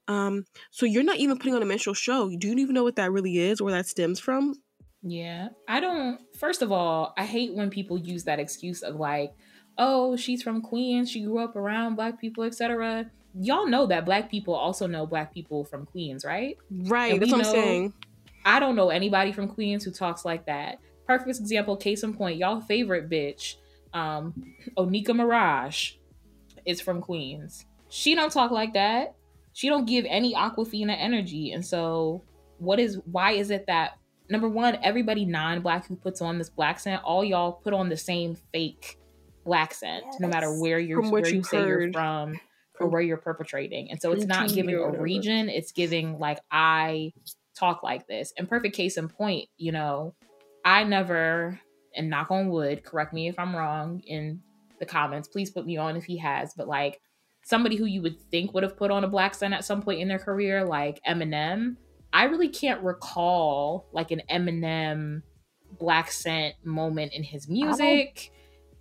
Um, 0.08 0.44
so 0.72 0.86
you're 0.86 1.04
not 1.04 1.18
even 1.18 1.38
putting 1.38 1.54
on 1.54 1.62
a 1.62 1.66
minstrel 1.66 1.94
show. 1.94 2.28
You 2.28 2.36
Do 2.38 2.48
you 2.48 2.56
even 2.56 2.74
know 2.74 2.82
what 2.82 2.96
that 2.96 3.12
really 3.12 3.38
is, 3.38 3.62
where 3.62 3.72
that 3.72 3.86
stems 3.86 4.18
from? 4.18 4.54
Yeah. 5.02 5.50
I 5.68 5.78
don't 5.80 6.18
first 6.36 6.62
of 6.62 6.72
all, 6.72 7.14
I 7.16 7.24
hate 7.24 7.54
when 7.54 7.70
people 7.70 7.96
use 7.98 8.24
that 8.24 8.40
excuse 8.40 8.82
of 8.82 8.96
like, 8.96 9.32
oh, 9.78 10.16
she's 10.16 10.42
from 10.42 10.62
Queens, 10.62 11.10
she 11.10 11.22
grew 11.22 11.38
up 11.38 11.54
around 11.54 11.94
black 11.94 12.20
people, 12.20 12.42
etc. 12.44 13.10
Y'all 13.38 13.66
know 13.66 13.86
that 13.86 14.04
black 14.04 14.30
people 14.30 14.54
also 14.54 14.86
know 14.86 15.06
black 15.06 15.32
people 15.32 15.64
from 15.64 15.86
Queens, 15.86 16.24
right? 16.24 16.56
Right. 16.70 17.18
That's 17.18 17.30
what 17.32 17.46
I'm 17.46 17.52
saying. 17.52 17.94
I 18.44 18.58
don't 18.58 18.76
know 18.76 18.90
anybody 18.90 19.32
from 19.32 19.48
Queens 19.48 19.84
who 19.84 19.90
talks 19.90 20.24
like 20.24 20.46
that. 20.46 20.78
Perfect 21.06 21.40
example, 21.40 21.76
case 21.76 22.02
in 22.02 22.14
point, 22.14 22.38
y'all 22.38 22.60
favorite 22.60 23.10
bitch, 23.10 23.56
um, 23.92 24.54
Onika 24.76 25.08
Maraj, 25.08 25.96
is 26.64 26.80
from 26.80 27.00
Queens. 27.00 27.66
She 27.88 28.14
don't 28.14 28.32
talk 28.32 28.50
like 28.50 28.74
that. 28.74 29.14
She 29.52 29.68
don't 29.68 29.86
give 29.86 30.04
any 30.08 30.34
Awkwafina 30.34 30.96
energy. 30.98 31.52
And 31.52 31.64
so 31.64 32.22
what 32.58 32.78
is 32.78 33.00
why 33.04 33.32
is 33.32 33.50
it 33.50 33.66
that 33.66 33.98
number 34.28 34.48
one, 34.48 34.78
everybody 34.82 35.24
non-black 35.24 35.86
who 35.86 35.96
puts 35.96 36.20
on 36.22 36.38
this 36.38 36.48
black 36.48 36.78
scent, 36.78 37.02
all 37.02 37.24
y'all 37.24 37.52
put 37.52 37.72
on 37.72 37.88
the 37.88 37.96
same 37.96 38.36
fake 38.52 38.98
black 39.44 39.74
scent, 39.74 40.04
no 40.20 40.28
matter 40.28 40.60
where 40.60 40.78
you're 40.78 41.02
From 41.02 41.10
where 41.10 41.28
you 41.28 41.36
you've 41.36 41.46
say 41.46 41.58
you're 41.58 41.92
from 41.92 42.38
or 42.80 42.88
where 42.88 43.00
you're 43.00 43.16
perpetrating. 43.16 43.90
And 43.90 44.00
so 44.00 44.12
it's 44.12 44.24
not 44.24 44.48
giving 44.52 44.74
a 44.74 44.90
region, 44.90 45.48
it's 45.48 45.72
giving 45.72 46.18
like 46.18 46.40
I 46.50 47.12
talk 47.54 47.82
like 47.82 48.06
this. 48.06 48.32
And 48.36 48.48
perfect 48.48 48.74
case 48.74 48.96
in 48.96 49.08
point, 49.08 49.48
you 49.56 49.72
know, 49.72 50.14
I 50.64 50.84
never, 50.84 51.60
and 51.94 52.10
knock 52.10 52.30
on 52.30 52.48
wood, 52.48 52.84
correct 52.84 53.12
me 53.12 53.28
if 53.28 53.38
I'm 53.38 53.54
wrong 53.54 54.00
in 54.06 54.40
the 54.78 54.86
comments. 54.86 55.28
Please 55.28 55.50
put 55.50 55.66
me 55.66 55.76
on 55.76 55.96
if 55.96 56.04
he 56.04 56.16
has, 56.18 56.54
but 56.54 56.68
like 56.68 57.00
somebody 57.42 57.76
who 57.76 57.84
you 57.84 58.02
would 58.02 58.20
think 58.30 58.54
would 58.54 58.62
have 58.62 58.76
put 58.76 58.90
on 58.90 59.04
a 59.04 59.08
black 59.08 59.34
scent 59.34 59.54
at 59.54 59.64
some 59.64 59.82
point 59.82 60.00
in 60.00 60.08
their 60.08 60.18
career, 60.18 60.64
like 60.64 61.00
Eminem, 61.06 61.76
I 62.12 62.24
really 62.24 62.48
can't 62.48 62.82
recall 62.82 63.86
like 63.92 64.10
an 64.10 64.22
Eminem 64.30 65.22
black 65.78 66.10
scent 66.10 66.54
moment 66.64 67.12
in 67.12 67.22
his 67.22 67.48
music. 67.48 68.32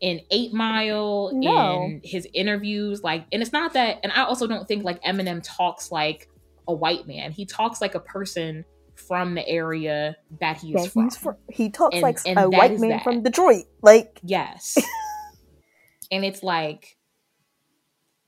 In 0.01 0.21
Eight 0.31 0.53
Mile, 0.53 1.31
No. 1.33 1.83
in 1.83 2.01
his 2.03 2.27
interviews, 2.33 3.03
like, 3.03 3.25
and 3.33 3.41
it's 3.41 3.51
not 3.51 3.73
that, 3.73 3.97
and 4.03 4.11
I 4.13 4.23
also 4.23 4.47
don't 4.47 4.67
think 4.67 4.83
like 4.85 5.01
Eminem 5.03 5.41
talks 5.43 5.91
like 5.91 6.29
a 6.67 6.73
white 6.73 7.05
man. 7.07 7.31
He 7.31 7.45
talks 7.45 7.81
like 7.81 7.95
a 7.95 7.99
person 7.99 8.63
from 8.95 9.33
the 9.35 9.47
area 9.47 10.15
that 10.39 10.57
he's 10.57 10.75
that 10.75 10.91
from. 11.17 11.35
he 11.49 11.69
talks 11.69 11.95
And- 11.95 12.01
like 12.03 12.19
and 12.25 12.37
a 12.39 12.49
white 12.49 12.79
man 12.79 12.89
that. 12.91 13.03
from 13.03 13.23
Detroit. 13.23 13.65
Like 13.81 14.19
Yes. 14.23 14.77
and 16.11 16.23
it's 16.25 16.43
like, 16.43 16.97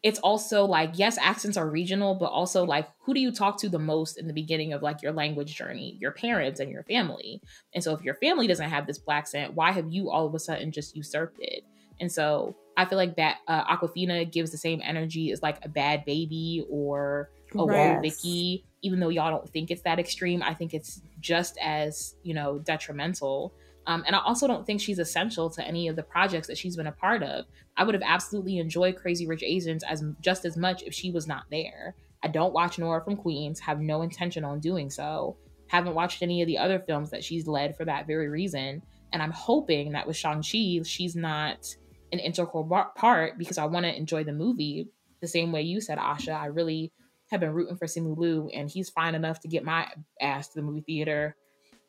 it's 0.04 0.20
also 0.20 0.66
like, 0.66 0.91
yes, 0.95 1.18
accents 1.20 1.58
are 1.58 1.70
regional, 1.70 2.16
but 2.16 2.32
also 2.32 2.64
like, 2.64 2.89
who 3.02 3.14
do 3.14 3.20
you 3.20 3.32
talk 3.32 3.60
to 3.60 3.70
the 3.70 3.80
most 3.80 4.18
in 4.18 4.28
the 4.28 4.34
beginning 4.34 4.74
of 4.74 4.82
like 4.82 5.02
your 5.02 5.12
language 5.12 5.56
journey? 5.56 5.97
Your 6.02 6.12
parents 6.12 6.60
and 6.60 6.72
your 6.72 6.84
family. 6.84 7.41
And 7.76 7.84
so 7.84 7.93
if 7.93 8.02
your 8.02 8.16
family 8.16 8.47
doesn't 8.47 8.70
have 8.70 8.88
this 8.88 8.97
black 8.97 9.22
accent, 9.22 9.54
why 9.54 9.72
have 9.72 9.91
you 9.91 10.10
all 10.10 10.26
of 10.26 10.34
a 10.34 10.39
sudden 10.39 10.72
just 10.72 10.95
usurped 10.95 11.38
it? 11.39 11.64
And 11.99 12.12
so 12.12 12.56
I 12.76 12.86
feel 12.86 12.97
like 12.97 13.16
that 13.18 13.38
uh, 13.47 13.64
Awkwafina 13.66 14.32
gives 14.32 14.49
the 14.49 14.58
same 14.58 14.82
energy 14.84 15.32
as 15.32 15.43
like 15.43 15.64
a 15.64 15.70
Bhad 15.70 16.08
Bhabie 16.08 16.66
or 16.68 17.30
a. 17.52 17.58
Woah 17.58 18.02
Vicky, 18.02 18.66
even 18.82 18.99
though 18.99 19.10
y'all 19.10 19.30
don't 19.30 19.47
think 19.49 19.70
it's 19.70 19.84
that 19.84 19.99
extreme, 19.99 20.41
I 20.41 20.56
think 20.56 20.74
it's 20.74 21.02
just 21.20 21.60
as, 21.62 22.16
you 22.24 22.34
know, 22.34 22.58
detrimental. 22.58 23.54
Um, 23.88 24.03
and 24.05 24.15
I 24.15 24.19
also 24.19 24.47
don't 24.47 24.65
think 24.65 24.79
she's 24.79 24.99
essential 24.99 25.49
to 25.49 25.65
any 25.65 25.88
of 25.88 25.95
the 25.95 26.03
projects 26.03 26.47
that 26.47 26.57
she's 26.57 26.75
been 26.75 26.88
a 26.88 26.91
part 26.91 27.23
of. 27.23 27.45
I 27.77 27.84
would 27.84 27.95
have 27.95 28.03
absolutely 28.05 28.59
enjoyed 28.59 28.95
Crazy 28.95 29.27
Rich 29.27 29.43
Asians 29.43 29.84
as 29.84 30.03
just 30.21 30.45
as 30.45 30.55
much 30.55 30.84
if 30.84 30.93
she 30.93 31.11
was 31.11 31.27
not 31.27 31.45
there. 31.49 31.95
I 32.23 32.27
don't 32.27 32.53
watch 32.53 32.77
Nora 32.77 33.03
from 33.03 33.17
Queens, 33.17 33.59
have 33.59 33.79
no 33.79 34.03
intention 34.03 34.45
on 34.45 34.59
doing 34.59 34.89
so. 34.89 35.38
Haven't 35.67 35.95
watched 35.95 36.21
any 36.21 36.41
of 36.41 36.47
the 36.47 36.57
other 36.57 36.79
films 36.79 37.09
that 37.09 37.23
she's 37.23 37.47
led 37.47 37.75
for 37.75 37.86
that 37.86 38.05
very 38.05 38.29
reason. 38.29 38.84
And 39.13 39.21
I'm 39.21 39.32
hoping 39.32 39.93
that 39.93 40.05
with 40.05 40.17
Shang-Chi, 40.17 40.82
she's 40.84 41.15
not 41.15 41.75
an 42.11 42.19
integral 42.19 42.63
part 42.95 43.38
because 43.38 43.57
I 43.57 43.65
want 43.65 43.86
to 43.86 43.95
enjoy 43.95 44.23
the 44.23 44.34
movie 44.34 44.89
the 45.21 45.27
same 45.27 45.51
way 45.51 45.61
you 45.63 45.82
said, 45.82 45.97
Asha. 45.97 46.34
I 46.34 46.47
really 46.47 46.91
have 47.32 47.39
been 47.39 47.53
rooting 47.53 47.77
for 47.77 47.86
Simu 47.86 48.17
Liu, 48.17 48.49
and 48.53 48.69
he's 48.69 48.89
fine 48.89 49.15
enough 49.15 49.39
to 49.39 49.47
get 49.47 49.63
my 49.63 49.88
ass 50.19 50.49
to 50.49 50.55
the 50.55 50.61
movie 50.61 50.82
theater 50.82 51.36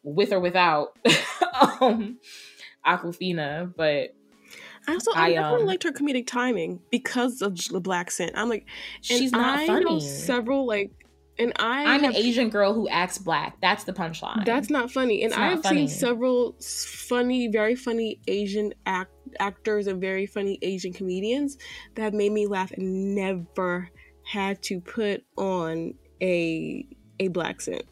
with 0.02 0.32
or 0.32 0.40
without 0.40 0.96
um, 1.80 2.18
Awkwafina. 2.86 3.72
But 3.76 4.14
I 4.88 4.94
also 4.94 5.12
I, 5.12 5.26
I, 5.26 5.32
definitely 5.32 5.62
um, 5.62 5.66
liked 5.66 5.82
her 5.84 5.92
comedic 5.92 6.26
timing 6.26 6.80
because 6.90 7.42
of 7.42 7.56
the 7.68 7.80
black 7.80 8.10
scent. 8.10 8.32
I'm 8.34 8.48
like, 8.48 8.66
she's 9.00 9.32
not 9.32 9.60
I 9.60 9.66
know 9.66 9.82
funny. 9.82 10.00
several 10.00 10.66
like, 10.66 10.90
and 11.38 11.52
I 11.58 11.94
I'm 11.94 12.04
an 12.04 12.14
Asian 12.14 12.50
girl 12.50 12.74
who 12.74 12.88
acts 12.88 13.18
black. 13.18 13.56
That's 13.60 13.84
the 13.84 13.92
punchline. 13.92 14.44
That's 14.44 14.70
not 14.70 14.90
funny. 14.90 15.24
And 15.24 15.32
I've 15.32 15.64
seen 15.64 15.88
several 15.88 16.56
funny, 17.08 17.48
very 17.48 17.74
funny 17.74 18.20
Asian 18.28 18.74
act- 18.84 19.12
actors 19.40 19.86
and 19.86 20.00
very 20.00 20.26
funny 20.26 20.58
Asian 20.62 20.92
comedians 20.92 21.56
that 21.94 22.02
have 22.02 22.14
made 22.14 22.32
me 22.32 22.46
laugh 22.46 22.70
and 22.72 23.14
never 23.14 23.88
had 24.24 24.62
to 24.62 24.80
put 24.80 25.24
on 25.36 25.94
a 26.20 26.86
a 27.18 27.28
black 27.28 27.60
scent. 27.60 27.84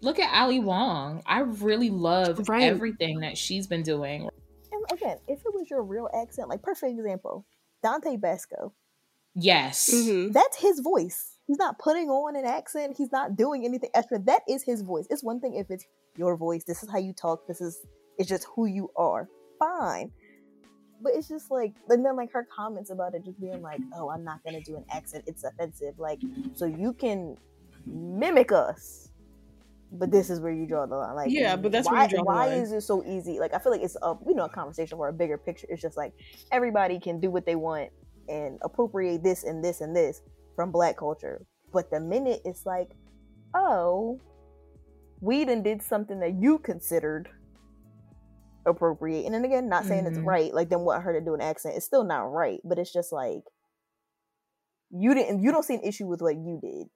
Look 0.00 0.18
at 0.18 0.32
Ali 0.32 0.60
Wong. 0.60 1.22
I 1.26 1.40
really 1.40 1.90
love 1.90 2.48
Right. 2.48 2.62
everything 2.64 3.20
that 3.20 3.36
she's 3.36 3.66
been 3.66 3.82
doing. 3.82 4.28
and 4.70 4.84
again, 4.92 5.18
if 5.26 5.40
it 5.44 5.54
was 5.54 5.68
your 5.70 5.82
real 5.82 6.08
accent, 6.14 6.48
like 6.48 6.62
perfect 6.62 6.92
example, 6.98 7.44
Dante 7.82 8.16
Basco. 8.16 8.72
Yes. 9.34 9.90
Mhm. 9.92 10.32
That's 10.32 10.56
his 10.58 10.80
voice. 10.80 11.36
He's 11.46 11.58
not 11.58 11.78
putting 11.78 12.10
on 12.10 12.36
an 12.36 12.44
accent. 12.44 12.96
He's 12.96 13.10
not 13.12 13.34
doing 13.36 13.64
anything 13.64 13.90
extra. 13.94 14.18
That 14.20 14.42
is 14.48 14.62
his 14.62 14.82
voice. 14.82 15.06
It's 15.10 15.22
one 15.24 15.40
thing 15.40 15.54
if 15.54 15.70
it's 15.70 15.84
your 16.16 16.36
voice. 16.36 16.64
This 16.64 16.82
is 16.82 16.90
how 16.90 16.98
you 16.98 17.12
talk. 17.12 17.46
This 17.46 17.60
is 17.60 17.78
it's 18.18 18.28
just 18.28 18.44
who 18.54 18.66
you 18.66 18.90
are. 18.96 19.28
Fine. 19.58 20.12
But 21.00 21.14
it's 21.14 21.28
just 21.28 21.50
like 21.50 21.72
and 21.88 22.04
then 22.04 22.16
like 22.16 22.32
her 22.32 22.46
comments 22.54 22.90
about 22.90 23.14
it 23.14 23.24
just 23.24 23.40
being 23.40 23.62
like, 23.62 23.80
"Oh, 23.94 24.08
I'm 24.10 24.24
not 24.24 24.42
gonna 24.44 24.60
do 24.60 24.76
an 24.76 24.84
accent. 24.90 25.24
It's 25.26 25.44
offensive." 25.44 25.98
Like, 25.98 26.20
so 26.54 26.66
you 26.66 26.92
can 26.92 27.36
mimic 27.86 28.50
us, 28.52 29.07
but 29.90 30.10
this 30.10 30.30
is 30.30 30.40
where 30.40 30.52
you 30.52 30.66
draw 30.66 30.86
the 30.86 30.96
line. 30.96 31.14
Like, 31.14 31.30
Yeah, 31.30 31.56
but 31.56 31.72
that's 31.72 31.88
where 31.88 31.96
why, 31.96 32.04
you 32.04 32.10
draw 32.10 32.18
the 32.20 32.24
why 32.24 32.46
is 32.48 32.72
it 32.72 32.82
so 32.82 33.02
easy? 33.04 33.38
Like, 33.38 33.54
I 33.54 33.58
feel 33.58 33.72
like 33.72 33.82
it's 33.82 33.96
a 34.02 34.14
you 34.26 34.34
know 34.34 34.44
a 34.44 34.48
conversation 34.48 34.98
or 34.98 35.08
a 35.08 35.12
bigger 35.12 35.38
picture. 35.38 35.66
It's 35.70 35.82
just 35.82 35.96
like 35.96 36.12
everybody 36.52 37.00
can 37.00 37.20
do 37.20 37.30
what 37.30 37.46
they 37.46 37.56
want 37.56 37.90
and 38.28 38.58
appropriate 38.62 39.22
this 39.22 39.44
and 39.44 39.64
this 39.64 39.80
and 39.80 39.96
this 39.96 40.20
from 40.56 40.70
black 40.70 40.96
culture. 40.96 41.46
But 41.72 41.90
the 41.90 42.00
minute 42.00 42.42
it's 42.44 42.66
like, 42.66 42.90
oh, 43.54 44.20
we 45.20 45.44
done 45.44 45.62
did 45.62 45.82
something 45.82 46.20
that 46.20 46.34
you 46.40 46.58
considered 46.58 47.28
appropriate. 48.66 49.24
And 49.24 49.34
then 49.34 49.44
again, 49.44 49.68
not 49.68 49.86
saying 49.86 50.06
it's 50.06 50.18
Mhm. 50.18 50.26
right, 50.26 50.54
like 50.54 50.68
then 50.68 50.80
what 50.80 51.00
her 51.02 51.12
to 51.12 51.20
do 51.24 51.34
an 51.34 51.40
accent, 51.40 51.76
it's 51.76 51.86
still 51.86 52.04
not 52.04 52.30
right. 52.30 52.60
But 52.64 52.78
it's 52.78 52.92
just 52.92 53.12
like 53.12 53.42
you 54.90 55.14
didn't 55.14 55.42
you 55.42 55.50
don't 55.50 55.64
see 55.64 55.74
an 55.74 55.82
issue 55.82 56.06
with 56.06 56.20
what 56.22 56.34
you 56.36 56.58
did 56.62 56.88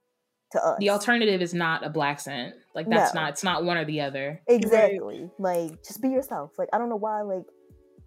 to 0.53 0.64
us. 0.66 0.76
The 0.78 0.90
alternative 0.90 1.42
is 1.42 1.53
not 1.55 1.84
a 1.84 1.90
black 1.90 2.20
scent. 2.20 2.55
Like 2.74 2.88
that's 2.88 3.14
No. 3.14 3.22
not 3.22 3.30
it's 3.30 3.44
not 3.44 3.64
one 3.64 3.76
or 3.76 3.84
the 3.84 4.00
other. 4.00 4.40
Exactly. 4.46 5.28
Like 5.38 5.82
just 5.84 6.00
be 6.00 6.09
yourself. 6.09 6.53
Like 6.59 6.68
I 6.72 6.78
don't 6.78 6.88
know 6.88 6.96
why 6.96 7.22
like 7.22 7.44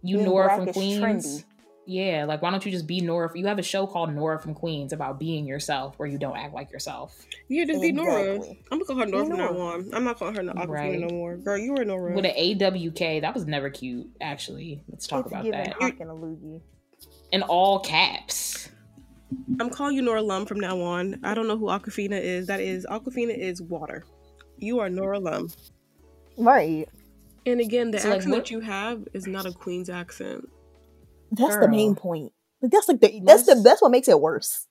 You 0.01 0.17
Being 0.17 0.29
Nora 0.29 0.47
black 0.47 0.59
from 0.59 0.67
is 0.69 0.75
Queens. 0.75 1.01
trendy. 1.03 1.43
Yeah, 1.87 2.25
like 2.25 2.41
why 2.41 2.49
don't 2.49 2.65
you 2.65 2.71
just 2.71 2.87
be 2.87 2.99
Nora? 2.99 3.29
You 3.35 3.45
have 3.45 3.59
a 3.59 3.61
show 3.63 3.85
called 3.85 4.11
Nora 4.11 4.39
from 4.39 4.55
Queens 4.55 4.91
about 4.91 5.19
being 5.19 5.45
yourself, 5.45 5.99
where 5.99 6.07
you 6.09 6.17
don't 6.17 6.35
act 6.35 6.51
like 6.55 6.71
yourself. 6.71 7.15
Yeah, 7.47 7.63
just 7.65 7.79
be 7.79 7.91
Nora. 7.91 8.23
Exactly. 8.23 8.63
I'm 8.71 8.79
gonna 8.79 8.85
call 8.85 8.95
her 8.95 9.05
Nora 9.05 9.23
Be 9.25 9.29
from 9.29 9.37
now 9.37 9.57
on. 9.61 9.89
I'm 9.93 10.03
not 10.03 10.17
calling 10.17 10.33
her 10.33 10.41
no 10.41 10.53
Awkwafina 10.53 10.67
Right. 10.67 10.99
no 10.99 11.09
more. 11.09 11.37
Girl, 11.37 11.59
you 11.59 11.73
were 11.73 11.85
Nora. 11.85 12.15
With 12.15 12.25
an 12.25 12.31
AWK, 12.35 13.19
that 13.21 13.35
was 13.35 13.45
never 13.45 13.69
cute. 13.69 14.07
Actually, 14.19 14.81
let's 14.89 15.05
talk 15.05 15.25
it's 15.25 15.31
about 15.31 15.43
giving 15.43 15.59
that 15.63 15.73
Hawk 15.79 15.99
and 15.99 16.09
a 16.09 16.13
loogie. 16.15 16.61
in 17.31 17.43
all 17.43 17.79
caps. 17.81 18.69
I'm 19.59 19.69
calling 19.69 19.95
you 19.95 20.01
Nora 20.01 20.21
Lum 20.21 20.45
from 20.45 20.59
now 20.59 20.79
on. 20.81 21.19
I 21.23 21.33
don't 21.33 21.47
know 21.47 21.57
who 21.57 21.65
Awkwafina 21.65 22.19
is. 22.21 22.47
That 22.47 22.59
is 22.59 22.85
Aquafina 22.89 23.37
is 23.37 23.61
water. 23.61 24.03
You 24.57 24.79
are 24.79 24.89
Nora 24.89 25.19
Lum. 25.19 25.49
Right. 26.37 26.87
And 27.45 27.59
again, 27.59 27.91
the 27.91 27.99
So, 27.99 28.11
accent 28.11 28.31
what- 28.31 28.37
that 28.45 28.51
you 28.51 28.59
have 28.61 29.07
is 29.13 29.27
not 29.27 29.45
a 29.45 29.51
Queen's 29.51 29.89
accent. 29.89 30.47
That's 31.31 31.57
the 31.57 31.67
main 31.67 31.95
point. 31.95 32.31
Like 32.61 32.71
that's 32.71 32.87
like 32.87 33.01
the 33.01 33.21
that's 33.23 33.43
the 33.45 33.55
that's 33.55 33.81
what 33.81 33.91
makes 33.91 34.07
it 34.07 34.19
worse. 34.21 34.67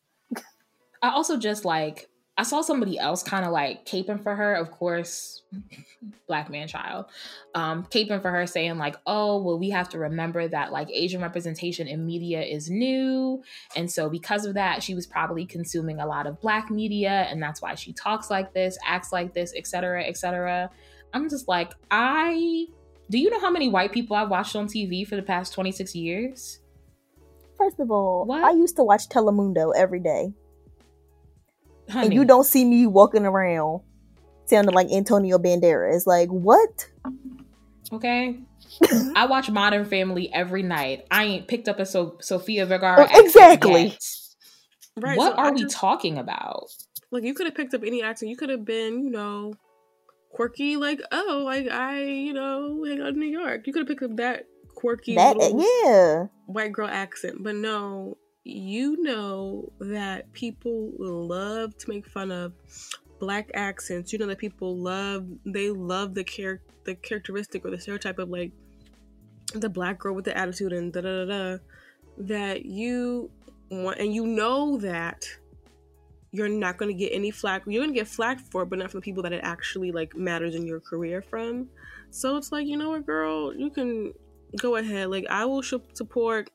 I 1.02 1.10
also 1.10 1.36
just 1.36 1.64
like 1.64 2.08
I 2.36 2.42
saw 2.42 2.62
somebody 2.62 2.98
else 2.98 3.22
kind 3.22 3.44
of 3.44 3.52
like 3.52 3.86
caping 3.86 4.20
for 4.20 4.34
her, 4.34 4.54
of 4.54 4.72
course, 4.72 5.42
black 6.26 6.50
man 6.50 6.66
child, 6.66 7.06
um, 7.54 7.84
caping 7.84 8.20
for 8.20 8.30
her, 8.30 8.44
saying 8.46 8.76
like, 8.76 8.96
"Oh, 9.06 9.40
well, 9.40 9.58
we 9.58 9.70
have 9.70 9.88
to 9.90 9.98
remember 9.98 10.48
that 10.48 10.72
like 10.72 10.90
Asian 10.90 11.22
representation 11.22 11.86
in 11.86 12.04
media 12.04 12.42
is 12.42 12.68
new, 12.68 13.42
and 13.76 13.90
so 13.90 14.10
because 14.10 14.46
of 14.46 14.54
that, 14.54 14.82
she 14.82 14.94
was 14.96 15.06
probably 15.06 15.46
consuming 15.46 16.00
a 16.00 16.06
lot 16.06 16.26
of 16.26 16.40
black 16.40 16.70
media, 16.70 17.26
and 17.30 17.40
that's 17.40 17.62
why 17.62 17.76
she 17.76 17.92
talks 17.92 18.30
like 18.30 18.52
this, 18.52 18.76
acts 18.84 19.12
like 19.12 19.32
this, 19.32 19.54
etc., 19.56 20.04
etc." 20.04 20.70
I'm 21.12 21.30
just 21.30 21.46
like, 21.46 21.72
I 21.92 22.66
do 23.10 23.18
you 23.18 23.30
know 23.30 23.40
how 23.40 23.50
many 23.50 23.68
white 23.68 23.92
people 23.92 24.16
I've 24.16 24.30
watched 24.30 24.56
on 24.56 24.66
TV 24.66 25.06
for 25.06 25.14
the 25.16 25.22
past 25.22 25.52
26 25.52 25.94
years? 25.94 26.60
First 27.56 27.78
of 27.78 27.90
all, 27.90 28.24
What? 28.24 28.42
I 28.42 28.50
used 28.50 28.76
to 28.76 28.82
watch 28.84 29.08
Telemundo 29.08 29.72
every 29.76 30.00
day. 30.00 30.32
Honey, 31.90 32.06
and 32.06 32.14
you 32.14 32.24
don't 32.24 32.44
see 32.44 32.64
me 32.64 32.86
walking 32.86 33.26
around 33.26 33.82
sounding 34.46 34.74
like 34.74 34.90
Antonio 34.90 35.38
Banderas. 35.38 36.06
Like 36.06 36.28
what? 36.28 36.88
okay. 37.92 38.38
I 39.14 39.26
watch 39.26 39.50
Modern 39.50 39.84
Family 39.84 40.32
every 40.32 40.62
night. 40.62 41.06
I 41.10 41.24
ain't 41.24 41.48
picked 41.48 41.68
up 41.68 41.78
a 41.78 41.86
so- 41.86 42.18
Sofia 42.20 42.66
Vergara. 42.66 43.08
Oh, 43.12 43.20
exactly. 43.20 43.96
Right. 44.96 45.16
what 45.18 45.32
so 45.32 45.38
are 45.38 45.46
I 45.46 45.50
we 45.50 45.62
just- 45.62 45.76
talking 45.76 46.18
about? 46.18 46.66
Like 47.10 47.22
you 47.24 47.34
could 47.34 47.46
have 47.46 47.54
picked 47.54 47.74
up 47.74 47.82
any 47.84 48.02
accent. 48.02 48.30
You 48.30 48.36
could 48.36 48.48
have 48.48 48.64
been, 48.64 49.04
you 49.04 49.10
know, 49.10 49.54
quirky. 50.32 50.76
Like 50.76 51.00
oh, 51.12 51.42
like 51.44 51.68
I, 51.68 52.02
you 52.02 52.32
know, 52.32 52.82
hang 52.84 53.00
out 53.00 53.08
in 53.10 53.20
New 53.20 53.26
York. 53.26 53.66
You 53.66 53.72
could 53.72 53.80
have 53.80 53.88
picked 53.88 54.02
up 54.02 54.16
that 54.16 54.46
quirky 54.74 55.14
That 55.14 55.36
little 55.36 55.64
yeah. 55.84 56.26
white 56.46 56.72
girl 56.72 56.88
accent. 56.88 57.36
But 57.42 57.54
no, 57.54 58.16
you 58.44 59.02
know 59.02 59.72
that 59.80 60.30
people 60.32 60.92
love 60.98 61.76
to 61.78 61.88
make 61.88 62.06
fun 62.06 62.30
of 62.30 62.52
black 63.18 63.50
accents. 63.54 64.12
You 64.12 64.18
know 64.18 64.26
that 64.26 64.38
people 64.38 64.76
love 64.76 65.26
they 65.44 65.70
love 65.70 66.14
the 66.14 66.24
char- 66.24 66.60
the 66.84 66.94
characteristic 66.94 67.64
or 67.64 67.70
the 67.70 67.80
stereotype 67.80 68.18
of 68.18 68.28
like 68.28 68.52
the 69.54 69.68
black 69.68 69.98
girl 69.98 70.14
with 70.14 70.24
the 70.24 70.36
attitude 70.36 70.72
and 70.72 70.92
da 70.92 71.00
da 71.00 71.24
da 71.24 71.58
that 72.18 72.64
you 72.66 73.30
want 73.70 73.98
and 73.98 74.14
you 74.14 74.26
know 74.26 74.76
that 74.78 75.26
you're 76.32 76.48
not 76.48 76.76
going 76.76 76.90
to 76.90 76.98
get 76.98 77.12
any 77.12 77.30
flack 77.30 77.62
you're 77.66 77.82
going 77.82 77.92
to 77.92 77.98
get 77.98 78.08
flack 78.08 78.40
for 78.40 78.62
it 78.62 78.66
but 78.66 78.78
not 78.78 78.90
from 78.90 78.98
the 78.98 79.04
people 79.04 79.22
that 79.22 79.32
it 79.32 79.40
actually 79.42 79.92
like 79.92 80.16
matters 80.16 80.54
in 80.54 80.66
your 80.66 80.80
career 80.80 81.22
from 81.22 81.68
so 82.10 82.36
it's 82.36 82.52
like 82.52 82.66
you 82.66 82.76
know 82.76 82.90
what 82.90 83.06
girl 83.06 83.54
you 83.54 83.70
can 83.70 84.12
go 84.56 84.76
ahead 84.76 85.08
like 85.08 85.24
i 85.30 85.44
will 85.44 85.62
support 85.62 86.50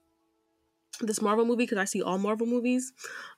this 1.02 1.22
marvel 1.22 1.46
movie 1.46 1.64
because 1.64 1.78
i 1.78 1.86
see 1.86 2.02
all 2.02 2.18
marvel 2.18 2.48
movies 2.48 2.92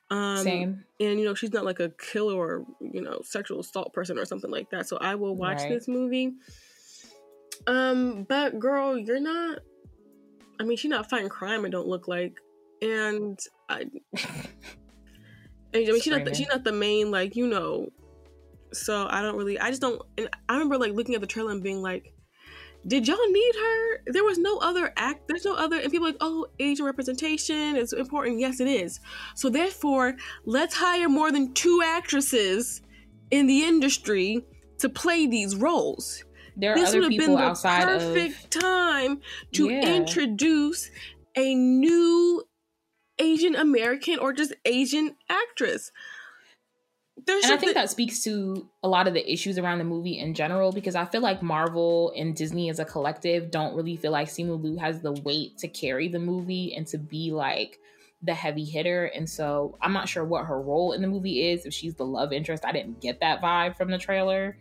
um 0.09 0.43
Same. 0.43 0.85
and 0.99 1.19
you 1.19 1.25
know 1.25 1.33
she's 1.35 1.53
not 1.53 1.65
like 1.65 1.79
a 1.79 1.89
killer 1.89 2.35
or 2.35 2.65
you 2.79 3.01
know 3.01 3.21
sexual 3.23 3.59
assault 3.59 3.93
person 3.93 4.17
or 4.17 4.25
something 4.25 4.51
like 4.51 4.69
that 4.71 4.87
so 4.87 4.97
i 4.97 5.15
will 5.15 5.35
watch 5.35 5.59
Right. 5.61 5.69
this 5.69 5.87
movie 5.87 6.33
um 7.67 8.23
but 8.27 8.59
girl 8.59 8.97
you're 8.97 9.19
not 9.19 9.59
i 10.59 10.63
mean 10.63 10.77
she's 10.77 10.89
not 10.89 11.09
fighting 11.09 11.29
crime 11.29 11.65
it 11.65 11.69
don't 11.69 11.87
look 11.87 12.07
like 12.07 12.39
and 12.81 13.39
i 13.69 13.85
and, 15.73 15.87
I 15.87 15.91
mean, 15.91 16.01
she's 16.01 16.11
not, 16.11 16.25
the, 16.25 16.33
she's 16.35 16.49
not 16.49 16.63
the 16.65 16.73
main, 16.73 17.11
like, 17.11 17.35
you 17.37 17.47
know. 17.47 17.87
So 18.73 19.07
I 19.09 19.21
don't 19.21 19.37
really, 19.37 19.59
I 19.59 19.69
just 19.69 19.81
don't. 19.81 20.01
And 20.17 20.29
I 20.49 20.53
remember, 20.53 20.77
like, 20.77 20.93
looking 20.93 21.15
at 21.15 21.21
the 21.21 21.27
trailer 21.27 21.51
and 21.51 21.63
being 21.63 21.81
like, 21.81 22.13
did 22.87 23.07
y'all 23.07 23.17
need 23.29 23.55
her? 23.55 24.01
There 24.07 24.23
was 24.23 24.37
no 24.37 24.57
other 24.57 24.91
act, 24.97 25.27
there's 25.27 25.45
no 25.45 25.55
other. 25.55 25.77
And 25.79 25.91
people 25.91 26.07
are 26.07 26.11
like, 26.11 26.17
oh, 26.21 26.47
Asian 26.59 26.85
representation 26.85 27.75
is 27.75 27.93
important. 27.93 28.39
Yes, 28.39 28.59
it 28.59 28.67
is. 28.67 28.99
So 29.35 29.49
therefore, 29.49 30.15
let's 30.45 30.75
hire 30.75 31.09
more 31.09 31.31
than 31.31 31.53
two 31.53 31.81
actresses 31.85 32.81
in 33.29 33.47
the 33.47 33.63
industry 33.63 34.43
to 34.79 34.89
play 34.89 35.27
these 35.27 35.55
roles. 35.55 36.23
There 36.57 36.73
are 36.73 36.75
This 36.75 36.93
would 36.93 37.03
have 37.03 37.11
been 37.11 37.35
the 37.35 37.59
perfect 37.63 38.55
of 38.55 38.61
time 38.61 39.21
to 39.53 39.69
Yeah. 39.69 39.95
introduce 39.95 40.89
a 41.35 41.55
new 41.55 42.43
Asian 43.19 43.55
American 43.55 44.19
or 44.19 44.33
just 44.33 44.53
Asian 44.65 45.15
actress. 45.29 45.91
There's 47.25 47.43
and 47.43 47.53
I 47.53 47.57
think 47.57 47.69
something- 47.69 47.81
that 47.81 47.89
speaks 47.89 48.23
to 48.23 48.69
a 48.83 48.87
lot 48.87 49.07
of 49.07 49.13
the 49.13 49.31
issues 49.31 49.57
around 49.57 49.77
the 49.77 49.83
movie 49.83 50.17
in 50.19 50.33
general 50.33 50.71
because 50.71 50.95
I 50.95 51.05
feel 51.05 51.21
like 51.21 51.41
Marvel 51.41 52.13
and 52.15 52.35
Disney 52.35 52.69
as 52.69 52.79
a 52.79 52.85
collective 52.85 53.51
don't 53.51 53.75
really 53.75 53.95
feel 53.95 54.11
like 54.11 54.27
Simu 54.27 54.61
Liu 54.61 54.77
has 54.77 55.01
the 55.01 55.11
weight 55.11 55.57
to 55.59 55.67
carry 55.67 56.07
the 56.07 56.19
movie 56.19 56.73
and 56.75 56.87
to 56.87 56.97
be 56.97 57.31
like 57.31 57.79
the 58.23 58.33
heavy 58.33 58.65
hitter. 58.65 59.05
And 59.05 59.29
so 59.29 59.77
I'm 59.81 59.93
not 59.93 60.07
sure 60.07 60.23
what 60.23 60.45
her 60.45 60.61
role 60.61 60.93
in 60.93 61.01
the 61.01 61.07
movie 61.07 61.49
is. 61.51 61.65
If 61.65 61.73
she's 61.73 61.95
the 61.95 62.05
love 62.05 62.31
interest, 62.31 62.65
I 62.65 62.71
didn't 62.71 63.01
get 63.01 63.19
that 63.19 63.41
vibe 63.41 63.75
from 63.75 63.91
the 63.91 63.97
trailer. 63.97 64.57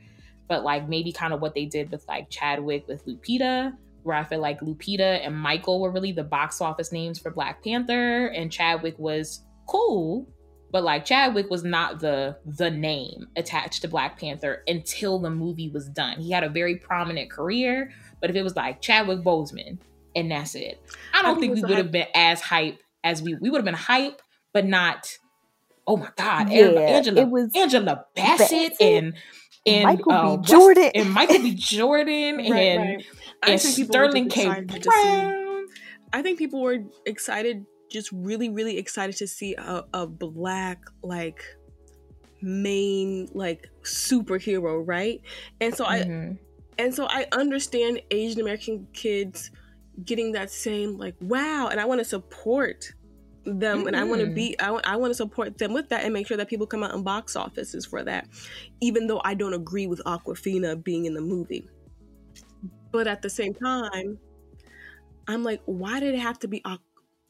But 0.48 0.64
like 0.64 0.88
maybe 0.88 1.12
kind 1.12 1.32
of 1.32 1.40
what 1.40 1.54
they 1.54 1.66
did 1.66 1.90
with 1.90 2.06
like 2.08 2.28
Chadwick 2.30 2.88
with 2.88 3.06
Lupita, 3.06 3.72
where 4.02 4.16
I 4.16 4.24
feel 4.24 4.40
like 4.40 4.60
Lupita 4.60 5.24
and 5.24 5.36
Michael 5.36 5.80
were 5.80 5.90
really 5.92 6.12
the 6.12 6.24
box 6.24 6.60
office 6.60 6.90
names 6.90 7.18
for 7.18 7.30
Black 7.30 7.62
Panther, 7.62 8.26
and 8.28 8.50
Chadwick 8.50 8.98
was 8.98 9.44
cool, 9.68 10.26
but 10.72 10.84
like 10.84 11.04
Chadwick 11.04 11.50
was 11.50 11.64
not 11.64 12.00
the 12.00 12.36
the 12.44 12.70
name 12.70 13.28
attached 13.36 13.82
to 13.82 13.88
Black 13.88 14.18
Panther 14.18 14.62
until 14.66 15.18
the 15.18 15.30
movie 15.30 15.68
was 15.68 15.88
done. 15.88 16.20
He 16.20 16.30
had 16.30 16.44
a 16.44 16.48
very 16.48 16.76
prominent 16.76 17.30
career, 17.30 17.92
but 18.20 18.30
if 18.30 18.36
it 18.36 18.42
was 18.42 18.56
like 18.56 18.80
Chadwick 18.80 19.20
Boseman 19.20 19.78
and 20.14 20.30
that's 20.30 20.54
it, 20.54 20.80
I 21.14 21.22
don't 21.22 21.40
think 21.40 21.54
think, 21.54 21.66
we 21.66 21.70
would 21.70 21.78
have 21.78 21.92
been 21.92 22.06
as 22.14 22.40
hype 22.40 22.80
as 23.04 23.22
we 23.22 23.34
we 23.34 23.50
would 23.50 23.58
have 23.58 23.64
been 23.64 23.74
hype, 23.74 24.22
but 24.52 24.66
not. 24.66 25.16
Oh 25.86 25.96
my 25.96 26.10
God, 26.16 26.50
Yeah, 26.50 26.66
Angela, 26.68 27.20
it 27.22 27.28
was 27.30 27.50
Angela 27.56 28.04
Bassett, 28.14 28.38
Bassett, 28.38 28.80
and 28.80 29.14
and 29.66 29.84
Michael 29.84 30.12
uh, 30.12 30.22
B. 30.22 30.36
West- 30.38 30.50
Jordan. 30.50 30.90
and 30.94 31.10
Michael 31.10 31.38
B. 31.42 31.54
Jordan 31.54 32.36
Right, 32.38 32.52
and 32.52 32.80
right. 32.80 33.06
I 33.42 33.50
and 33.52 33.60
think 33.60 33.76
people 33.76 33.98
were 33.98 34.10
Sterling 34.10 34.28
K. 34.28 34.80
Brown. 34.82 35.66
I 36.12 36.22
think 36.22 36.38
people 36.38 36.60
were 36.62 36.78
excited, 37.06 37.66
just 37.90 38.10
really, 38.12 38.48
really 38.50 38.78
excited 38.78 39.16
to 39.16 39.26
see 39.26 39.54
a, 39.56 39.84
a 39.94 40.06
black 40.06 40.82
like 41.02 41.42
main 42.40 43.28
like 43.34 43.68
superhero, 43.84 44.82
right? 44.86 45.20
And 45.60 45.74
so 45.74 45.84
I 45.84 46.04
Mhm. 46.04 46.38
and 46.78 46.94
so 46.94 47.06
I 47.10 47.26
understand 47.32 48.02
Asian 48.10 48.40
American 48.40 48.88
kids 48.94 49.50
getting 50.04 50.32
that 50.32 50.50
same 50.50 50.98
like 50.98 51.16
wow, 51.20 51.68
and 51.70 51.80
I 51.80 51.86
want 51.86 52.00
to 52.00 52.06
support 52.06 52.86
them, 53.44 53.86
and 53.86 53.96
I 53.96 54.04
want 54.04 54.22
to 54.22 54.26
Mm. 54.26 54.34
be 54.34 54.58
I 54.60 54.70
want 54.72 54.86
I 54.86 54.96
want 54.96 55.10
to 55.10 55.16
support 55.16 55.58
them 55.58 55.72
with 55.74 55.90
that, 55.90 56.04
and 56.04 56.14
make 56.14 56.28
sure 56.28 56.36
that 56.38 56.48
people 56.48 56.66
come 56.68 56.82
out 56.84 56.94
in 56.94 57.04
box 57.04 57.36
offices 57.36 57.86
for 57.86 58.04
that, 58.04 58.28
even 58.80 59.08
though 59.08 59.22
I 59.24 59.34
don't 59.34 59.54
agree 59.54 59.86
with 59.88 60.02
Awkwafina 60.06 60.82
being 60.84 61.06
in 61.06 61.14
the 61.14 61.22
movie. 61.22 61.68
But 62.92 63.06
at 63.08 63.22
the 63.22 63.30
same 63.30 63.54
time, 63.54 64.20
I'm 65.26 65.42
like, 65.44 65.62
why 65.64 66.00
did 66.00 66.14
it 66.14 66.18
have 66.20 66.38
to 66.40 66.48
be 66.48 66.60
Aqu- 66.62 66.78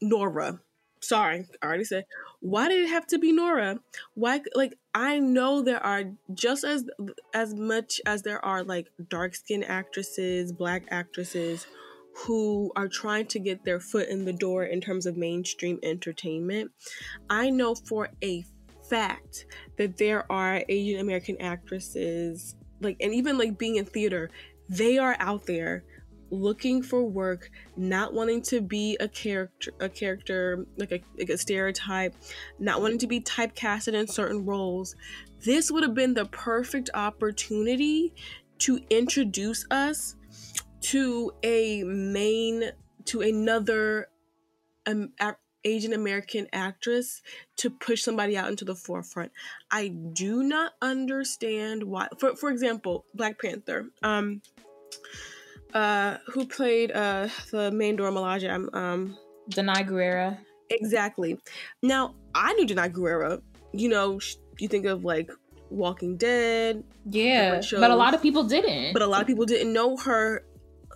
Nora? 0.01 0.59
Sorry, 1.01 1.47
I 1.61 1.65
already 1.65 1.83
said. 1.83 2.05
Why 2.41 2.67
did 2.69 2.81
it 2.81 2.89
have 2.89 3.07
to 3.07 3.17
be 3.17 3.31
Nora? 3.31 3.79
Why? 4.13 4.41
Like, 4.53 4.77
I 4.93 5.19
know 5.19 5.61
there 5.61 5.83
are 5.83 6.03
just 6.33 6.63
as 6.63 6.85
as 7.33 7.55
much 7.55 7.99
as 8.05 8.21
there 8.21 8.43
are 8.45 8.63
like 8.63 8.87
dark 9.09 9.35
skinned 9.35 9.65
actresses, 9.65 10.51
black 10.51 10.83
actresses 10.91 11.65
who 12.13 12.71
are 12.75 12.87
trying 12.87 13.25
to 13.25 13.39
get 13.39 13.63
their 13.63 13.79
foot 13.79 14.09
in 14.09 14.25
the 14.25 14.33
door 14.33 14.63
in 14.63 14.81
terms 14.81 15.05
of 15.05 15.17
mainstream 15.17 15.79
entertainment. 15.81 16.71
I 17.29 17.49
know 17.49 17.73
for 17.73 18.09
a 18.23 18.43
fact 18.89 19.45
that 19.77 19.97
there 19.97 20.29
are 20.31 20.63
Asian 20.67 20.99
American 20.99 21.39
actresses, 21.41 22.55
like, 22.81 22.97
and 22.99 23.13
even 23.13 23.37
like 23.37 23.57
being 23.57 23.77
in 23.77 23.85
theater, 23.85 24.29
they 24.69 24.97
are 24.97 25.15
out 25.19 25.45
there 25.45 25.83
looking 26.31 26.81
for 26.81 27.03
work, 27.03 27.51
not 27.75 28.13
wanting 28.13 28.41
to 28.41 28.61
be 28.61 28.97
a 28.99 29.07
character, 29.07 29.71
a 29.79 29.89
character 29.89 30.65
like 30.77 30.91
a, 30.91 31.01
like 31.17 31.29
a 31.29 31.37
stereotype, 31.37 32.15
not 32.57 32.81
wanting 32.81 32.97
to 32.99 33.07
be 33.07 33.19
typecasted 33.19 33.93
in 33.93 34.07
certain 34.07 34.45
roles. 34.45 34.95
This 35.43 35.71
would 35.71 35.83
have 35.83 35.93
been 35.93 36.13
the 36.13 36.25
perfect 36.25 36.89
opportunity 36.93 38.13
to 38.59 38.79
introduce 38.89 39.65
us 39.69 40.15
to 40.81 41.31
a 41.43 41.83
main, 41.83 42.71
to 43.05 43.21
another 43.21 44.07
um, 44.87 45.11
Asian 45.63 45.93
American 45.93 46.47
actress 46.53 47.21
to 47.57 47.69
push 47.69 48.01
somebody 48.01 48.35
out 48.37 48.49
into 48.49 48.65
the 48.65 48.75
forefront. 48.75 49.31
I 49.69 49.89
do 49.89 50.43
not 50.43 50.73
understand 50.81 51.83
why. 51.83 52.07
For 52.17 52.35
for 52.35 52.49
example, 52.49 53.05
Black 53.13 53.39
Panther. 53.39 53.87
Um, 54.01 54.41
uh, 55.73 56.17
who 56.27 56.45
played 56.45 56.91
uh 56.91 57.27
the 57.51 57.71
main 57.71 57.95
Dora 57.95 58.11
Milaje? 58.11 58.49
Um, 58.51 58.69
um, 58.73 59.17
Danai 59.49 59.87
Gurira. 59.87 60.37
exactly. 60.69 61.37
Now 61.81 62.15
I 62.35 62.53
knew 62.53 62.65
Danai 62.67 62.91
Gurira. 62.91 63.41
You 63.73 63.89
know, 63.89 64.19
sh- 64.19 64.35
you 64.59 64.67
think 64.67 64.85
of 64.85 65.03
like 65.05 65.31
Walking 65.69 66.17
Dead, 66.17 66.83
Yeah, 67.09 67.61
but 67.71 67.91
a 67.91 67.95
lot 67.95 68.13
of 68.13 68.21
people 68.21 68.43
didn't. 68.43 68.91
but 68.93 69.01
a 69.01 69.07
lot 69.07 69.21
of 69.21 69.27
people 69.27 69.45
didn't 69.45 69.71
know 69.71 69.95
her 69.97 70.43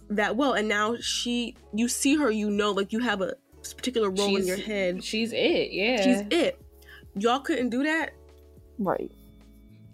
that 0.09 0.35
well, 0.35 0.53
and 0.53 0.67
now 0.67 0.97
she, 0.99 1.55
you 1.73 1.87
see 1.87 2.15
her, 2.15 2.29
you 2.29 2.49
know, 2.51 2.71
like 2.71 2.91
you 2.91 2.99
have 2.99 3.21
a 3.21 3.33
particular 3.77 4.09
role 4.09 4.35
in 4.35 4.45
your 4.45 4.57
head. 4.57 5.03
she's 5.03 5.31
it. 5.33 5.71
Yeah, 5.71 6.01
She's 6.03 6.21
it. 6.29 6.61
Y'all 7.17 7.39
couldn't 7.39 7.69
do 7.69 7.83
that. 7.83 8.11
Right. 8.77 9.09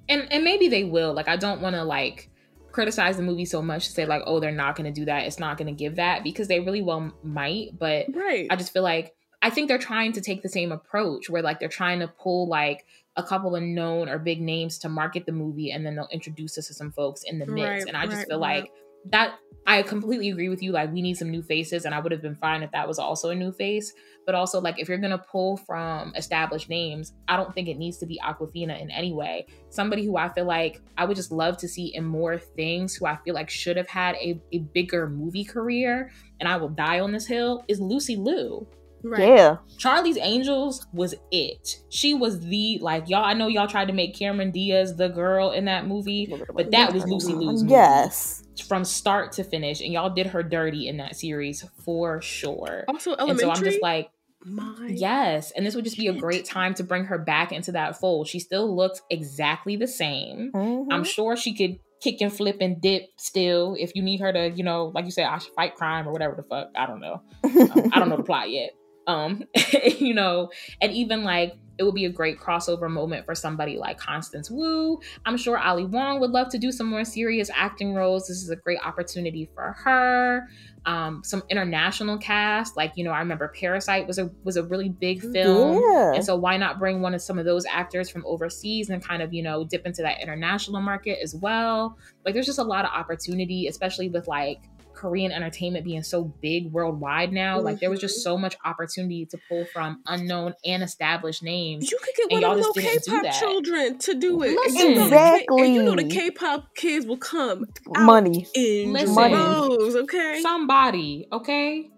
and 0.10 0.28
and 0.34 0.44
maybe 0.44 0.68
they 0.68 0.84
will. 0.84 1.14
Like, 1.14 1.28
I 1.28 1.38
don't 1.38 1.62
want 1.62 1.76
to 1.76 1.84
like 1.84 2.31
criticize 2.72 3.18
the 3.18 3.24
movie 3.24 3.46
so 3.46 3.62
much 3.62 3.88
to 3.88 3.92
say 3.92 4.06
like, 4.06 4.24
oh, 4.26 4.40
they're 4.40 4.52
not 4.52 4.76
going 4.76 4.92
to 4.92 5.00
do 5.00 5.06
that. 5.06 5.26
It's 5.26 5.40
not 5.40 5.58
going 5.58 5.68
to 5.68 5.74
give 5.74 5.96
that 5.96 6.24
because 6.24 6.48
they 6.48 6.60
really 6.60 6.82
well 6.82 7.12
might. 7.24 7.78
But 7.78 8.08
Right. 8.14 8.48
I 8.50 8.56
just 8.56 8.74
feel 8.74 8.84
like 8.84 9.14
I 9.42 9.50
think 9.50 9.68
they're 9.68 9.78
trying 9.78 10.14
to 10.14 10.22
take 10.22 10.42
the 10.42 10.50
same 10.50 10.72
approach 10.72 11.30
where 11.30 11.42
like 11.42 11.60
they're 11.60 11.70
trying 11.70 12.00
to 12.00 12.08
pull 12.08 12.48
like 12.48 12.86
a 13.16 13.24
couple 13.24 13.56
of 13.56 13.64
known 13.64 14.08
or 14.08 14.20
big 14.20 14.42
names 14.42 14.78
to 14.80 14.90
market 14.90 15.26
the 15.26 15.32
movie 15.32 15.72
and 15.72 15.86
then 15.86 15.96
they'll 15.96 16.08
introduce 16.12 16.58
us 16.58 16.68
to 16.68 16.74
some 16.74 16.92
folks 16.92 17.24
in 17.24 17.40
the 17.40 17.46
mix. 17.46 17.68
Right, 17.68 17.88
and 17.88 17.98
I 17.98 18.06
just 18.06 18.18
right, 18.18 18.28
feel 18.28 18.40
like 18.40 18.72
that 19.06 19.36
I 19.66 19.84
completely 19.84 20.30
agree 20.30 20.50
with 20.50 20.64
you. 20.64 20.72
Like, 20.72 20.92
we 20.92 21.02
need 21.02 21.18
some 21.18 21.30
new 21.30 21.44
faces, 21.44 21.86
and 21.86 21.94
I 21.94 22.00
would 22.00 22.12
have 22.12 22.22
been 22.22 22.36
fine 22.36 22.64
if 22.64 22.72
that 22.72 22.88
was 22.88 22.98
also 22.98 23.30
a 23.30 23.36
new 23.36 23.52
face. 23.52 23.94
But 24.26 24.36
also, 24.36 24.60
like, 24.60 24.80
if 24.80 24.90
you're 24.90 24.98
gonna 24.98 25.24
pull 25.32 25.58
from 25.58 26.14
established 26.16 26.70
names, 26.70 27.14
I 27.28 27.38
don't 27.38 27.54
think 27.54 27.68
it 27.68 27.78
needs 27.78 27.98
to 28.00 28.06
be 28.06 28.20
Awkwafina 28.24 28.82
in 28.82 28.90
any 28.90 29.14
way. 29.14 29.46
Somebody 29.70 30.06
who 30.06 30.18
I 30.18 30.30
feel 30.30 30.46
like 30.46 30.82
I 30.98 31.06
would 31.06 31.16
just 31.16 31.32
love 31.32 31.58
to 31.58 31.68
see 31.68 31.96
in 31.96 32.06
more 32.06 32.38
things, 32.38 32.96
who 32.96 33.06
I 33.06 33.18
feel 33.24 33.36
like 33.36 33.50
should 33.50 33.78
have 33.78 33.88
had 33.88 34.16
a, 34.16 34.42
a 34.52 34.60
bigger 34.60 35.08
movie 35.10 35.46
career, 35.46 36.12
and 36.40 36.50
I 36.50 36.58
will 36.58 36.70
die 36.70 37.00
on 37.00 37.12
this 37.12 37.28
hill, 37.28 37.64
is 37.68 37.80
Lucy 37.80 38.16
Liu. 38.16 38.68
Right. 39.04 39.28
Yeah. 39.28 39.58
Charlie's 39.78 40.18
Angels 40.18 40.86
was 40.94 41.16
it. 41.32 41.82
She 41.90 42.14
was 42.14 42.40
the 42.40 42.78
like 42.82 43.10
y'all. 43.10 43.24
I 43.24 43.34
know 43.34 43.48
y'all 43.48 43.68
tried 43.68 43.88
to 43.88 43.94
make 43.94 44.16
Cameron 44.16 44.52
Diaz 44.52 44.96
the 44.96 45.10
girl 45.10 45.52
in 45.52 45.66
that 45.66 45.88
movie, 45.88 46.32
but 46.54 46.72
that 46.72 46.94
was 46.94 47.06
Lucy 47.06 47.34
Liu's 47.34 47.64
movie 47.64 47.74
Yes. 47.74 48.44
From 48.68 48.84
start 48.84 49.34
to 49.34 49.44
finish, 49.44 49.82
and 49.82 49.94
y'all 49.94 50.10
did 50.10 50.28
her 50.28 50.44
dirty 50.44 50.88
in 50.88 50.98
that 50.98 51.16
series 51.16 51.64
for 51.84 52.22
sure. 52.22 52.86
Also, 52.88 53.12
elementary. 53.14 53.30
And 53.32 53.40
so 53.40 53.50
I'm 53.52 53.64
just 53.64 53.82
like, 53.82 54.10
My 54.44 54.88
yes, 54.90 55.52
and 55.52 55.66
this 55.66 55.76
would 55.76 55.86
just 55.86 55.98
be 55.98 56.08
a 56.08 56.14
great 56.14 56.46
time 56.46 56.74
to 56.76 56.84
bring 56.84 57.06
her 57.06 57.18
back 57.18 57.52
into 57.52 57.72
that 57.74 58.00
fold. 58.00 58.28
She 58.28 58.40
still 58.40 58.76
looks 58.76 59.02
exactly 59.10 59.76
the 59.76 59.88
same. 59.88 60.52
Mhm. 60.54 60.88
I'm 60.92 61.04
sure 61.04 61.38
she 61.38 61.54
could 61.56 61.80
kick 62.02 62.20
and 62.22 62.34
flip 62.34 62.58
and 62.60 62.82
dip 62.82 63.04
still 63.18 63.76
if 63.80 63.96
you 63.96 64.02
need 64.02 64.20
her 64.20 64.34
to, 64.34 64.50
you 64.50 64.64
know, 64.64 64.92
like 64.96 65.06
you 65.06 65.12
said, 65.12 65.26
I 65.26 65.38
should 65.38 65.54
fight 65.54 65.76
crime 65.76 66.08
or 66.08 66.12
whatever 66.12 66.36
the 66.36 66.44
fuck. 66.44 66.70
I 66.76 66.88
don't 66.88 67.00
know. 67.00 67.22
Um, 67.44 67.90
I 67.94 68.00
don't 68.00 68.10
know 68.10 68.18
the 68.18 68.24
plot 68.24 68.50
yet. 68.50 68.72
Um, 69.08 69.44
you 70.00 70.14
know, 70.16 70.50
and 70.82 70.92
even 70.92 71.24
like 71.24 71.54
it 71.78 71.84
would 71.84 71.96
be 71.96 72.06
a 72.06 72.10
great 72.10 72.40
crossover 72.40 72.90
moment 72.90 73.26
for 73.26 73.34
somebody 73.34 73.78
like 73.78 73.98
Constance 73.98 74.52
Wu. 74.52 75.00
I'm 75.26 75.38
sure 75.38 75.58
Ali 75.58 75.86
Wong 75.86 76.20
would 76.20 76.32
love 76.32 76.50
to 76.50 76.58
do 76.58 76.72
some 76.72 76.88
more 76.88 77.04
serious 77.04 77.50
acting 77.54 77.94
roles. 77.94 78.28
This 78.28 78.44
is 78.44 78.50
a 78.50 78.56
great 78.56 78.80
opportunity 78.84 79.50
for 79.56 79.74
her. 79.84 80.48
Um, 80.86 81.22
some 81.24 81.44
international 81.50 82.18
cast, 82.18 82.76
like 82.76 82.94
you 82.96 83.04
know, 83.04 83.12
I 83.12 83.20
remember 83.20 83.48
Parasite 83.48 84.08
was 84.08 84.18
a 84.18 84.32
was 84.44 84.58
a 84.58 84.64
really 84.64 84.90
big 84.90 85.22
film. 85.22 85.82
Yeah. 85.82 86.14
And 86.14 86.26
so 86.26 86.36
why 86.36 86.58
not 86.58 86.80
bring 86.80 87.02
one 87.02 87.14
of 87.14 87.22
some 87.22 87.38
of 87.38 87.46
those 87.46 87.66
actors 87.66 88.10
from 88.10 88.26
overseas 88.26 88.90
and 88.90 89.04
kind 89.04 89.22
of, 89.22 89.34
you 89.34 89.44
know, 89.44 89.64
dip 89.64 89.86
into 89.86 90.02
that 90.02 90.22
international 90.22 90.82
market 90.82 91.20
as 91.22 91.36
well? 91.36 91.98
Like 92.26 92.34
there's 92.34 92.48
just 92.48 92.60
a 92.60 92.64
lot 92.64 92.86
of 92.86 92.92
opportunity, 92.92 93.68
especially 93.68 94.10
with 94.10 94.28
like 94.28 94.60
Korean 95.02 95.32
entertainment 95.32 95.84
being 95.84 96.04
so 96.04 96.24
big 96.42 96.72
worldwide 96.72 97.34
now. 97.34 97.60
Like 97.60 97.80
there 97.80 97.90
was 97.90 97.98
Mm-hmm. 98.00 98.08
just 98.08 98.24
so 98.24 98.38
much 98.38 98.56
opportunity 98.64 99.26
to 99.26 99.38
pull 99.50 99.66
from 99.74 100.02
unknown 100.06 100.54
and 100.64 100.84
established 100.84 101.42
names. 101.44 101.90
You 101.92 101.98
could 102.02 102.14
get 102.16 102.24
And 102.32 102.34
one 102.34 102.42
y'all 102.44 102.52
of 102.70 102.76
those 102.76 102.84
K-pop 102.84 103.34
children 103.40 103.98
to 103.98 104.14
do 104.14 104.44
it. 104.44 104.52
Listen. 104.56 104.82
And 104.82 104.90
you 104.90 104.96
know 104.96 105.10
the- 105.10 105.46
and 105.64 105.74
you 105.74 105.84
know 105.84 105.96
the 105.96 106.04
K-pop 106.08 106.76
kids 106.76 107.06
will 107.08 107.18
come 107.18 107.66
out 107.96 108.06
Money. 108.06 108.46
in 108.54 108.94
Listen. 108.94 109.16
droves, 109.32 109.96
okay? 109.96 110.40
Somebody, 110.42 111.28
okay? 111.34 111.90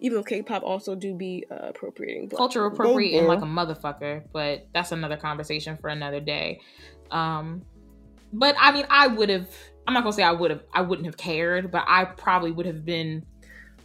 Even 0.00 0.18
though 0.18 0.22
K-pop 0.24 0.62
also 0.62 0.94
do 0.94 1.14
be 1.14 1.46
uh, 1.50 1.68
appropriating 1.70 2.28
black 2.28 2.36
Culture 2.38 2.66
appropriating 2.66 3.26
like 3.26 3.40
a 3.40 3.46
motherfucker, 3.46 4.22
but 4.32 4.66
that's 4.74 4.92
another 4.92 5.16
conversation 5.16 5.78
for 5.78 5.88
another 5.88 6.20
day. 6.20 6.60
Um 7.10 7.62
but 8.32 8.54
I 8.60 8.72
mean 8.72 8.86
I 8.90 9.06
would 9.08 9.28
have 9.30 9.48
I'm 9.86 9.94
not 9.94 10.02
gonna 10.02 10.12
say 10.12 10.22
I 10.22 10.32
would 10.32 10.50
have 10.50 10.64
I 10.72 10.82
wouldn't 10.82 11.06
have 11.06 11.16
cared, 11.16 11.70
but 11.70 11.84
I 11.86 12.04
probably 12.04 12.52
would 12.52 12.66
have 12.66 12.84
been 12.84 13.24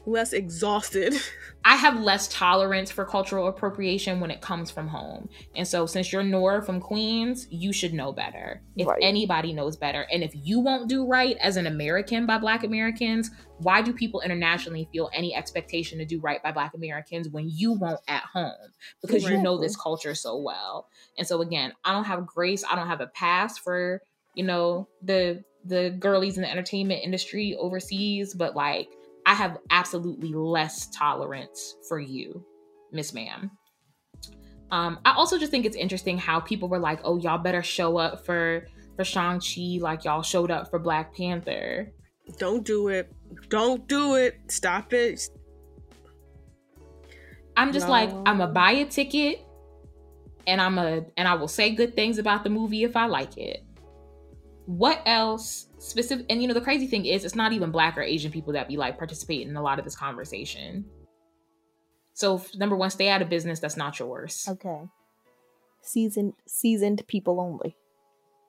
less 0.05 0.33
exhausted. 0.33 1.15
I 1.65 1.75
have 1.75 1.99
less 1.99 2.27
tolerance 2.27 2.91
for 2.91 3.05
cultural 3.05 3.47
appropriation 3.47 4.19
when 4.19 4.29
it 4.29 4.39
comes 4.39 4.69
from 4.69 4.87
home. 4.87 5.29
And 5.55 5.67
so 5.67 5.87
since 5.87 6.13
you're 6.13 6.21
Nora 6.21 6.61
from 6.61 6.79
Queens, 6.79 7.47
you 7.49 7.73
should 7.73 7.91
know 7.91 8.11
better. 8.11 8.61
If 8.77 8.87
Right. 8.87 8.99
anybody 9.01 9.51
knows 9.51 9.75
better. 9.75 10.05
And 10.11 10.21
if 10.21 10.31
you 10.35 10.59
won't 10.59 10.87
do 10.87 11.07
right 11.07 11.35
as 11.41 11.57
an 11.57 11.65
American 11.65 12.27
by 12.27 12.37
black 12.37 12.63
Americans, 12.63 13.31
why 13.57 13.81
do 13.81 13.93
people 13.93 14.21
internationally 14.21 14.87
feel 14.91 15.09
any 15.11 15.33
expectation 15.33 15.97
to 15.97 16.05
do 16.05 16.19
right 16.19 16.43
by 16.43 16.51
black 16.51 16.75
Americans 16.75 17.29
when 17.29 17.49
you 17.49 17.73
won't 17.73 18.01
at 18.07 18.23
home? 18.31 18.51
Because 19.01 19.23
you 19.27 19.37
know 19.41 19.57
this 19.57 19.75
culture 19.75 20.13
so 20.13 20.37
well. 20.37 20.87
And 21.17 21.25
so 21.25 21.41
again, 21.41 21.73
I 21.83 21.93
don't 21.93 22.03
have 22.03 22.27
grace, 22.27 22.63
I 22.63 22.75
don't 22.75 22.87
have 22.87 23.01
a 23.01 23.07
pass 23.07 23.57
for, 23.57 24.01
you 24.35 24.43
know, 24.43 24.87
the 25.01 25.43
the 25.65 25.95
girlies 25.99 26.37
in 26.37 26.43
the 26.43 26.51
entertainment 26.51 27.01
industry 27.03 27.55
overseas, 27.59 28.33
but 28.33 28.55
like 28.55 28.89
I 29.25 29.33
have 29.33 29.57
absolutely 29.71 30.33
less 30.33 30.87
tolerance 30.87 31.75
for 31.87 31.99
you, 31.99 32.45
Miss 32.91 33.13
Ma'am. 33.13 33.51
Um, 34.71 34.99
I 35.05 35.13
also 35.13 35.37
just 35.37 35.51
think 35.51 35.65
it's 35.65 35.75
interesting 35.75 36.17
how 36.17 36.39
people 36.39 36.69
were 36.69 36.79
like, 36.79 36.99
"Oh, 37.03 37.17
y'all 37.17 37.37
better 37.37 37.63
show 37.63 37.97
up 37.97 38.25
for 38.25 38.67
for 38.95 39.03
Shang 39.03 39.39
Chi 39.39 39.79
like 39.79 40.05
y'all 40.05 40.21
showed 40.21 40.51
up 40.51 40.69
for 40.69 40.79
Black 40.79 41.15
Panther." 41.15 41.91
Don't 42.37 42.65
do 42.65 42.87
it. 42.87 43.11
Don't 43.49 43.87
do 43.87 44.15
it. 44.15 44.39
Stop 44.47 44.93
it. 44.93 45.21
I'm 47.57 47.71
just 47.71 47.87
like, 47.87 48.09
I'm 48.25 48.41
a 48.41 48.47
buy 48.47 48.71
a 48.71 48.85
ticket, 48.85 49.45
and 50.47 50.59
I'm 50.59 50.77
a 50.77 51.05
and 51.17 51.27
I 51.27 51.35
will 51.35 51.47
say 51.47 51.71
good 51.71 51.95
things 51.95 52.17
about 52.17 52.43
the 52.43 52.49
movie 52.49 52.83
if 52.83 52.95
I 52.95 53.05
like 53.05 53.37
it. 53.37 53.63
What 54.65 55.01
else 55.05 55.67
specific? 55.79 56.25
And 56.29 56.41
you 56.41 56.47
know, 56.47 56.53
the 56.53 56.61
crazy 56.61 56.87
thing 56.87 57.05
is, 57.05 57.23
it's 57.25 57.35
not 57.35 57.53
even 57.53 57.71
Black 57.71 57.97
or 57.97 58.01
Asian 58.01 58.31
people 58.31 58.53
that 58.53 58.67
be 58.67 58.77
like 58.77 58.97
participating 58.97 59.49
in 59.49 59.55
a 59.57 59.61
lot 59.61 59.79
of 59.79 59.85
this 59.85 59.95
conversation. 59.95 60.85
So 62.13 62.43
number 62.55 62.75
one, 62.75 62.89
stay 62.89 63.09
out 63.09 63.21
of 63.21 63.29
business. 63.29 63.59
That's 63.59 63.77
not 63.77 63.99
yours. 63.99 64.47
Okay. 64.49 64.81
Seasoned 65.81 66.33
seasoned 66.47 67.03
people 67.07 67.39
only. 67.39 67.75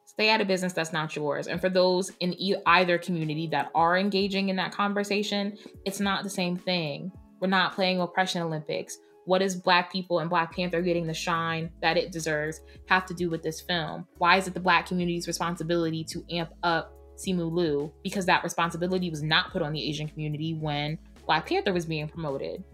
stay 0.07 0.31
out 0.31 0.41
of 0.41 0.47
business 0.47 0.73
that's 0.73 0.93
not 0.93 1.15
yours 1.15 1.49
and 1.49 1.61
for 1.61 1.69
those 1.69 2.11
in 2.21 2.33
e- 2.35 2.55
either 2.67 2.97
community 2.97 3.47
that 3.49 3.71
are 3.75 3.99
engaging 3.99 4.49
in 4.49 4.57
that 4.57 4.73
conversation 4.73 5.59
it's 5.85 6.01
not 6.01 6.23
the 6.25 6.31
same 6.31 6.57
thing 6.57 7.11
we're 7.41 7.49
not 7.49 7.75
playing 7.75 8.01
oppression 8.01 8.41
olympics 8.41 8.97
what 9.27 9.43
is 9.43 9.55
black 9.55 9.93
people 9.93 10.21
and 10.21 10.31
black 10.31 10.55
panther 10.55 10.81
getting 10.81 11.07
the 11.07 11.15
shine 11.15 11.71
that 11.83 11.97
it 11.97 12.11
deserves 12.11 12.61
have 12.87 13.05
to 13.07 13.15
do 13.15 13.29
with 13.29 13.43
this 13.43 13.61
film 13.61 14.07
why 14.19 14.37
is 14.37 14.49
it 14.49 14.55
the 14.55 14.61
black 14.61 14.87
community's 14.87 15.27
responsibility 15.27 16.03
to 16.03 16.25
amp 16.31 16.51
up 16.63 16.93
simu 17.17 17.51
liu 17.51 17.93
because 18.03 18.27
that 18.27 18.43
responsibility 18.43 19.11
was 19.11 19.23
not 19.23 19.53
put 19.53 19.63
on 19.63 19.73
the 19.73 19.89
asian 19.89 20.09
community 20.09 20.55
when 20.55 20.99
black 21.27 21.47
panther 21.47 21.73
was 21.73 21.87
being 21.87 22.09
promoted 22.09 22.65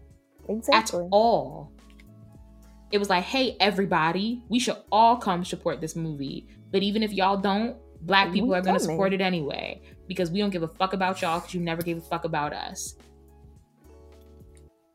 Exactly. 0.49 1.01
at 1.01 1.09
all. 1.11 1.73
It 2.91 2.99
was 2.99 3.09
like, 3.09 3.25
hey, 3.25 3.57
everybody, 3.59 4.43
we 4.49 4.59
should 4.59 4.77
all 4.91 5.17
come 5.17 5.45
support 5.45 5.81
this 5.81 5.97
movie. 5.97 6.47
But 6.71 6.83
even 6.83 7.03
if 7.03 7.13
y'all 7.13 7.37
don't, 7.37 7.77
black 8.03 8.33
people 8.33 8.49
We 8.49 8.57
are 8.57 8.61
going 8.61 8.77
to 8.77 8.83
support 8.83 9.13
it 9.13 9.21
anyway 9.21 9.81
because 10.09 10.31
we 10.31 10.41
don't 10.41 10.51
give 10.51 10.63
a 10.63 10.69
fuck 10.69 10.93
about 10.93 11.23
y'all 11.23 11.39
because 11.39 11.55
you 11.55 11.61
never 11.61 11.83
gave 11.83 11.99
a 11.99 12.01
fuck 12.01 12.25
about 12.25 12.53
us. 12.53 12.97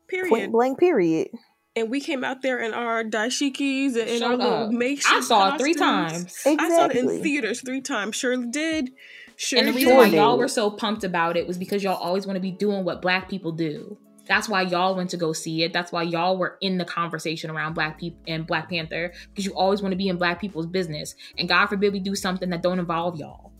Period. 0.08 0.30
Point 0.30 0.52
blank. 0.52 0.78
Period. 0.78 1.28
And 1.76 1.90
we 1.90 2.00
came 2.00 2.24
out 2.24 2.42
there 2.42 2.58
in 2.58 2.74
our 2.74 3.04
dashikis 3.04 3.90
and 3.96 4.08
in 4.08 4.22
our 4.22 4.30
Shut 4.32 4.38
little 4.40 4.72
makeshift 4.72 5.14
I 5.14 5.20
saw 5.20 5.54
it 5.54 5.58
three 5.60 5.74
costumes. 5.74 6.42
times. 6.42 6.58
I 6.60 6.68
saw 6.68 6.86
it 6.86 6.96
in 6.96 7.22
theaters 7.22 7.60
three 7.60 7.80
times. 7.80 8.16
Surely 8.16 8.46
did. 8.50 8.90
Sure 9.36 9.60
And 9.60 9.68
the 9.68 9.72
did. 9.72 9.78
reason 9.78 9.96
why 9.96 10.06
y'all 10.06 10.36
were 10.38 10.48
so 10.48 10.70
pumped 10.70 11.04
about 11.04 11.36
it 11.36 11.46
was 11.46 11.56
because 11.56 11.84
y'all 11.84 11.94
always 11.94 12.26
want 12.26 12.36
to 12.36 12.40
be 12.40 12.50
doing 12.50 12.84
what 12.84 13.00
black 13.00 13.28
people 13.28 13.52
do. 13.52 13.96
That's 14.26 14.48
why 14.48 14.62
y'all 14.62 14.96
went 14.96 15.10
to 15.10 15.16
go 15.16 15.32
see 15.32 15.62
it. 15.62 15.72
That's 15.72 15.92
why 15.92 16.02
y'all 16.02 16.36
were 16.36 16.58
in 16.60 16.78
the 16.78 16.84
conversation 16.84 17.48
around 17.50 17.74
black 17.74 17.98
people 18.00 18.20
and 18.26 18.44
Black 18.46 18.68
Panther 18.68 19.12
because 19.28 19.44
you 19.46 19.54
always 19.54 19.80
want 19.80 19.92
to 19.92 19.96
be 19.96 20.08
in 20.08 20.16
black 20.18 20.40
people's 20.40 20.66
business. 20.66 21.14
And 21.38 21.48
God 21.48 21.66
forbid 21.66 21.92
we 21.92 22.00
do 22.00 22.14
something 22.16 22.50
that 22.50 22.60
don't 22.62 22.78
involve 22.80 23.16
y'all. 23.16 23.52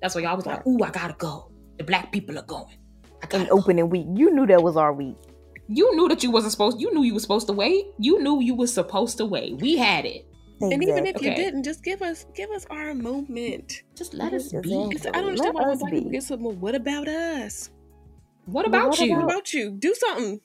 That's 0.00 0.14
why 0.14 0.22
y'all 0.22 0.34
was 0.36 0.46
like, 0.46 0.66
"Ooh, 0.66 0.82
I 0.82 0.90
gotta 0.90 1.14
go. 1.18 1.50
The 1.76 1.84
black 1.84 2.10
people 2.10 2.38
are 2.38 2.42
going." 2.42 2.77
I 3.22 3.26
gotta 3.26 3.44
An 3.44 3.50
opening 3.50 3.88
week. 3.90 4.06
You 4.14 4.32
knew 4.34 4.46
that 4.46 4.62
was 4.62 4.76
our 4.76 4.92
week. 4.92 5.16
You 5.68 5.94
knew 5.96 6.08
that 6.08 6.22
you 6.22 6.30
wasn't 6.30 6.52
supposed. 6.52 6.80
You 6.80 6.92
knew 6.94 7.02
you 7.02 7.12
was 7.14 7.22
supposed 7.22 7.46
to 7.48 7.52
wait. 7.52 7.86
You 7.98 8.22
knew 8.22 8.40
you 8.40 8.54
was 8.54 8.72
supposed 8.72 9.18
to 9.18 9.26
wait. 9.26 9.60
We 9.60 9.76
had 9.76 10.04
it. 10.06 10.24
And 10.60 10.82
even 10.82 11.06
if 11.06 11.20
you 11.22 11.34
didn't, 11.34 11.62
just 11.62 11.84
give 11.84 12.02
us 12.02 12.26
give 12.34 12.50
us 12.50 12.66
our 12.70 12.94
moment. 12.94 13.82
Just 13.96 14.14
let 14.14 14.32
us 14.32 14.50
be. 14.52 14.72
It's- 14.90 15.06
I 15.06 15.10
don't 15.12 15.26
understand 15.28 15.54
Let 15.54 15.54
why 15.54 15.62
when 15.62 15.70
us 15.72 15.78
black 15.80 15.92
people 15.92 16.10
be. 16.10 16.16
get 16.16 16.22
something. 16.24 16.46
well, 16.46 16.56
What 16.56 16.74
about 16.74 17.06
us? 17.06 17.70
What 18.46 18.66
about 18.66 18.88
what 18.88 18.98
you? 19.00 19.14
What 19.14 19.24
about 19.24 19.52
you? 19.52 19.70
Do 19.72 19.94
something. 19.94 20.40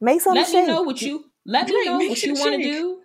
make 0.00 0.20
some 0.20 0.34
let 0.34 0.46
shake. 0.46 0.66
me 0.66 0.72
know 0.72 0.82
what 0.82 1.00
you 1.02 1.24
let 1.46 1.66
me 1.68 1.84
know 1.86 1.96
what 1.98 2.22
you 2.22 2.34
want 2.34 2.62
to 2.62 2.62
do 2.62 3.00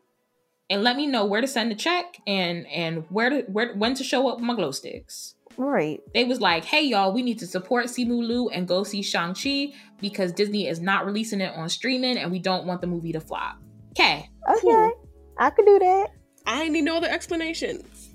and 0.69 0.83
let 0.83 0.95
me 0.97 1.07
know 1.07 1.25
where 1.25 1.41
to 1.41 1.47
send 1.47 1.71
the 1.71 1.75
check 1.75 2.17
and 2.27 2.67
and 2.67 3.05
where 3.09 3.29
to 3.29 3.41
where 3.51 3.73
when 3.73 3.95
to 3.95 4.03
show 4.03 4.27
up 4.27 4.35
with 4.37 4.45
my 4.45 4.53
glow 4.55 4.71
sticks 4.71 5.35
Right. 5.57 6.01
they 6.13 6.23
was 6.25 6.39
like 6.41 6.65
hey 6.65 6.81
y'all 6.83 7.13
we 7.13 7.21
need 7.21 7.39
to 7.39 7.47
support 7.47 7.85
simu 7.87 8.25
liu 8.25 8.49
and 8.49 8.67
go 8.67 8.83
see 8.83 9.01
shang-chi 9.01 9.73
because 10.01 10.31
disney 10.31 10.67
is 10.67 10.79
not 10.79 11.05
releasing 11.05 11.41
it 11.41 11.53
on 11.55 11.69
streaming 11.69 12.17
and 12.17 12.31
we 12.31 12.39
don't 12.39 12.65
want 12.65 12.81
the 12.81 12.87
movie 12.87 13.11
to 13.13 13.19
flop 13.19 13.57
okay 13.91 14.29
Okay. 14.49 14.59
Cool. 14.61 15.09
I 15.37 15.49
could 15.51 15.65
do 15.65 15.79
that. 15.79 16.07
I 16.45 16.67
need 16.67 16.81
no 16.83 16.97
other 16.97 17.07
explanations. 17.07 18.09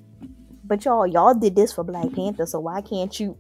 But 0.65 0.85
y'all, 0.85 1.07
y'all 1.07 1.35
did 1.35 1.57
this 1.57 1.73
for 1.73 1.83
Black 1.83 2.13
Panther, 2.13 2.45
so 2.45 2.61
why 2.61 2.83
can't 2.83 3.19
you? 3.19 3.37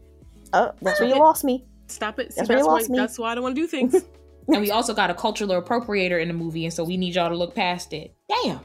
Oh, 0.55 0.72
that's 0.80 0.99
where 1.01 1.09
you 1.11 1.16
lost 1.18 1.44
me. 1.44 1.66
Stop 1.88 2.18
it. 2.18 2.32
See, 2.32 2.36
That's 2.40 2.49
that's, 2.49 2.49
where 2.49 2.59
you 2.59 2.66
why, 2.66 2.72
lost 2.72 2.90
me. 2.90 2.99
that's 2.99 3.18
why 3.18 3.32
I 3.32 3.34
don't 3.34 3.44
want 3.44 3.57
to 3.57 3.61
do 3.61 3.66
things. 3.66 3.94
and 4.49 4.61
we 4.62 4.70
also 4.70 4.94
got 4.94 5.11
a 5.11 5.14
cultural 5.14 5.61
appropriator 5.61 6.20
in 6.20 6.28
the 6.28 6.34
movie 6.34 6.64
and 6.64 6.72
so 6.72 6.82
we 6.82 6.96
need 6.96 7.14
y'all 7.14 7.28
to 7.28 7.36
look 7.36 7.55
past 7.55 7.92
it 7.92 8.14
damn 8.42 8.61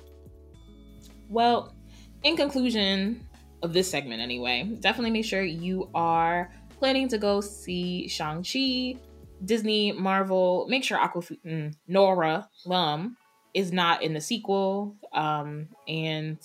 well 1.28 1.76
in 2.24 2.38
conclusion 2.38 3.20
of 3.64 3.74
this 3.74 3.89
segment 3.89 4.22
anyway. 4.22 4.70
Definitely 4.80 5.11
make 5.11 5.26
sure 5.26 5.41
you 5.41 5.89
are 5.95 6.51
planning 6.78 7.07
to 7.07 7.18
go 7.18 7.41
see 7.41 8.07
Shang-Chi, 8.07 8.99
Disney, 9.43 9.93
Marvel. 9.93 10.68
Make 10.70 10.84
sure 10.84 10.97
Awkwafina, 10.97 11.38
mm, 11.45 11.76
Nora 11.88 12.49
Lum 12.66 13.18
is 13.53 13.72
not 13.72 14.03
in 14.03 14.14
the 14.14 14.22
sequel. 14.22 14.95
Um, 15.14 15.70
and 15.88 16.38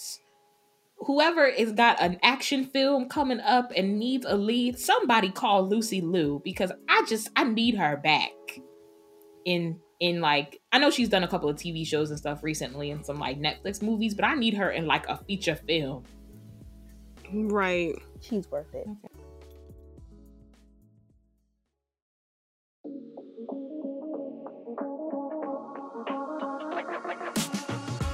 whoever 0.99 1.45
is 1.45 1.73
got 1.73 2.01
an 2.01 2.19
action 2.23 2.65
film 2.65 3.09
coming 3.09 3.41
up 3.41 3.73
and 3.77 3.99
needs 3.99 4.25
a 4.27 4.37
lead, 4.37 4.79
somebody 4.79 5.31
call 5.31 5.69
Lucy 5.69 6.01
Liu 6.01 6.41
because 6.45 6.73
I 6.89 7.05
just 7.09 7.31
I 7.37 7.45
need 7.45 7.75
her 7.77 7.97
back 7.97 8.31
in 9.45 9.81
in 10.01 10.21
like 10.21 10.61
I 10.71 10.79
know 10.79 10.91
she's 10.91 11.09
done 11.09 11.25
a 11.25 11.29
couple 11.29 11.49
of 11.49 11.57
TV 11.57 11.87
shows 11.87 12.11
and 12.11 12.19
stuff 12.19 12.43
recently 12.43 12.91
and 12.91 13.05
some 13.05 13.19
like 13.19 13.41
Netflix 13.41 13.83
movies, 13.83 14.15
but 14.15 14.25
I 14.25 14.35
need 14.35 14.55
her 14.55 14.71
in 14.71 14.87
like 14.87 15.09
a 15.09 15.17
feature 15.17 15.57
film. 15.57 16.05
Right. 17.33 17.95
She's 18.21 18.51
worth 18.51 18.75
it. 18.75 18.87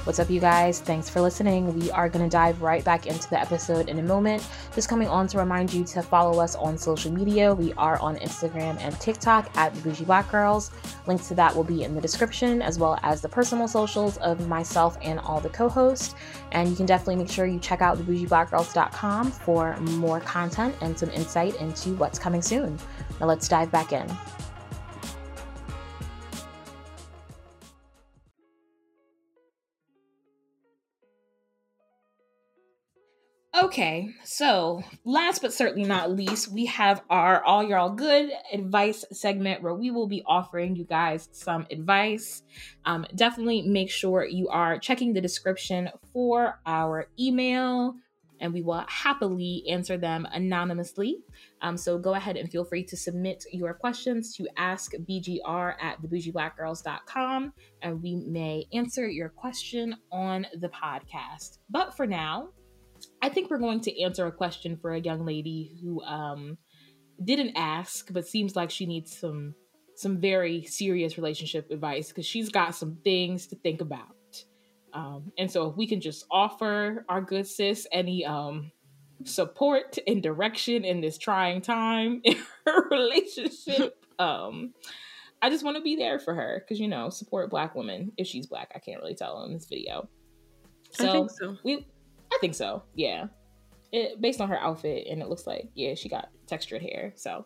What's 0.05 0.19
up, 0.19 0.29
you 0.29 0.39
guys? 0.39 0.81
Thanks 0.81 1.09
for 1.09 1.19
listening. 1.19 1.73
We 1.79 1.89
are 1.89 2.09
going 2.09 2.23
to 2.23 2.29
dive 2.29 2.61
right 2.61 2.85
back 2.85 3.07
into 3.07 3.27
the 3.27 3.41
episode 3.41 3.89
in 3.89 3.97
a 3.97 4.03
moment. 4.03 4.47
Just 4.75 4.87
coming 4.87 5.07
on 5.07 5.25
to 5.29 5.39
remind 5.39 5.73
you 5.73 5.83
to 5.85 6.03
follow 6.03 6.39
us 6.39 6.53
on 6.53 6.77
social 6.77 7.11
media. 7.11 7.55
We 7.55 7.73
are 7.73 7.97
on 7.97 8.15
Instagram 8.17 8.79
and 8.81 8.99
TikTok 9.01 9.49
at 9.57 9.73
Bougie 9.81 10.05
Black 10.05 10.29
Girls. 10.29 10.69
Links 11.07 11.27
to 11.29 11.33
that 11.33 11.55
will 11.55 11.63
be 11.63 11.83
in 11.83 11.95
the 11.95 12.01
description, 12.01 12.61
as 12.61 12.77
well 12.77 12.99
as 13.01 13.19
the 13.19 13.29
personal 13.29 13.67
socials 13.67 14.17
of 14.17 14.47
myself 14.47 14.95
and 15.01 15.19
all 15.21 15.39
the 15.39 15.49
co 15.49 15.67
hosts. 15.67 16.13
And 16.51 16.69
you 16.69 16.75
can 16.75 16.85
definitely 16.85 17.15
make 17.15 17.31
sure 17.31 17.47
you 17.47 17.57
check 17.57 17.81
out 17.81 17.97
thebougieblackgirls.com 17.97 19.31
for 19.31 19.75
more 19.77 20.19
content 20.19 20.75
and 20.81 20.95
some 20.95 21.09
insight 21.09 21.59
into 21.59 21.95
what's 21.95 22.19
coming 22.19 22.43
soon. 22.43 22.77
Now, 23.19 23.25
let's 23.25 23.47
dive 23.47 23.71
back 23.71 23.91
in. 23.91 24.05
Okay, 33.65 34.13
so 34.23 34.83
last 35.05 35.41
but 35.41 35.51
certainly 35.51 35.89
not 35.89 36.11
least, 36.11 36.51
we 36.51 36.67
have 36.67 37.01
our 37.09 37.43
All 37.43 37.63
Y'all 37.63 37.89
Good 37.89 38.29
advice 38.53 39.03
segment 39.11 39.63
where 39.63 39.73
we 39.73 39.89
will 39.89 40.05
be 40.05 40.21
offering 40.27 40.75
you 40.75 40.83
guys 40.83 41.29
some 41.31 41.65
advice. 41.71 42.43
Um, 42.85 43.07
definitely 43.15 43.63
make 43.63 43.89
sure 43.89 44.23
you 44.23 44.49
are 44.49 44.77
checking 44.77 45.13
the 45.13 45.19
description 45.19 45.89
for 46.13 46.59
our 46.67 47.07
email, 47.19 47.95
and 48.39 48.53
we 48.53 48.61
will 48.61 48.85
happily 48.87 49.63
answer 49.67 49.97
them 49.97 50.27
anonymously. 50.31 51.23
Um, 51.63 51.75
so 51.75 51.97
go 51.97 52.13
ahead 52.13 52.37
and 52.37 52.51
feel 52.51 52.65
free 52.65 52.83
to 52.83 52.95
submit 52.95 53.45
your 53.51 53.73
questions 53.73 54.35
to 54.35 54.47
askbgr 54.59 55.73
at 55.81 55.99
thebougieblackgirls.com, 56.03 57.51
and 57.81 58.03
we 58.03 58.15
may 58.15 58.65
answer 58.73 59.09
your 59.09 59.29
question 59.29 59.95
on 60.11 60.45
the 60.59 60.69
podcast. 60.69 61.57
But 61.67 61.97
for 61.97 62.05
now, 62.05 62.49
I 63.21 63.29
think 63.29 63.49
we're 63.49 63.59
going 63.59 63.81
to 63.81 64.01
answer 64.01 64.25
a 64.25 64.31
question 64.31 64.77
for 64.77 64.93
a 64.93 64.99
young 64.99 65.25
lady 65.25 65.77
who 65.81 66.01
um, 66.03 66.57
didn't 67.23 67.55
ask, 67.55 68.11
but 68.11 68.27
seems 68.27 68.55
like 68.55 68.69
she 68.69 68.85
needs 68.85 69.17
some 69.17 69.55
some 69.97 70.19
very 70.19 70.63
serious 70.63 71.17
relationship 71.17 71.71
advice 71.71 72.09
because 72.09 72.25
she's 72.25 72.49
got 72.49 72.75
some 72.75 72.97
things 73.03 73.47
to 73.47 73.55
think 73.55 73.79
about. 73.79 74.09
Um, 74.93 75.31
and 75.37 75.49
so, 75.49 75.69
if 75.69 75.77
we 75.77 75.87
can 75.87 76.01
just 76.01 76.25
offer 76.31 77.05
our 77.09 77.21
good 77.21 77.47
sis 77.47 77.87
any 77.91 78.25
um, 78.25 78.71
support 79.23 79.97
and 80.07 80.21
direction 80.21 80.85
in 80.85 81.01
this 81.01 81.17
trying 81.17 81.61
time 81.61 82.21
in 82.23 82.37
her 82.65 82.87
relationship, 82.89 84.05
um, 84.19 84.73
I 85.41 85.49
just 85.49 85.63
want 85.63 85.77
to 85.77 85.83
be 85.83 85.95
there 85.95 86.19
for 86.19 86.33
her 86.33 86.63
because 86.63 86.79
you 86.79 86.87
know, 86.87 87.09
support 87.09 87.49
Black 87.49 87.75
women 87.75 88.11
if 88.17 88.27
she's 88.27 88.47
Black. 88.47 88.71
I 88.75 88.79
can't 88.79 89.01
really 89.01 89.15
tell 89.15 89.43
in 89.43 89.53
this 89.53 89.67
video. 89.67 90.09
I 90.99 91.11
think 91.11 91.31
so. 91.31 91.57
we 91.63 91.85
I 92.35 92.37
think 92.39 92.55
so. 92.55 92.83
Yeah. 92.93 93.27
It, 93.91 94.19
based 94.19 94.41
on 94.41 94.49
her 94.49 94.59
outfit, 94.59 95.07
and 95.09 95.21
it 95.21 95.29
looks 95.29 95.47
like 95.47 95.69
yeah, 95.73 95.95
she 95.95 96.09
got 96.09 96.29
textured 96.47 96.81
hair. 96.81 97.13
So, 97.15 97.31
all 97.31 97.45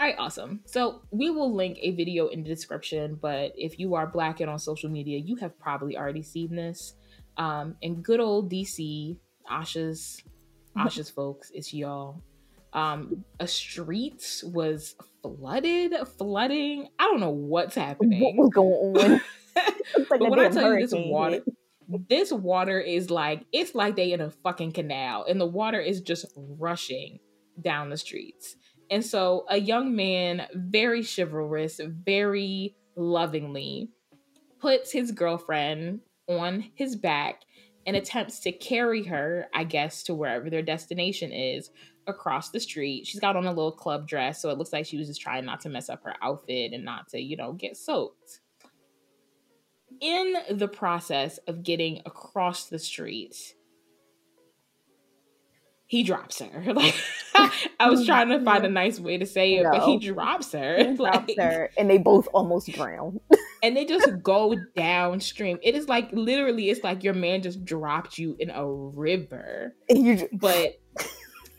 right, 0.00 0.16
awesome. 0.18 0.60
So 0.66 1.02
we 1.10 1.30
will 1.30 1.54
link 1.54 1.78
a 1.80 1.92
video 1.92 2.28
in 2.28 2.42
the 2.42 2.48
description. 2.48 3.18
But 3.20 3.52
if 3.56 3.78
you 3.78 3.94
are 3.94 4.06
black 4.06 4.40
and 4.40 4.50
on 4.50 4.58
social 4.58 4.90
media, 4.90 5.18
you 5.18 5.36
have 5.36 5.58
probably 5.58 5.96
already 5.96 6.22
seen 6.22 6.54
this. 6.54 6.94
Um, 7.38 7.76
in 7.80 8.02
good 8.02 8.20
old 8.20 8.50
DC, 8.50 9.16
Asha's 9.48 10.22
Asha's 10.76 11.10
folks, 11.10 11.50
it's 11.54 11.72
y'all. 11.72 12.22
Um, 12.72 13.24
a 13.40 13.48
street 13.48 14.42
was 14.44 14.94
flooded, 15.22 15.94
flooding. 16.18 16.88
I 16.98 17.04
don't 17.04 17.20
know 17.20 17.30
what's 17.30 17.74
happening. 17.74 18.20
What 18.20 18.34
was 18.36 18.50
going 18.50 19.12
on? 19.12 19.20
Like 20.08 20.20
but 20.20 20.30
when 20.30 20.38
I 20.38 20.50
tell 20.50 20.72
you 20.72 20.86
this 20.86 20.94
water, 20.94 21.42
hit. 21.44 21.44
This 21.88 22.32
water 22.32 22.78
is 22.80 23.10
like 23.10 23.46
it's 23.52 23.74
like 23.74 23.96
they 23.96 24.12
in 24.12 24.20
a 24.20 24.30
fucking 24.30 24.72
canal, 24.72 25.24
and 25.28 25.40
the 25.40 25.46
water 25.46 25.80
is 25.80 26.00
just 26.00 26.26
rushing 26.36 27.18
down 27.60 27.90
the 27.90 27.96
streets. 27.96 28.56
And 28.90 29.04
so 29.04 29.44
a 29.48 29.58
young 29.58 29.94
man, 29.94 30.46
very 30.54 31.02
chivalrous, 31.02 31.80
very 31.84 32.76
lovingly, 32.96 33.90
puts 34.60 34.92
his 34.92 35.12
girlfriend 35.12 36.00
on 36.28 36.70
his 36.74 36.96
back 36.96 37.42
and 37.86 37.96
attempts 37.96 38.40
to 38.40 38.52
carry 38.52 39.04
her, 39.04 39.46
I 39.54 39.64
guess, 39.64 40.02
to 40.04 40.14
wherever 40.14 40.50
their 40.50 40.62
destination 40.62 41.32
is 41.32 41.70
across 42.06 42.50
the 42.50 42.60
street. 42.60 43.06
She's 43.06 43.20
got 43.20 43.36
on 43.36 43.46
a 43.46 43.52
little 43.52 43.72
club 43.72 44.06
dress, 44.06 44.40
so 44.40 44.50
it 44.50 44.58
looks 44.58 44.72
like 44.72 44.86
she 44.86 44.98
was 44.98 45.08
just 45.08 45.20
trying 45.20 45.44
not 45.44 45.60
to 45.62 45.68
mess 45.68 45.88
up 45.88 46.04
her 46.04 46.14
outfit 46.22 46.72
and 46.72 46.84
not 46.84 47.08
to, 47.08 47.20
you 47.20 47.36
know, 47.36 47.52
get 47.52 47.76
soaked 47.76 48.40
in 50.00 50.34
the 50.50 50.68
process 50.68 51.38
of 51.46 51.62
getting 51.62 52.00
across 52.06 52.66
the 52.66 52.78
street, 52.78 53.54
he 55.86 56.02
drops 56.02 56.40
her. 56.40 56.72
Like 56.74 56.94
I 57.80 57.88
was 57.88 58.04
trying 58.06 58.28
to 58.30 58.42
find 58.44 58.64
a 58.64 58.68
nice 58.68 58.98
way 58.98 59.16
to 59.18 59.24
say 59.26 59.54
it, 59.54 59.66
but 59.70 59.84
he 59.84 59.98
drops 59.98 60.52
her. 60.52 60.76
He 60.78 60.94
drops 60.96 61.28
Like, 61.28 61.36
her, 61.38 61.70
and 61.78 61.88
they 61.88 61.98
both 61.98 62.26
almost 62.34 62.68
drown. 62.72 63.20
and 63.62 63.76
they 63.76 63.84
just 63.84 64.22
go 64.22 64.54
downstream. 64.76 65.58
It 65.62 65.74
is 65.74 65.88
like 65.88 66.10
literally, 66.12 66.68
it's 66.70 66.82
like 66.82 67.04
your 67.04 67.14
man 67.14 67.42
just 67.42 67.64
dropped 67.64 68.18
you 68.18 68.36
in 68.38 68.50
a 68.50 68.66
river. 68.66 69.74
And 69.88 70.04
you 70.04 70.16
just, 70.16 70.36
But 70.38 70.80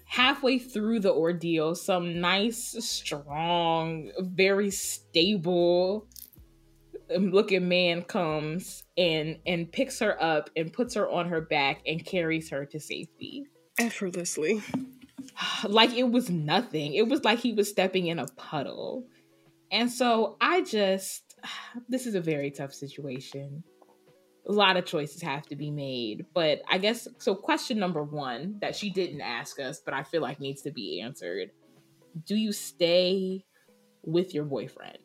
halfway 0.06 0.60
through 0.60 1.00
the 1.00 1.14
ordeal, 1.14 1.74
some 1.76 2.20
nice, 2.20 2.76
strong, 2.80 4.12
very 4.20 4.70
stable 4.72 6.08
Um, 7.16 7.32
looking 7.32 7.68
man 7.68 8.04
comes 8.04 8.84
and 8.98 9.40
and 9.46 9.72
picks 9.72 10.00
her 10.00 10.22
up 10.22 10.50
and 10.56 10.72
puts 10.72 10.94
her 10.94 11.10
on 11.10 11.30
her 11.30 11.42
back 11.42 11.82
and 11.86 12.06
carries 12.06 12.50
her 12.50 12.66
to 12.66 12.80
safety. 12.80 13.46
Effortlessly. 13.80 14.62
like 15.68 15.94
it 15.94 16.10
was 16.12 16.30
nothing. 16.30 16.94
It 16.94 17.08
was 17.08 17.24
like 17.24 17.40
he 17.40 17.54
was 17.54 17.70
stepping 17.70 18.08
in 18.08 18.20
a 18.20 18.28
puddle. 18.38 19.06
And 19.72 19.92
so 19.92 20.38
I 20.42 20.62
just 20.62 21.36
this 21.90 22.06
is 22.06 22.16
a 22.16 22.22
very 22.22 22.52
tough 22.52 22.74
situation. 22.74 23.64
A 24.48 24.52
lot 24.52 24.78
of 24.78 24.86
choices 24.86 25.22
have 25.22 25.46
to 25.48 25.56
be 25.56 25.70
made, 25.70 26.26
but 26.34 26.62
I 26.70 26.80
guess 26.80 27.08
so 27.20 27.36
question 27.36 27.78
number 27.78 28.04
1 28.04 28.60
that 28.62 28.76
she 28.76 28.90
didn't 28.90 29.22
ask 29.22 29.60
us 29.60 29.82
but 29.84 29.94
I 29.94 30.04
feel 30.04 30.22
like 30.22 30.40
needs 30.40 30.62
to 30.64 30.72
be 30.72 31.02
answered. 31.02 31.52
Do 32.26 32.36
you 32.36 32.52
stay 32.52 33.46
with 34.04 34.34
your 34.34 34.46
boyfriend 34.46 34.98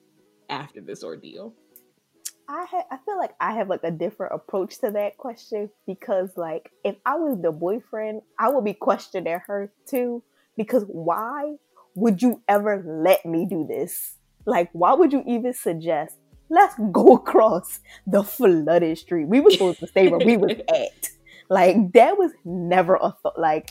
after 0.49 0.81
this 0.81 1.05
ordeal? 1.05 1.55
I 2.49 2.67
ha- 2.71 2.87
I 2.91 2.99
feel 3.05 3.19
like 3.19 3.35
I 3.41 3.55
have 3.55 3.69
like 3.69 3.85
a 3.85 3.91
different 3.91 4.35
approach 4.35 4.79
to 4.81 4.91
that 4.91 5.17
question 5.17 5.71
because 5.87 6.31
like 6.37 6.71
if 6.85 6.97
I 7.07 7.17
was 7.17 7.41
the 7.41 7.53
boyfriend, 7.53 8.23
I 8.39 8.51
would 8.51 8.65
be 8.65 8.75
questioning 8.75 9.41
her 9.47 9.73
too 9.87 10.23
because 10.57 10.85
why 10.89 11.57
would 11.95 12.21
you 12.21 12.43
ever 12.49 12.83
let 12.87 13.25
me 13.25 13.47
do 13.47 13.67
this? 13.67 14.17
Like 14.47 14.69
why 14.73 14.95
would 14.95 15.13
you 15.13 15.23
even 15.27 15.55
suggest 15.55 16.17
let's 16.51 16.75
go 16.93 17.15
across 17.15 17.81
the 18.07 18.23
flooded 18.23 18.99
street? 18.99 19.27
We 19.27 19.41
were 19.41 19.51
supposed 19.51 19.81
to 19.81 19.87
stay 19.87 20.09
where 20.09 20.25
we 20.25 20.37
was 20.37 20.53
at. 20.69 21.09
Like 21.49 21.93
that 21.95 22.19
was 22.19 22.33
never 22.45 22.97
a 22.97 23.11
thought. 23.23 23.39
Like 23.39 23.71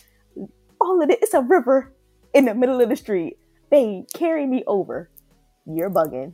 all 0.81 1.01
of 1.01 1.09
it, 1.09 1.19
it's 1.21 1.33
a 1.33 1.41
river 1.41 1.93
in 2.33 2.45
the 2.45 2.55
middle 2.55 2.81
of 2.81 2.89
the 2.89 2.95
street. 2.95 3.37
Babe, 3.69 4.05
carry 4.13 4.45
me 4.45 4.63
over. 4.67 5.09
You're 5.65 5.89
bugging. 5.89 6.33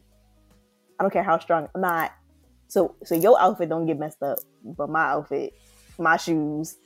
I 1.00 1.04
don't 1.04 1.12
care 1.12 1.24
how 1.24 1.40
strong. 1.40 1.70
I'm 1.74 1.82
not. 1.82 2.12
So 2.70 2.95
so 3.03 3.15
your 3.15 3.39
outfit 3.41 3.70
don't 3.70 3.86
get 3.86 3.99
messed 3.99 4.24
up, 4.24 4.39
but 4.63 4.89
my 4.89 5.03
outfit, 5.07 5.53
my 5.97 6.15
shoes, 6.17 6.78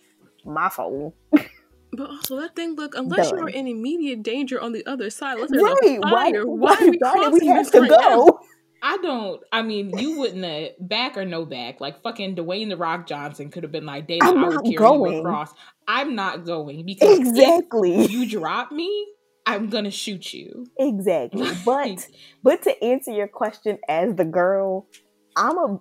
my 0.45 0.69
phone. 0.69 1.13
But 1.95 2.09
also 2.09 2.39
that 2.41 2.55
thing, 2.55 2.73
look, 2.75 2.95
unless 2.95 3.29
you 3.29 3.37
are 3.37 3.49
in 3.49 3.67
immediate 3.67 4.23
danger 4.23 4.59
on 4.59 4.71
the 4.71 4.83
other 4.87 5.11
side, 5.11 5.35
unless 5.35 5.51
there's 5.51 5.61
Right? 5.61 5.97
a 5.97 5.99
Why? 5.99 6.31
Why, 6.31 6.41
why, 6.41 6.73
are 6.73 6.89
we 6.89 6.97
crossing 6.97 7.33
we 7.33 7.45
have 7.47 7.65
this 7.65 7.71
to 7.73 7.81
right 7.81 7.89
go? 7.89 8.39
I 8.81 8.95
I 8.95 8.97
don't. 8.97 9.41
I 9.51 9.61
mean, 9.61 9.97
you 9.99 10.17
wouldn't 10.17 10.43
have 10.43 10.71
back 10.89 11.17
or 11.17 11.23
no 11.23 11.45
back. 11.45 11.79
Like 11.79 12.01
fucking 12.01 12.35
Dwayne 12.35 12.67
the 12.69 12.77
Rock 12.77 13.05
Johnson 13.07 13.49
could 13.51 13.63
have 13.63 13.71
been 13.71 13.85
like, 13.85 14.07
"Dana, 14.07 14.25
I'm 14.25 14.37
I 14.39 14.47
would 14.47 14.53
not 14.55 14.63
carry 14.65 14.75
going. 14.75 15.13
you 15.13 15.19
across." 15.19 15.53
I'm 15.87 16.15
not 16.15 16.45
going 16.45 16.85
because 16.85 17.19
Exactly. 17.19 17.95
if 18.05 18.11
you 18.11 18.27
drop 18.29 18.71
me, 18.71 19.07
I'm 19.45 19.69
gonna 19.69 19.91
shoot 19.91 20.33
you. 20.33 20.65
Exactly. 20.79 21.47
But 21.65 22.07
but 22.43 22.61
to 22.63 22.83
answer 22.83 23.11
your 23.11 23.27
question 23.27 23.77
as 23.87 24.15
the 24.15 24.25
girl, 24.25 24.87
I'm 25.35 25.57
a 25.57 25.79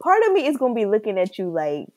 part 0.00 0.22
of 0.26 0.32
me 0.32 0.46
is 0.46 0.56
gonna 0.56 0.74
be 0.74 0.86
looking 0.86 1.18
at 1.18 1.38
you 1.38 1.50
like, 1.50 1.88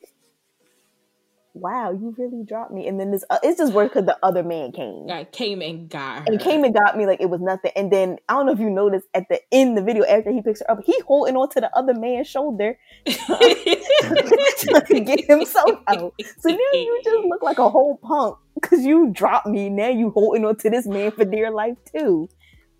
wow, 1.54 1.92
you 1.92 2.14
really 2.16 2.44
dropped 2.44 2.72
me. 2.72 2.88
And 2.88 2.98
then 2.98 3.10
this 3.10 3.24
uh, 3.30 3.38
it's 3.42 3.58
just 3.58 3.72
worse 3.72 3.88
because 3.88 4.06
the 4.06 4.18
other 4.22 4.42
man 4.42 4.72
came. 4.72 5.06
Guy 5.06 5.24
came 5.24 5.60
and 5.62 5.88
got 5.88 6.20
her. 6.20 6.24
And 6.26 6.40
came 6.40 6.64
and 6.64 6.74
got 6.74 6.96
me 6.96 7.06
like 7.06 7.20
it 7.20 7.30
was 7.30 7.40
nothing. 7.40 7.72
And 7.76 7.92
then 7.92 8.18
I 8.28 8.34
don't 8.34 8.46
know 8.46 8.52
if 8.52 8.58
you 8.58 8.70
noticed 8.70 9.06
at 9.14 9.28
the 9.28 9.40
end 9.52 9.78
of 9.78 9.84
the 9.84 9.92
video 9.92 10.04
after 10.04 10.32
he 10.32 10.42
picks 10.42 10.60
her 10.60 10.70
up, 10.70 10.80
he 10.84 10.98
holding 11.06 11.36
on 11.36 11.48
to 11.50 11.60
the 11.60 11.74
other 11.76 11.94
man's 11.94 12.28
shoulder 12.28 12.78
trying 13.06 13.38
to 14.86 15.00
get 15.04 15.24
himself 15.26 15.70
out. 15.88 16.14
So 16.40 16.48
now 16.48 16.56
you 16.72 17.00
just 17.04 17.24
look 17.26 17.42
like 17.42 17.58
a 17.58 17.68
whole 17.68 17.98
punk 18.02 18.38
because 18.54 18.84
you 18.84 19.10
dropped 19.12 19.46
me. 19.46 19.68
Now 19.68 19.88
you 19.88 20.10
holding 20.10 20.44
on 20.44 20.56
to 20.56 20.70
this 20.70 20.86
man 20.86 21.10
for 21.10 21.24
dear 21.24 21.50
life 21.50 21.76
too. 21.96 22.28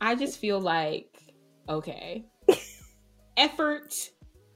I 0.01 0.15
just 0.15 0.39
feel 0.39 0.61
like 0.61 1.09
okay, 1.69 2.25
effort 3.37 3.95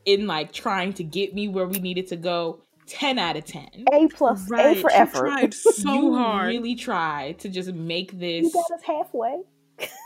in 0.04 0.26
like 0.26 0.52
trying 0.52 0.92
to 0.94 1.04
get 1.04 1.34
me 1.34 1.48
where 1.48 1.66
we 1.66 1.78
needed 1.78 2.06
to 2.08 2.16
go. 2.16 2.62
Ten 2.86 3.18
out 3.18 3.36
of 3.36 3.44
ten. 3.44 3.68
A 3.92 4.06
plus, 4.06 4.48
Right. 4.48 4.76
A 4.76 4.80
for 4.80 4.90
she 4.90 4.96
effort. 4.96 5.18
tried 5.18 5.54
so 5.54 5.92
you 5.92 6.14
hard. 6.14 6.46
really 6.48 6.76
tried 6.76 7.40
to 7.40 7.48
just 7.48 7.72
make 7.72 8.12
You 8.12 8.18
this 8.42 8.52
got 8.52 8.70
us 8.70 8.82
halfway. 8.86 9.40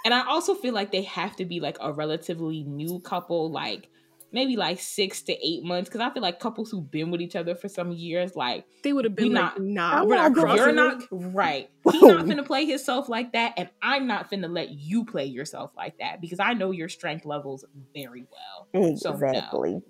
and 0.05 0.13
i 0.15 0.27
also 0.27 0.55
feel 0.55 0.73
like 0.75 0.91
they 0.91 1.03
have 1.03 1.37
to 1.37 1.45
be 1.45 1.61
like 1.61 1.77
a 1.81 1.93
relatively 1.93 2.65
new 2.65 2.99
couple 3.01 3.51
like 3.53 3.89
maybe 4.33 4.57
like 4.57 4.81
six 4.81 5.23
to 5.23 5.33
eight 5.47 5.63
months 5.65 5.89
because 5.89 6.01
i 6.01 6.13
feel 6.13 6.23
like 6.23 6.39
couples 6.41 6.71
who've 6.71 6.91
been 6.91 7.11
with 7.11 7.21
each 7.21 7.35
other 7.37 7.55
for 7.55 7.69
some 7.69 7.91
years 7.93 8.37
like 8.37 8.65
they 8.85 8.93
would 8.93 9.05
have 9.05 9.15
been 9.15 9.29
We 9.29 9.35
like, 9.35 9.59
not- 9.59 9.61
nah, 9.61 10.05
we're 10.05 10.15
not 10.17 10.33
not 10.33 10.41
crossing 10.41 10.57
you're 10.57 10.73
not 10.73 11.03
right 11.11 11.69
he's 11.91 12.03
not 12.03 12.27
finna 12.27 12.45
play 12.47 12.65
himself 12.65 13.09
like 13.09 13.33
that 13.33 13.55
and 13.57 13.69
i'm 13.83 14.07
not 14.07 14.31
finna 14.31 14.49
let 14.53 14.71
you 14.71 15.05
play 15.05 15.25
yourself 15.27 15.73
like 15.77 15.99
that 15.99 16.21
because 16.21 16.39
i 16.41 16.53
know 16.55 16.71
your 16.71 16.89
strength 16.89 17.25
levels 17.25 17.65
very 17.95 18.25
well 18.31 18.97
So, 18.97 19.11
no. 19.11 19.15
Exactly. 19.17 19.81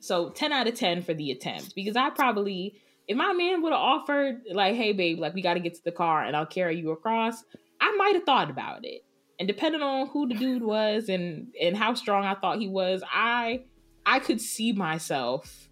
so 0.00 0.30
10 0.30 0.52
out 0.52 0.66
of 0.68 0.74
10 0.74 1.02
for 1.02 1.14
the 1.14 1.30
attempt 1.30 1.74
because 1.74 1.96
i 1.96 2.10
probably 2.10 2.80
if 3.06 3.16
my 3.16 3.32
man 3.32 3.62
would 3.62 3.72
have 3.72 3.80
offered 3.80 4.42
like 4.52 4.74
hey 4.76 4.92
babe 4.92 5.18
like 5.18 5.34
we 5.34 5.42
got 5.42 5.54
to 5.54 5.60
get 5.60 5.74
to 5.74 5.80
the 5.84 5.92
car 5.92 6.22
and 6.24 6.36
i'll 6.36 6.46
carry 6.46 6.78
you 6.78 6.90
across 6.90 7.42
i 7.80 7.94
might 7.96 8.14
have 8.14 8.24
thought 8.24 8.50
about 8.50 8.84
it 8.84 9.02
and 9.38 9.46
depending 9.46 9.82
on 9.82 10.08
who 10.08 10.28
the 10.28 10.34
dude 10.34 10.62
was 10.62 11.08
and 11.08 11.48
and 11.60 11.76
how 11.76 11.94
strong 11.94 12.24
i 12.24 12.34
thought 12.34 12.58
he 12.58 12.68
was 12.68 13.02
i 13.12 13.62
i 14.06 14.18
could 14.18 14.40
see 14.40 14.72
myself 14.72 15.68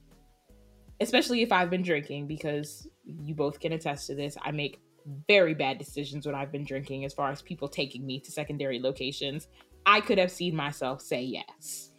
especially 1.01 1.43
if 1.43 1.53
i've 1.53 1.71
been 1.71 1.83
drinking 1.83 2.27
because 2.27 2.89
you 3.05 3.35
both 3.35 3.61
can 3.61 3.73
attest 3.73 4.07
to 4.07 4.15
this 4.15 4.37
i 4.43 4.51
make 4.51 4.81
very 5.29 5.55
bad 5.55 5.79
decisions 5.79 6.27
when 6.27 6.35
i've 6.35 6.51
been 6.51 6.65
drinking 6.65 7.05
as 7.05 7.13
far 7.13 7.31
as 7.31 7.43
people 7.43 7.69
taking 7.69 8.05
me 8.05 8.19
to 8.21 8.33
secondary 8.33 8.81
locations. 8.81 9.49
I 9.87 10.01
could 10.01 10.19
have 10.19 10.33
seen 10.33 10.57
myself 10.57 11.01
say 11.01 11.23
yes. 11.23 11.93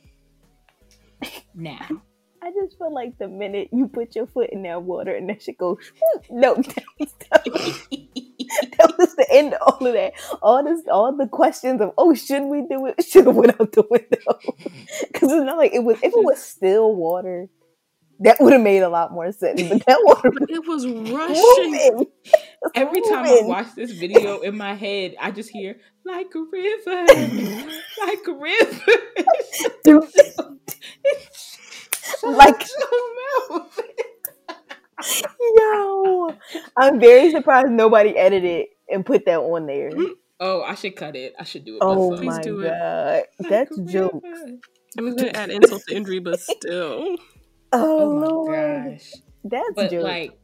Now. 1.55 1.87
I 2.43 2.51
just 2.51 2.77
feel 2.77 2.93
like 2.93 3.17
the 3.17 3.27
minute 3.27 3.69
you 3.71 3.87
put 3.87 4.15
your 4.15 4.27
foot 4.27 4.51
in 4.51 4.61
that 4.63 4.83
water 4.83 5.15
and 5.15 5.27
that 5.29 5.41
shit 5.41 5.57
goes, 5.57 5.77
no, 6.29 6.55
that 8.61 8.95
was, 8.97 8.97
that 8.97 8.97
was 8.97 8.97
that 8.97 8.97
was 8.97 9.15
the 9.15 9.27
end 9.31 9.53
of 9.53 9.61
all 9.61 9.87
of 9.87 9.93
that. 9.93 10.13
All 10.41 10.63
this, 10.63 10.81
all 10.91 11.15
the 11.15 11.27
questions 11.27 11.81
of, 11.81 11.91
oh, 11.97 12.13
shouldn't 12.13 12.49
we 12.49 12.61
do 12.69 12.85
it? 12.87 13.03
Should 13.07 13.27
have 13.27 13.35
went 13.35 13.59
out 13.59 13.71
the 13.71 13.83
window. 13.89 14.39
Because 15.11 15.31
it's 15.31 15.45
not 15.45 15.57
like 15.57 15.73
it 15.73 15.83
was. 15.83 15.97
If 15.97 16.13
it 16.13 16.25
was 16.25 16.41
still 16.41 16.93
water, 16.95 17.47
that 18.19 18.37
would 18.39 18.53
have 18.53 18.61
made 18.61 18.81
a 18.81 18.89
lot 18.89 19.11
more 19.11 19.31
sense. 19.31 19.61
But 19.63 19.85
that 19.85 19.99
water 20.03 20.29
was 20.31 20.39
But 20.39 20.49
it 20.49 20.67
was 20.67 20.85
rushing. 20.85 21.71
moving. 21.71 22.07
Every 22.75 23.01
time 23.01 23.25
I 23.25 23.41
watch 23.43 23.75
this 23.75 23.91
video 23.91 24.39
in 24.39 24.57
my 24.57 24.73
head, 24.73 25.15
I 25.19 25.31
just 25.31 25.49
hear 25.49 25.77
like 26.05 26.27
a 26.35 26.39
river, 26.39 27.05
like 28.05 28.27
a 28.27 28.33
river. 28.33 28.81
Like- 32.23 32.65
mouth. 33.49 33.79
Yo, 35.57 36.35
I'm 36.75 36.99
very 36.99 37.31
surprised 37.31 37.69
nobody 37.69 38.17
edited 38.17 38.67
and 38.89 39.05
put 39.05 39.25
that 39.25 39.39
on 39.39 39.65
there. 39.67 39.91
Mm-hmm. 39.91 40.13
Oh, 40.39 40.61
I 40.61 40.75
should 40.75 40.95
cut 40.95 41.15
it. 41.15 41.33
I 41.39 41.43
should 41.43 41.65
do 41.65 41.75
it. 41.75 41.79
Oh 41.81 42.11
myself. 42.11 42.25
My 42.25 42.41
do 42.41 42.61
god, 42.63 43.23
Like 43.39 43.49
that's 43.49 43.77
a 43.77 43.83
jokes. 43.85 44.23
river. 44.23 44.57
I 44.97 45.01
was 45.01 45.15
gonna 45.15 45.31
add 45.31 45.49
insult 45.49 45.83
to 45.87 45.95
injury, 45.95 46.19
but 46.19 46.39
still. 46.39 47.17
Oh, 47.73 47.99
Oh 47.99 48.15
my 48.21 48.25
lord, 48.27 48.93
gosh. 48.93 49.11
that's 49.43 49.73
But 49.75 49.91
jokes. 49.91 50.03
like, 50.05 50.39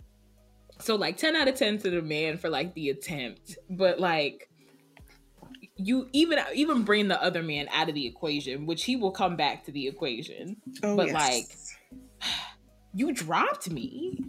so 0.80 0.96
like 0.96 1.16
ten 1.16 1.38
out 1.38 1.48
of 1.48 1.56
ten 1.56 1.78
to 1.78 1.90
the 1.90 2.02
man 2.02 2.38
for 2.38 2.50
like 2.50 2.74
the 2.74 2.90
attempt, 2.90 3.58
but 3.70 4.00
like. 4.00 4.50
You 5.76 6.08
even 6.14 6.40
even 6.54 6.84
bring 6.84 7.08
the 7.08 7.22
other 7.22 7.42
man 7.42 7.68
out 7.72 7.90
of 7.90 7.96
the 7.96 8.06
equation, 8.06 8.66
which 8.68 8.84
he 8.84 8.96
will 8.96 9.12
come 9.12 9.36
back 9.36 9.64
to 9.66 9.72
the 9.72 9.88
equation. 9.88 10.58
Oh, 10.84 10.96
But, 10.96 11.10
like, 11.10 11.46
you 12.94 13.12
dropped 13.12 13.70
me 13.72 14.20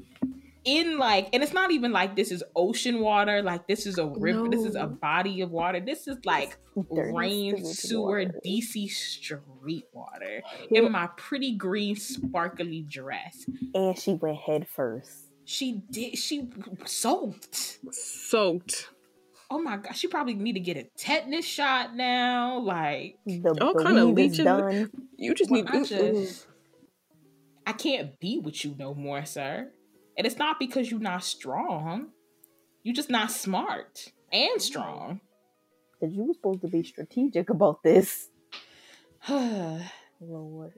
in 0.64 0.98
like 0.98 1.28
and 1.32 1.42
it's 1.42 1.52
not 1.52 1.70
even 1.70 1.92
like 1.92 2.16
this 2.16 2.30
is 2.30 2.42
ocean 2.56 3.00
water 3.00 3.42
like 3.42 3.66
this 3.68 3.86
is 3.86 3.98
a 3.98 4.06
river 4.06 4.48
this 4.48 4.64
is 4.64 4.74
a 4.74 4.86
body 4.86 5.40
of 5.42 5.50
water 5.50 5.80
this 5.80 6.06
is 6.08 6.16
like 6.24 6.56
rain 6.90 7.62
sewer 7.64 8.24
water. 8.24 8.40
dc 8.44 8.90
street 8.90 9.84
water 9.92 10.42
Yeah. 10.70 10.82
in 10.82 10.92
my 10.92 11.08
pretty 11.16 11.52
green 11.56 11.96
sparkly 11.96 12.82
dress 12.82 13.44
and 13.74 13.98
she 13.98 14.14
went 14.14 14.38
head 14.38 14.66
first. 14.66 15.12
she 15.44 15.82
did 15.90 16.16
she 16.16 16.48
soaked 16.86 17.78
soaked. 17.90 18.88
oh 19.50 19.58
my 19.60 19.76
god 19.76 19.94
she 19.94 20.08
probably 20.08 20.34
need 20.34 20.54
to 20.54 20.60
get 20.60 20.76
a 20.78 20.84
tetanus 20.96 21.44
shot 21.44 21.94
now 21.94 22.58
like 22.58 23.18
The, 23.26 23.56
All 23.60 23.74
kinda 23.74 24.06
weed 24.06 24.30
leeches. 24.30 24.44
done. 24.44 24.90
You 25.18 25.34
just 25.34 25.50
Well, 25.50 25.62
need. 25.62 25.70
I 25.70 25.82
just 25.84 26.46
I 27.66 27.72
can't 27.72 28.18
be 28.20 28.38
with 28.38 28.62
you 28.64 28.74
no 28.78 28.94
more, 28.94 29.24
sir. 29.24 29.70
And 30.16 30.26
it's 30.26 30.36
not 30.36 30.58
because 30.58 30.90
you're 30.90 31.00
not 31.00 31.24
strong. 31.24 32.08
You're 32.82 32.94
just 32.94 33.10
not 33.10 33.30
smart 33.30 34.12
and 34.32 34.60
strong. 34.62 35.20
Because 35.98 36.14
you 36.14 36.24
were 36.24 36.34
supposed 36.34 36.60
to 36.62 36.68
be 36.68 36.82
strategic 36.84 37.50
about 37.50 37.82
this. 37.82 38.28
Lord. 40.20 40.72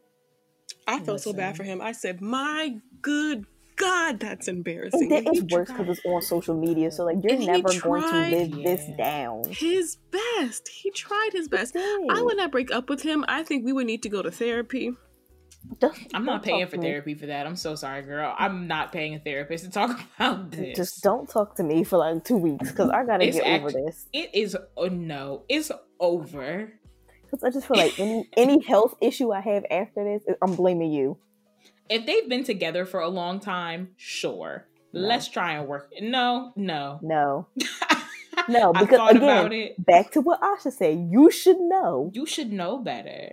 I 0.87 1.01
felt 1.01 1.20
so 1.20 1.32
bad 1.32 1.57
for 1.57 1.64
him. 1.64 1.80
I 1.82 1.93
said, 1.93 2.20
"My 2.20 2.76
good 3.03 3.45
God, 3.74 4.20
that's 4.20 4.47
embarrassing." 4.47 5.12
And 5.12 5.26
that 5.26 5.37
And 5.37 5.51
worse 5.51 5.68
because 5.68 5.89
it's 5.99 6.07
on 6.07 6.22
social 6.22 6.55
media. 6.57 6.91
So, 6.93 7.05
like, 7.05 7.16
you're 7.22 7.32
And 7.32 7.41
he 7.43 7.47
never 7.49 7.62
going 7.62 7.74
to 7.74 7.80
tried- 7.80 8.30
live 8.32 8.53
this 8.62 8.87
down. 8.97 9.43
his 9.51 9.97
best. 10.12 10.68
He 10.68 10.91
tried 10.93 11.30
his 11.32 11.49
best. 11.49 11.74
I 11.76 12.22
would 12.22 12.37
not 12.37 12.53
break 12.53 12.70
up 12.70 12.89
with 12.89 13.03
him. 13.03 13.24
I 13.26 13.43
think 13.43 13.64
we 13.64 13.72
would 13.72 13.87
need 13.87 14.03
to 14.05 14.09
go 14.09 14.22
to 14.22 14.30
therapy. 14.30 14.93
Don't- 15.78 15.96
I'm 16.14 16.24
not 16.24 16.42
paying 16.42 16.66
for 16.68 16.76
me. 16.76 16.86
therapy 16.86 17.14
for 17.14 17.26
that. 17.26 17.46
I'm 17.46 17.56
so 17.56 17.74
sorry, 17.74 18.02
girl. 18.02 18.34
I'm 18.38 18.66
not 18.66 18.92
paying 18.92 19.14
a 19.14 19.18
therapist 19.18 19.64
to 19.64 19.70
talk 19.70 20.00
about 20.18 20.50
this. 20.50 20.76
Just 20.76 21.02
don't 21.02 21.28
talk 21.28 21.56
to 21.56 21.62
me 21.62 21.84
for 21.84 21.98
like 21.98 22.24
two 22.24 22.36
weeks 22.36 22.70
because 22.70 22.90
I 22.90 23.04
gotta 23.04 23.26
It's 23.26 23.38
get 23.38 23.60
over 23.60 23.70
this. 23.72 24.06
It 24.12 24.30
is 24.34 24.56
oh 24.76 24.86
no, 24.88 25.42
it's 25.48 25.70
over. 26.00 26.72
Because 27.22 27.42
I 27.44 27.50
just 27.50 27.66
feel 27.66 27.76
like 27.76 27.98
any 27.98 28.28
any 28.36 28.62
health 28.64 28.94
issue 29.00 29.32
I 29.32 29.40
have 29.40 29.64
after 29.70 30.04
this, 30.04 30.22
I'm 30.40 30.54
blaming 30.54 30.92
you. 30.92 31.18
If 31.88 32.06
they've 32.06 32.28
been 32.28 32.44
together 32.44 32.84
for 32.86 33.00
a 33.00 33.08
long 33.08 33.38
time, 33.40 33.90
sure. 33.96 34.66
No. 34.92 35.00
Let's 35.00 35.28
try 35.28 35.52
and 35.54 35.68
work. 35.68 35.90
No, 36.00 36.52
no. 36.56 36.98
No, 37.02 37.48
no, 38.48 38.72
I 38.74 38.80
because 38.80 38.96
thought 38.98 39.16
again, 39.16 39.22
about 39.38 39.52
it. 39.52 39.84
back 39.84 40.10
to 40.12 40.20
what 40.20 40.40
Asha 40.40 40.72
said, 40.72 41.08
you 41.10 41.30
should 41.30 41.60
know. 41.60 42.10
You 42.14 42.24
should 42.26 42.50
know 42.52 42.78
better. 42.78 43.32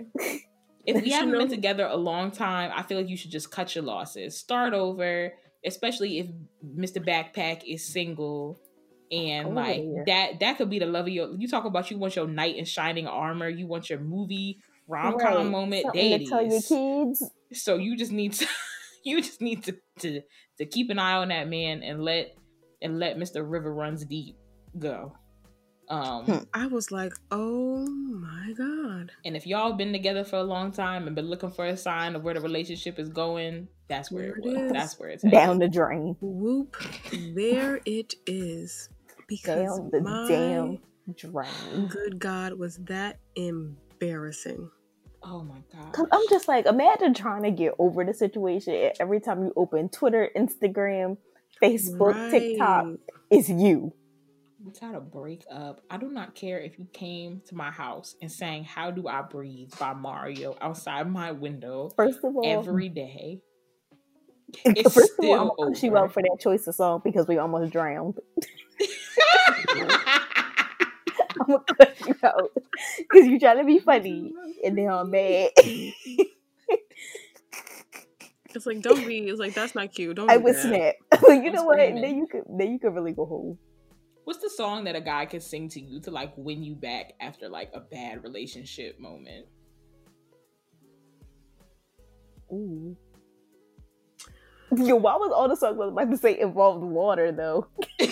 If 0.86 1.02
we 1.02 1.10
haven't 1.12 1.32
been 1.38 1.50
together 1.50 1.86
a 1.86 1.96
long 1.96 2.32
time, 2.32 2.72
I 2.76 2.84
feel 2.84 2.98
like 2.98 3.10
you 3.10 3.18
should 3.18 3.32
just 3.32 3.52
cut 3.52 3.74
your 3.76 3.84
losses. 3.84 4.38
Start 4.38 4.74
over, 4.74 5.34
especially 5.66 6.20
if 6.20 6.28
Mr. 6.66 7.04
Backpack 7.06 7.62
is 7.68 7.86
single 7.88 8.60
and 9.12 9.48
Oh, 9.48 9.52
like 9.52 9.82
yeah. 9.84 10.04
that 10.08 10.40
that 10.40 10.58
could 10.58 10.70
be 10.70 10.80
the 10.80 10.86
love 10.86 11.06
of 11.08 11.14
your 11.14 11.36
you 11.38 11.48
talk 11.48 11.66
about 11.66 11.92
you 11.92 11.98
want 11.98 12.16
your 12.16 12.28
knight 12.28 12.56
in 12.56 12.66
shining 12.66 13.08
armor, 13.08 13.48
you 13.50 13.68
want 13.68 13.90
your 13.90 14.00
movie 14.00 14.60
rom-com 14.88 15.34
Right. 15.36 15.46
moment, 15.46 15.84
Something 15.84 16.20
to 16.20 16.26
tell 16.26 16.42
your 16.46 16.62
kids. 16.62 17.24
So 17.54 17.78
you 17.78 17.96
just 17.96 18.12
need 18.12 18.34
to 18.34 18.48
you 19.04 19.22
just 19.22 19.42
need 19.42 19.64
to, 19.66 19.76
to 20.00 20.22
to 20.58 20.66
keep 20.66 20.90
an 20.90 21.00
eye 21.00 21.14
on 21.18 21.30
that 21.30 21.48
man 21.48 21.84
and 21.84 22.04
let 22.04 22.36
and 22.82 23.00
let 23.00 23.18
Mr. 23.18 23.50
River 23.50 23.74
Runs 23.74 24.04
Deep 24.06 24.36
go. 24.78 25.14
Um 25.90 26.26
Hmm. 26.26 26.38
I 26.54 26.68
was 26.68 26.92
like, 26.92 27.14
"Oh 27.32 27.86
my 27.88 28.54
God." 28.58 29.12
And 29.26 29.36
if 29.36 29.46
y'all 29.46 29.74
been 29.74 29.92
together 29.92 30.24
for 30.24 30.38
a 30.38 30.44
long 30.44 30.72
time 30.72 31.08
and 31.08 31.16
been 31.16 31.28
looking 31.30 31.52
for 31.52 31.66
a 31.66 31.76
sign 31.78 32.16
of 32.16 32.24
where 32.24 32.34
the 32.34 32.42
relationship 32.42 32.98
is 33.00 33.10
going, 33.10 33.68
that's 33.90 34.10
where 34.12 34.28
it 34.36 34.38
it 34.38 34.44
was. 34.46 34.56
is. 34.64 34.72
That's 34.72 35.00
where 35.00 35.10
it's 35.10 35.24
headed. 35.24 35.38
Down 35.38 35.60
the 35.60 35.68
drain. 35.68 36.16
Whoop! 36.22 36.76
There 37.36 37.82
it 37.86 38.14
is. 38.26 38.90
Because 39.28 39.78
Down 39.78 39.90
the 39.92 40.02
my 40.02 40.28
damn 40.28 40.80
drain. 41.16 41.88
good 41.90 42.18
God 42.20 42.54
was 42.54 42.78
that 42.86 43.20
embarrassing. 43.36 44.70
Oh 45.22 45.44
my 45.44 45.58
god. 45.72 45.94
Cause 45.94 46.08
I'm 46.12 46.28
just 46.30 46.48
like, 46.48 46.66
imagine 46.66 47.14
trying 47.14 47.44
to 47.44 47.52
get 47.52 47.74
over 47.80 48.04
the 48.04 48.14
situation. 48.14 48.92
Every 49.00 49.20
time 49.22 49.42
you 49.44 49.54
open 49.56 49.90
Twitter, 49.90 50.30
Instagram, 50.36 51.18
Facebook, 51.62 52.30
TikTok, 52.32 52.86
Right. 52.86 52.98
it's 53.30 53.50
you. 53.50 53.94
We 54.64 54.72
gotta 54.80 55.02
break 55.02 55.44
up. 55.52 55.82
I 55.90 55.98
do 55.98 56.10
not 56.10 56.36
care 56.36 56.60
if 56.60 56.80
you 56.80 56.88
came 56.94 57.42
to 57.48 57.56
my 57.56 57.70
house 57.70 58.16
and 58.22 58.32
sang 58.32 58.64
"How 58.64 58.92
Do 58.92 59.08
I 59.10 59.22
Breathe" 59.22 59.72
by 59.78 59.94
Mario 59.94 60.56
outside 60.62 61.10
my 61.12 61.32
window 61.34 61.90
First 61.98 62.20
of 62.24 62.36
all, 62.36 62.46
every 62.46 62.90
day. 62.90 63.42
It's 64.66 64.94
first 64.94 65.14
of 65.20 65.26
all, 65.26 65.34
I'm 65.34 65.50
gonna 65.58 65.72
cuss 65.74 65.84
you 65.84 65.90
over. 65.92 65.98
out 65.98 66.14
for 66.14 66.22
that 66.22 66.38
choice 66.40 66.68
of 66.68 66.76
song 66.76 67.02
because 67.04 67.28
we 67.28 67.38
almost 67.40 67.74
drowned. 67.74 68.20
I'm 71.40 71.48
gonna 71.48 71.64
cut 71.78 72.00
you 72.08 72.16
out 72.24 72.52
because 73.00 73.28
you're 73.28 73.40
trying 73.40 73.58
to 73.58 73.66
be 73.66 73.80
funny 73.80 74.32
and 74.64 74.78
then 74.78 74.90
I'm 74.90 75.10
mad. 75.10 75.50
It's 78.56 78.66
like 78.68 78.82
don't 78.82 79.06
be. 79.08 79.20
It's 79.28 79.40
like 79.40 79.56
that's 79.56 79.74
not 79.74 79.92
cute. 79.92 80.16
Don't. 80.16 80.30
I 80.30 80.38
do 80.38 80.44
would 80.44 80.56
that. 80.56 80.62
snap. 80.62 80.96
you 81.28 81.48
I'm 81.48 81.52
know 81.52 81.64
what? 81.64 81.78
Then 81.78 82.16
you 82.18 82.28
could 82.32 82.44
then 82.48 82.72
you 82.72 82.80
could 82.80 82.94
really 82.94 83.14
go 83.14 83.26
home. 83.26 83.58
What's 84.24 84.40
the 84.40 84.50
song 84.50 84.86
that 84.86 84.96
a 84.96 85.02
guy 85.02 85.26
can 85.26 85.42
sing 85.42 85.68
to 85.70 85.82
you 85.82 86.00
to 86.02 86.12
like 86.12 86.34
win 86.38 86.64
you 86.64 86.76
back 86.76 87.14
after 87.20 87.50
like 87.50 87.72
a 87.74 87.80
bad 87.82 88.24
relationship 88.24 89.00
moment? 89.00 89.46
Ooh. 92.52 92.96
Yo, 94.76 94.96
why 94.96 95.16
was 95.16 95.32
all 95.36 95.48
the 95.50 95.56
songs 95.56 95.76
I 95.76 95.86
was 95.86 95.92
about 95.92 96.12
to 96.12 96.18
say 96.18 96.40
involved 96.40 96.84
water 96.84 97.32
though? 97.32 97.68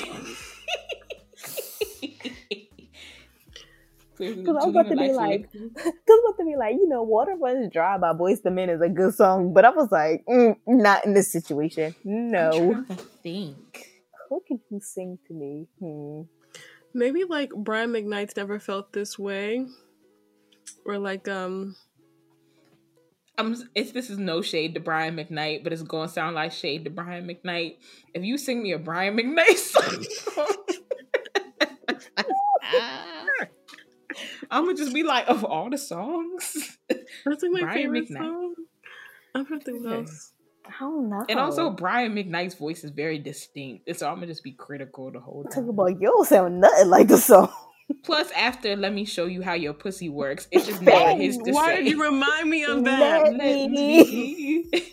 Because 4.17 4.55
I 4.55 4.65
was 4.65 4.69
about 4.69 4.87
to 4.89 4.95
be 4.95 5.11
like. 5.13 5.49
Because 5.51 5.83
I 5.85 5.91
was 6.07 6.35
about 6.35 6.43
to 6.43 6.45
be 6.45 6.55
like, 6.55 6.75
you 6.75 6.87
know, 6.87 7.01
Water 7.01 7.35
Runs 7.39 7.71
Dry 7.71 7.97
by 7.97 8.13
Boyz 8.13 8.45
II 8.45 8.51
Men 8.51 8.69
is 8.69 8.81
a 8.81 8.89
good 8.89 9.15
song, 9.15 9.51
but 9.53 9.65
I 9.65 9.71
was 9.71 9.91
like, 9.91 10.23
mm, 10.29 10.55
not 10.67 11.05
in 11.05 11.15
this 11.15 11.31
situation. 11.31 11.95
I'm 12.05 12.29
No. 12.31 12.51
trying 12.51 12.85
to 12.85 12.95
think. 12.95 13.90
Who 14.31 14.41
can 14.47 14.61
you 14.71 14.79
sing 14.79 15.19
to 15.27 15.33
me? 15.33 15.67
Hmm. 15.79 16.21
Maybe 16.93 17.25
like 17.25 17.51
Brian 17.53 17.91
McKnight's 17.91 18.37
never 18.37 18.59
felt 18.59 18.93
this 18.93 19.19
way, 19.19 19.65
or 20.85 20.97
like 20.97 21.27
um. 21.27 21.75
I'm. 23.37 23.55
It's 23.75 23.91
this 23.91 24.09
is 24.09 24.17
no 24.17 24.41
shade 24.41 24.73
to 24.75 24.79
Brian 24.79 25.17
McKnight, 25.17 25.65
but 25.65 25.73
it's 25.73 25.81
going 25.81 26.07
to 26.07 26.13
sound 26.13 26.35
like 26.35 26.53
shade 26.53 26.85
to 26.85 26.89
Brian 26.89 27.27
McKnight. 27.27 27.75
If 28.13 28.23
you 28.23 28.37
sing 28.37 28.63
me 28.63 28.71
a 28.71 28.79
Brian 28.79 29.17
McKnight 29.17 29.57
song, 29.57 30.05
I'm 34.49 34.65
gonna 34.65 34.77
just 34.77 34.93
be 34.93 35.03
like, 35.03 35.27
of 35.29 35.43
all 35.43 35.69
the 35.69 35.77
songs, 35.77 36.77
That's 36.89 37.43
like 37.43 37.51
my 37.51 37.61
Brian 37.61 37.77
favorite 37.77 38.09
McKnight. 38.09 38.17
song. 38.17 38.53
I'm 39.35 39.45
trying 39.45 39.59
to 39.59 39.65
think 39.65 39.85
Okay. 39.85 39.95
else. 39.95 40.33
I 40.65 40.73
don't 40.79 41.09
know. 41.09 41.25
and 41.27 41.39
also 41.39 41.69
Brian 41.71 42.13
McKnight's 42.15 42.55
voice 42.55 42.83
is 42.83 42.91
very 42.91 43.17
distinct, 43.19 43.87
and 43.87 43.97
so 43.97 44.07
I'm 44.07 44.15
gonna 44.15 44.27
just 44.27 44.43
be 44.43 44.51
critical 44.51 45.11
the 45.11 45.19
whole 45.19 45.43
talk 45.43 45.53
time. 45.55 45.69
about 45.69 45.99
you 45.99 46.07
don't 46.07 46.27
sound 46.27 46.61
nothing 46.61 46.87
like 46.89 47.07
the 47.07 47.17
song. 47.17 47.51
Plus, 48.03 48.31
after 48.31 48.75
let 48.77 48.93
me 48.93 49.03
show 49.03 49.25
you 49.25 49.41
how 49.41 49.53
your 49.53 49.73
pussy 49.73 50.07
works, 50.07 50.47
it's 50.51 50.65
just 50.67 50.81
never 50.81 51.11
his 51.21 51.37
to 51.39 51.51
Why 51.51 51.75
say. 51.75 51.83
did 51.83 51.91
you 51.91 52.01
remind 52.03 52.49
me 52.49 52.63
of 52.63 52.83
that? 52.85 53.23
Let 53.23 53.33
Let 53.33 53.69
me. 53.69 54.63
me- 54.71 54.83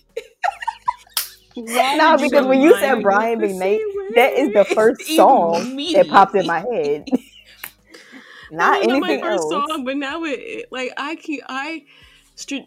Why 1.54 1.94
Nah, 1.96 2.16
because 2.16 2.46
when 2.46 2.60
you 2.60 2.76
said 2.80 3.02
Brian 3.02 3.38
McKnight, 3.40 3.78
that 4.14 4.32
is 4.32 4.52
the 4.52 4.64
first 4.64 5.02
song 5.16 5.76
that 5.92 6.08
popped 6.08 6.34
in 6.34 6.46
my 6.46 6.60
head. 6.60 7.04
Not 8.50 8.78
was 8.80 8.88
not 8.88 8.96
anything 8.96 9.00
my 9.00 9.28
first 9.28 9.42
else. 9.42 9.50
song, 9.68 9.84
but 9.84 9.96
now 9.96 10.24
it, 10.24 10.30
it 10.40 10.66
like 10.72 10.90
I 10.96 11.16
keep 11.16 11.42
I 11.48 11.84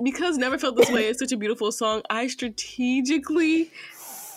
because 0.04 0.38
never 0.38 0.58
felt 0.58 0.76
this 0.76 0.90
way. 0.90 1.08
It's 1.08 1.20
such 1.20 1.32
a 1.32 1.38
beautiful 1.38 1.72
song. 1.72 2.02
I 2.10 2.28
strategically 2.28 3.72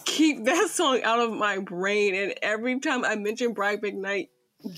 keep 0.04 0.44
that 0.44 0.68
song 0.70 1.02
out 1.02 1.20
of 1.20 1.32
my 1.32 1.58
brain, 1.58 2.14
and 2.14 2.34
every 2.42 2.78
time 2.80 3.04
I 3.04 3.16
mention 3.16 3.52
Brian 3.52 3.80
McKnight, 3.80 4.28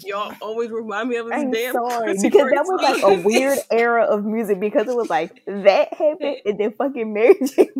y'all 0.02 0.34
always 0.40 0.70
remind 0.70 1.08
me 1.08 1.16
of 1.16 1.26
this 1.26 1.34
I'm 1.34 1.50
damn. 1.50 1.72
sorry 1.72 2.14
because 2.20 2.50
that 2.50 2.64
was 2.64 2.80
like 2.82 3.02
a 3.02 3.22
weird 3.22 3.58
era 3.70 4.04
of 4.04 4.24
music 4.24 4.58
because 4.60 4.88
it 4.88 4.96
was 4.96 5.10
like 5.10 5.42
that 5.46 5.94
happened 5.94 6.36
and 6.44 6.58
then 6.58 6.72
fucking 6.72 7.12
Mary 7.12 7.34
J. 7.44 7.68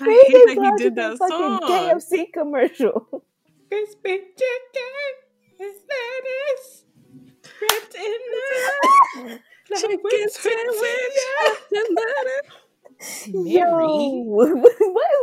I 0.00 0.04
Mary 0.04 0.22
hate 0.26 0.56
that 0.56 0.76
he 0.78 0.84
did 0.84 0.94
that 0.96 1.18
song. 1.18 1.60
KFC 1.60 2.32
commercial. 2.32 3.24
Crispy 3.68 4.20
chicken 4.36 5.12
is 5.58 5.76
lettuce 5.88 6.82
wrapped 7.62 7.94
in 7.94 9.40
the 9.68 9.76
Chicken 9.76 9.98
sandwich. 10.30 10.80
Mary. 11.90 13.50
Yo, 13.50 13.64
what 14.24 14.48
is 14.48 14.64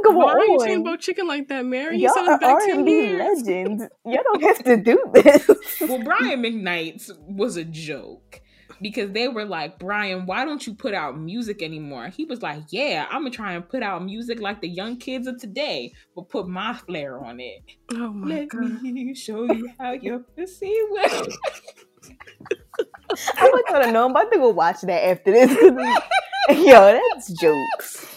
going 0.03 0.17
Why 0.17 0.33
are 0.33 0.45
you 0.45 0.57
talking 0.59 0.81
about 0.81 0.99
chicken 0.99 1.27
like 1.27 1.47
that, 1.47 1.65
Mary? 1.65 1.97
You 1.97 2.07
Y'all 2.07 2.13
said 2.13 2.27
are 2.27 2.35
it 2.35 2.41
back 2.41 2.61
R&B 2.69 2.91
years. 2.91 3.19
legends. 3.43 3.83
Y'all 4.05 4.23
don't 4.23 4.43
have 4.43 4.63
to 4.65 4.77
do 4.77 5.01
this. 5.13 5.49
Well, 5.79 6.03
Brian 6.03 6.41
McKnight's 6.43 7.09
was 7.21 7.55
a 7.55 7.63
joke 7.63 8.41
because 8.81 9.11
they 9.11 9.29
were 9.29 9.45
like, 9.45 9.79
Brian, 9.79 10.25
why 10.25 10.43
don't 10.43 10.65
you 10.67 10.73
put 10.75 10.93
out 10.93 11.17
music 11.17 11.61
anymore? 11.63 12.09
He 12.09 12.25
was 12.25 12.41
like, 12.41 12.63
Yeah, 12.69 13.05
I'm 13.09 13.21
gonna 13.21 13.29
try 13.31 13.53
and 13.53 13.67
put 13.67 13.81
out 13.81 14.03
music 14.03 14.41
like 14.41 14.59
the 14.61 14.67
young 14.69 14.97
kids 14.97 15.25
of 15.27 15.37
today, 15.39 15.93
but 16.15 16.27
put 16.27 16.49
my 16.49 16.73
flair 16.73 17.23
on 17.23 17.39
it. 17.39 17.61
Oh 17.93 18.11
my 18.11 18.27
Let 18.39 18.49
god. 18.49 18.63
Let 18.73 18.81
me 18.83 19.15
show 19.15 19.43
you 19.45 19.71
how 19.79 19.91
your 19.93 20.19
pussy 20.19 20.75
works. 20.91 21.37
I 23.37 23.43
want 23.49 23.65
y'all 23.69 23.81
to 23.83 23.91
know 23.91 24.05
I'm 24.05 24.11
about 24.11 24.31
to 24.31 24.37
go 24.37 24.49
watch 24.49 24.81
that 24.81 25.07
after 25.07 25.31
this. 25.31 25.51
Yo, 26.49 26.99
that's 27.13 27.31
jokes. 27.33 28.05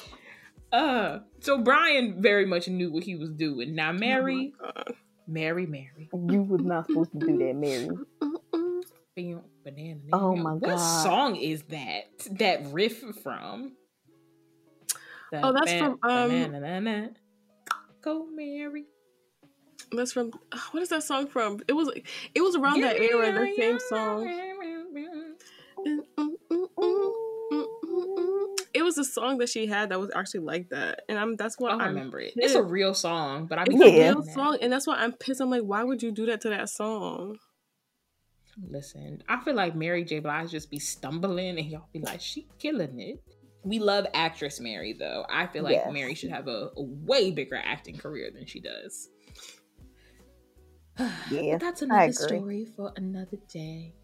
Uh, 0.73 1.19
so 1.41 1.59
Brian 1.59 2.23
very 2.23 2.47
much 2.47 2.67
knew 2.67 2.91
what 2.91 3.05
he 3.05 3.15
was 3.15 3.31
doing. 3.31 3.75
Now, 3.75 3.93
Mary, 3.93 4.55
Oh. 4.65 4.83
Mary, 5.29 5.67
Mary. 5.67 6.09
You 6.15 6.45
was 6.45 6.63
not 6.63 6.87
supposed 6.87 7.13
to 7.13 7.19
do 7.19 7.37
that, 7.37 7.55
Mary. 7.55 7.91
Banana, 9.65 10.01
Oh 10.15 10.35
my 10.35 10.53
what 10.53 10.63
God. 10.63 10.71
What 10.71 10.79
song 10.79 11.37
is 11.37 11.63
that? 11.65 12.05
That 12.39 12.65
riff 12.73 13.03
from? 13.23 13.73
Oh, 15.35 15.53
that's 15.53 15.73
from, 15.75 15.99
um, 16.03 16.31
Banana. 16.31 17.11
Go, 18.01 18.27
Mary. 18.35 18.87
That's 19.93 20.13
from 20.13 20.33
ah, 20.53 20.69
what 20.71 20.83
is 20.83 20.89
that 20.89 21.03
song 21.03 21.27
from? 21.27 21.61
It 21.69 21.75
was 21.75 21.91
it 22.35 22.41
was 22.41 22.57
around 22.57 22.81
that 22.81 22.97
era, 22.97 23.31
the 23.31 23.55
same 23.57 23.79
song. 23.79 24.27
It 28.75 28.83
was 28.83 28.97
a 28.99 29.05
song 29.05 29.39
that 29.39 29.49
she 29.49 29.67
had 29.67 29.91
that 29.91 30.01
was 30.01 30.11
actually 30.15 30.41
like 30.41 30.71
that, 30.71 31.03
and 31.09 31.19
I'm 31.19 31.37
that's 31.37 31.59
what 31.59 31.73
I 31.73 31.87
remember 31.87 32.21
it. 32.21 32.33
It's 32.37 32.55
a 32.55 32.63
real 32.63 32.95
song, 32.95 33.47
but 33.47 33.59
I 33.59 33.65
It's 33.69 33.75
a 33.75 34.13
real 34.15 34.23
song, 34.23 34.59
and 34.63 34.73
that's 34.73 34.87
why 34.87 34.97
I'm 34.97 35.13
pissed. 35.13 35.41
I'm 35.41 35.51
like, 35.51 35.63
why 35.63 35.85
would 35.85 36.03
you 36.03 36.11
do 36.11 36.27
that 36.27 36.41
to 36.43 36.49
that 36.51 36.69
song? 36.69 37.37
Listen, 38.69 39.23
I 39.29 39.43
feel 39.45 39.55
like 39.55 39.75
Mary 39.75 40.05
J. 40.05 40.21
Blige 40.21 40.51
just 40.51 40.71
be 40.71 40.79
stumbling, 40.79 41.59
and 41.59 41.67
y'all 41.67 41.89
be 41.93 42.01
like, 42.01 42.21
she 42.21 42.47
killing 42.59 43.01
it. 43.01 43.23
We 43.65 43.79
love 43.79 44.07
actress 44.13 44.61
Mary, 44.61 44.93
though. 44.93 45.25
I 45.31 45.47
feel 45.47 45.63
like 45.63 45.75
Yes. 45.75 45.93
Mary 45.93 46.15
should 46.15 46.31
have 46.31 46.49
a, 46.49 46.71
a 46.77 46.83
way 46.83 47.31
bigger 47.31 47.57
acting 47.57 47.97
career 47.97 48.31
than 48.35 48.45
she 48.47 48.61
does. 48.61 49.09
Yeah, 50.99 51.07
But 51.53 51.61
that's 51.61 51.83
another 51.83 52.13
story 52.13 52.67
for 52.77 52.93
another 52.97 53.39
day. 53.53 53.95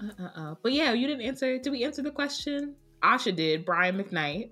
Uh 0.00 0.06
uh 0.18 0.30
uh. 0.34 0.54
But 0.62 0.72
yeah, 0.72 0.92
you 0.92 1.06
didn't 1.06 1.24
answer. 1.24 1.58
Did 1.58 1.70
we 1.70 1.84
answer 1.84 2.02
the 2.02 2.10
question? 2.10 2.74
Asha 3.02 3.34
did. 3.34 3.64
Brian 3.64 3.96
McKnight. 3.96 4.50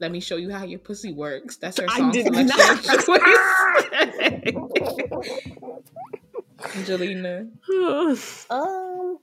Let 0.00 0.12
me 0.12 0.20
show 0.20 0.36
you 0.36 0.50
how 0.50 0.64
your 0.64 0.78
pussy 0.78 1.12
works. 1.12 1.56
That's 1.56 1.78
her 1.78 1.86
I 1.88 1.98
song 1.98 2.10
did 2.12 2.26
selection 2.26 3.00
choice. 3.04 3.20
Angelina. 6.76 7.46
Um, 8.50 9.18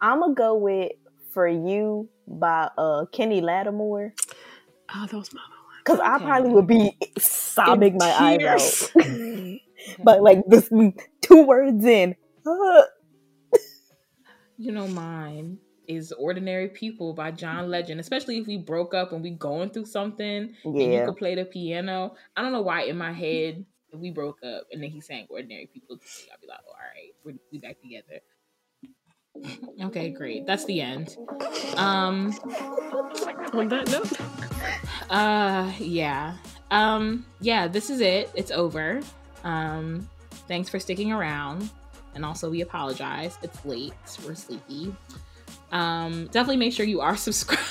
I'm 0.00 0.20
gonna 0.20 0.34
go 0.34 0.54
with 0.54 0.92
"For 1.32 1.48
You" 1.48 2.08
by 2.26 2.70
uh 2.78 3.06
Kenny 3.12 3.40
Lattimore 3.40 4.14
oh, 4.94 5.06
that 5.06 5.16
was 5.16 5.32
my 5.32 5.40
because 5.84 6.00
I 6.00 6.18
probably 6.18 6.50
would 6.50 6.66
be 6.66 6.96
sobbing 7.18 7.96
my 7.98 8.12
eyes 8.12 8.90
out. 8.94 9.58
but 10.04 10.22
like 10.22 10.44
this 10.46 10.68
two 11.22 11.42
words 11.44 11.84
in, 11.84 12.14
uh, 12.46 12.82
You 14.58 14.72
know, 14.72 14.88
mine 14.88 15.58
is 15.86 16.12
"Ordinary 16.12 16.68
People" 16.68 17.14
by 17.14 17.30
John 17.30 17.70
Legend. 17.70 18.00
Especially 18.00 18.38
if 18.38 18.46
we 18.46 18.56
broke 18.58 18.92
up 18.92 19.12
and 19.12 19.22
we 19.22 19.30
going 19.30 19.70
through 19.70 19.86
something, 19.86 20.54
and 20.64 20.92
you 20.92 21.04
could 21.06 21.16
play 21.16 21.34
the 21.36 21.44
piano. 21.44 22.14
I 22.36 22.42
don't 22.42 22.52
know 22.52 22.62
why 22.62 22.82
in 22.82 22.98
my 22.98 23.12
head 23.12 23.64
we 23.94 24.10
broke 24.10 24.42
up 24.44 24.64
and 24.72 24.82
then 24.82 24.90
he 24.90 25.00
sang 25.00 25.26
"Ordinary 25.30 25.66
People" 25.72 25.96
to 25.96 26.04
me, 26.04 26.28
I'd 26.32 26.40
be 26.40 26.46
like, 26.48 26.58
oh, 26.66 26.70
"All 26.70 26.76
right, 26.76 27.12
we're 27.24 27.36
we 27.52 27.58
back 27.58 27.80
together." 27.80 28.20
okay, 29.86 30.10
great. 30.10 30.44
That's 30.46 30.64
the 30.64 30.80
end. 30.80 31.16
Um. 31.76 32.34
On 33.52 33.68
that 33.68 33.88
note, 33.90 34.12
Uh. 35.10 35.72
Yeah. 35.78 36.36
Um. 36.70 37.24
Yeah. 37.40 37.68
This 37.68 37.90
is 37.90 38.00
it. 38.00 38.30
It's 38.34 38.50
over. 38.50 39.00
Um. 39.44 40.08
Thanks 40.48 40.68
for 40.68 40.78
sticking 40.80 41.12
around, 41.12 41.70
and 42.18 42.24
also 42.24 42.50
we 42.50 42.62
apologize. 42.62 43.38
It's 43.44 43.64
late. 43.64 43.94
We're 44.26 44.34
sleepy. 44.34 44.92
Um, 45.70 46.26
definitely 46.26 46.56
make 46.56 46.72
sure 46.72 46.84
you 46.84 47.00
are 47.00 47.16
subscribed. 47.28 47.62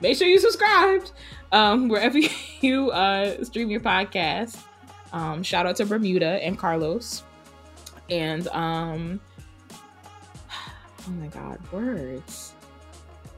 make 0.00 0.16
sure 0.16 0.28
you 0.28 0.38
subscribed 0.38 1.10
um, 1.50 1.88
wherever 1.88 2.16
you 2.60 2.92
uh, 2.92 3.42
stream 3.42 3.68
your 3.68 3.80
podcast. 3.80 4.56
Um, 5.12 5.42
shout 5.42 5.66
out 5.66 5.74
to 5.76 5.84
Bermuda 5.84 6.38
and 6.44 6.56
Carlos. 6.56 7.24
And 8.08 8.46
um, 8.48 9.20
oh 9.72 11.10
my 11.10 11.26
god, 11.26 11.58
words. 11.72 12.54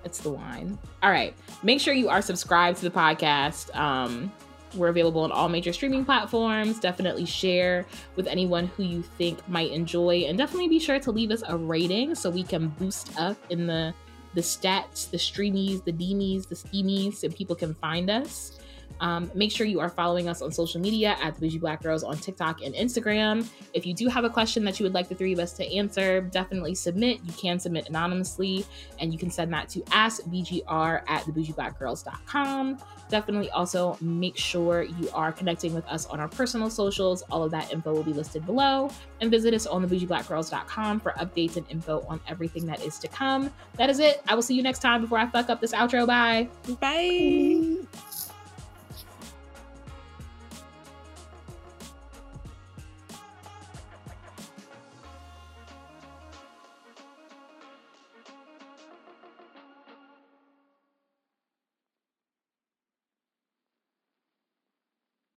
It's 0.05 0.19
the 0.19 0.31
wine. 0.31 0.79
All 1.03 1.11
right. 1.11 1.35
Make 1.63 1.81
sure 1.81 1.95
you 1.95 2.11
are 2.11 2.21
subscribed 2.21 2.79
to 2.79 2.85
the 2.85 2.91
podcast. 2.91 3.75
Um, 3.75 4.31
we're 4.75 4.89
available 4.89 5.23
on 5.23 5.33
all 5.33 5.49
major 5.49 5.73
streaming 5.73 6.05
platforms. 6.05 6.79
Definitely 6.79 7.27
share 7.27 7.87
with 8.17 8.27
anyone 8.27 8.67
who 8.69 8.83
you 8.83 9.03
think 9.03 9.47
might 9.49 9.71
enjoy, 9.71 10.25
and 10.29 10.39
definitely 10.39 10.69
be 10.69 10.79
sure 10.79 10.99
to 11.01 11.11
leave 11.11 11.31
us 11.31 11.43
a 11.47 11.57
rating 11.57 12.15
so 12.15 12.31
we 12.31 12.43
can 12.43 12.69
boost 12.69 13.19
up 13.19 13.37
in 13.51 13.67
the 13.67 13.95
the 14.35 14.41
stats, 14.41 15.11
the 15.11 15.19
streamies, 15.19 15.85
the 15.85 15.93
deemies, 15.93 16.49
the 16.49 16.55
steamies, 16.55 17.17
so 17.17 17.29
people 17.29 17.55
can 17.55 17.75
find 17.75 18.09
us. 18.09 18.59
Um, 19.01 19.31
make 19.35 19.51
sure 19.51 19.67
you 19.67 19.81
are 19.81 19.89
following 19.89 20.29
us 20.29 20.43
on 20.43 20.53
social 20.53 20.81
media 20.81 21.17
at 21.21 21.35
the 21.35 21.41
Bougie 21.41 21.59
Black 21.59 21.83
Girls 21.83 22.05
on 22.05 22.17
TikTok 22.19 22.63
and 22.63 22.75
Instagram. 22.75 23.49
If 23.75 23.87
you 23.87 23.95
do 23.95 24.09
have 24.09 24.25
a 24.25 24.31
question 24.31 24.65
that 24.65 24.79
you 24.79 24.85
would 24.85 24.95
like 24.95 25.09
the 25.09 25.15
three 25.15 25.33
of 25.33 25.39
us 25.39 25.53
to 25.55 25.75
answer, 25.75 26.21
definitely 26.21 26.75
submit. 26.75 27.21
You 27.25 27.33
can 27.33 27.59
submit 27.59 27.89
anonymously, 27.89 28.65
and 29.01 29.13
you 29.13 29.19
can 29.19 29.31
send 29.31 29.53
that 29.55 29.69
to 29.71 29.81
askbgr 29.81 31.03
at 31.09 31.23
thebougieblackgirls.com. 31.25 32.79
Definitely 33.09 33.51
also 33.51 33.97
make 34.01 34.37
sure 34.37 34.83
you 34.83 35.11
are 35.13 35.33
connecting 35.33 35.75
with 35.75 35.87
us 35.87 36.07
on 36.07 36.21
our 36.21 36.29
personal 36.29 36.71
socials. 36.71 37.23
All 37.31 37.43
of 37.43 37.51
that 37.51 37.73
info 37.73 37.93
will 37.93 38.03
be 38.03 38.13
listed 38.13 38.47
below. 38.47 38.91
And 39.21 39.31
visit 39.31 39.55
us 39.55 39.67
on 39.67 39.87
thebougieblackgirls.com 39.87 41.01
for 41.01 41.13
updates 41.13 41.57
and 41.57 41.67
info 41.71 42.05
on 42.09 42.21
everything 42.29 42.67
that 42.67 42.83
is 42.83 42.99
to 43.01 43.09
come. 43.09 43.51
That 43.77 43.91
is 43.91 43.99
it. 43.99 44.23
I 44.29 44.35
will 44.35 44.43
see 44.43 44.55
you 44.55 44.63
next 44.63 44.81
time 44.81 45.01
before 45.01 45.19
I 45.19 45.27
fuck 45.27 45.51
up 45.51 45.61
this 45.61 45.73
outro. 45.73 46.07
Bye. 46.07 46.49
Bye. 46.81 47.87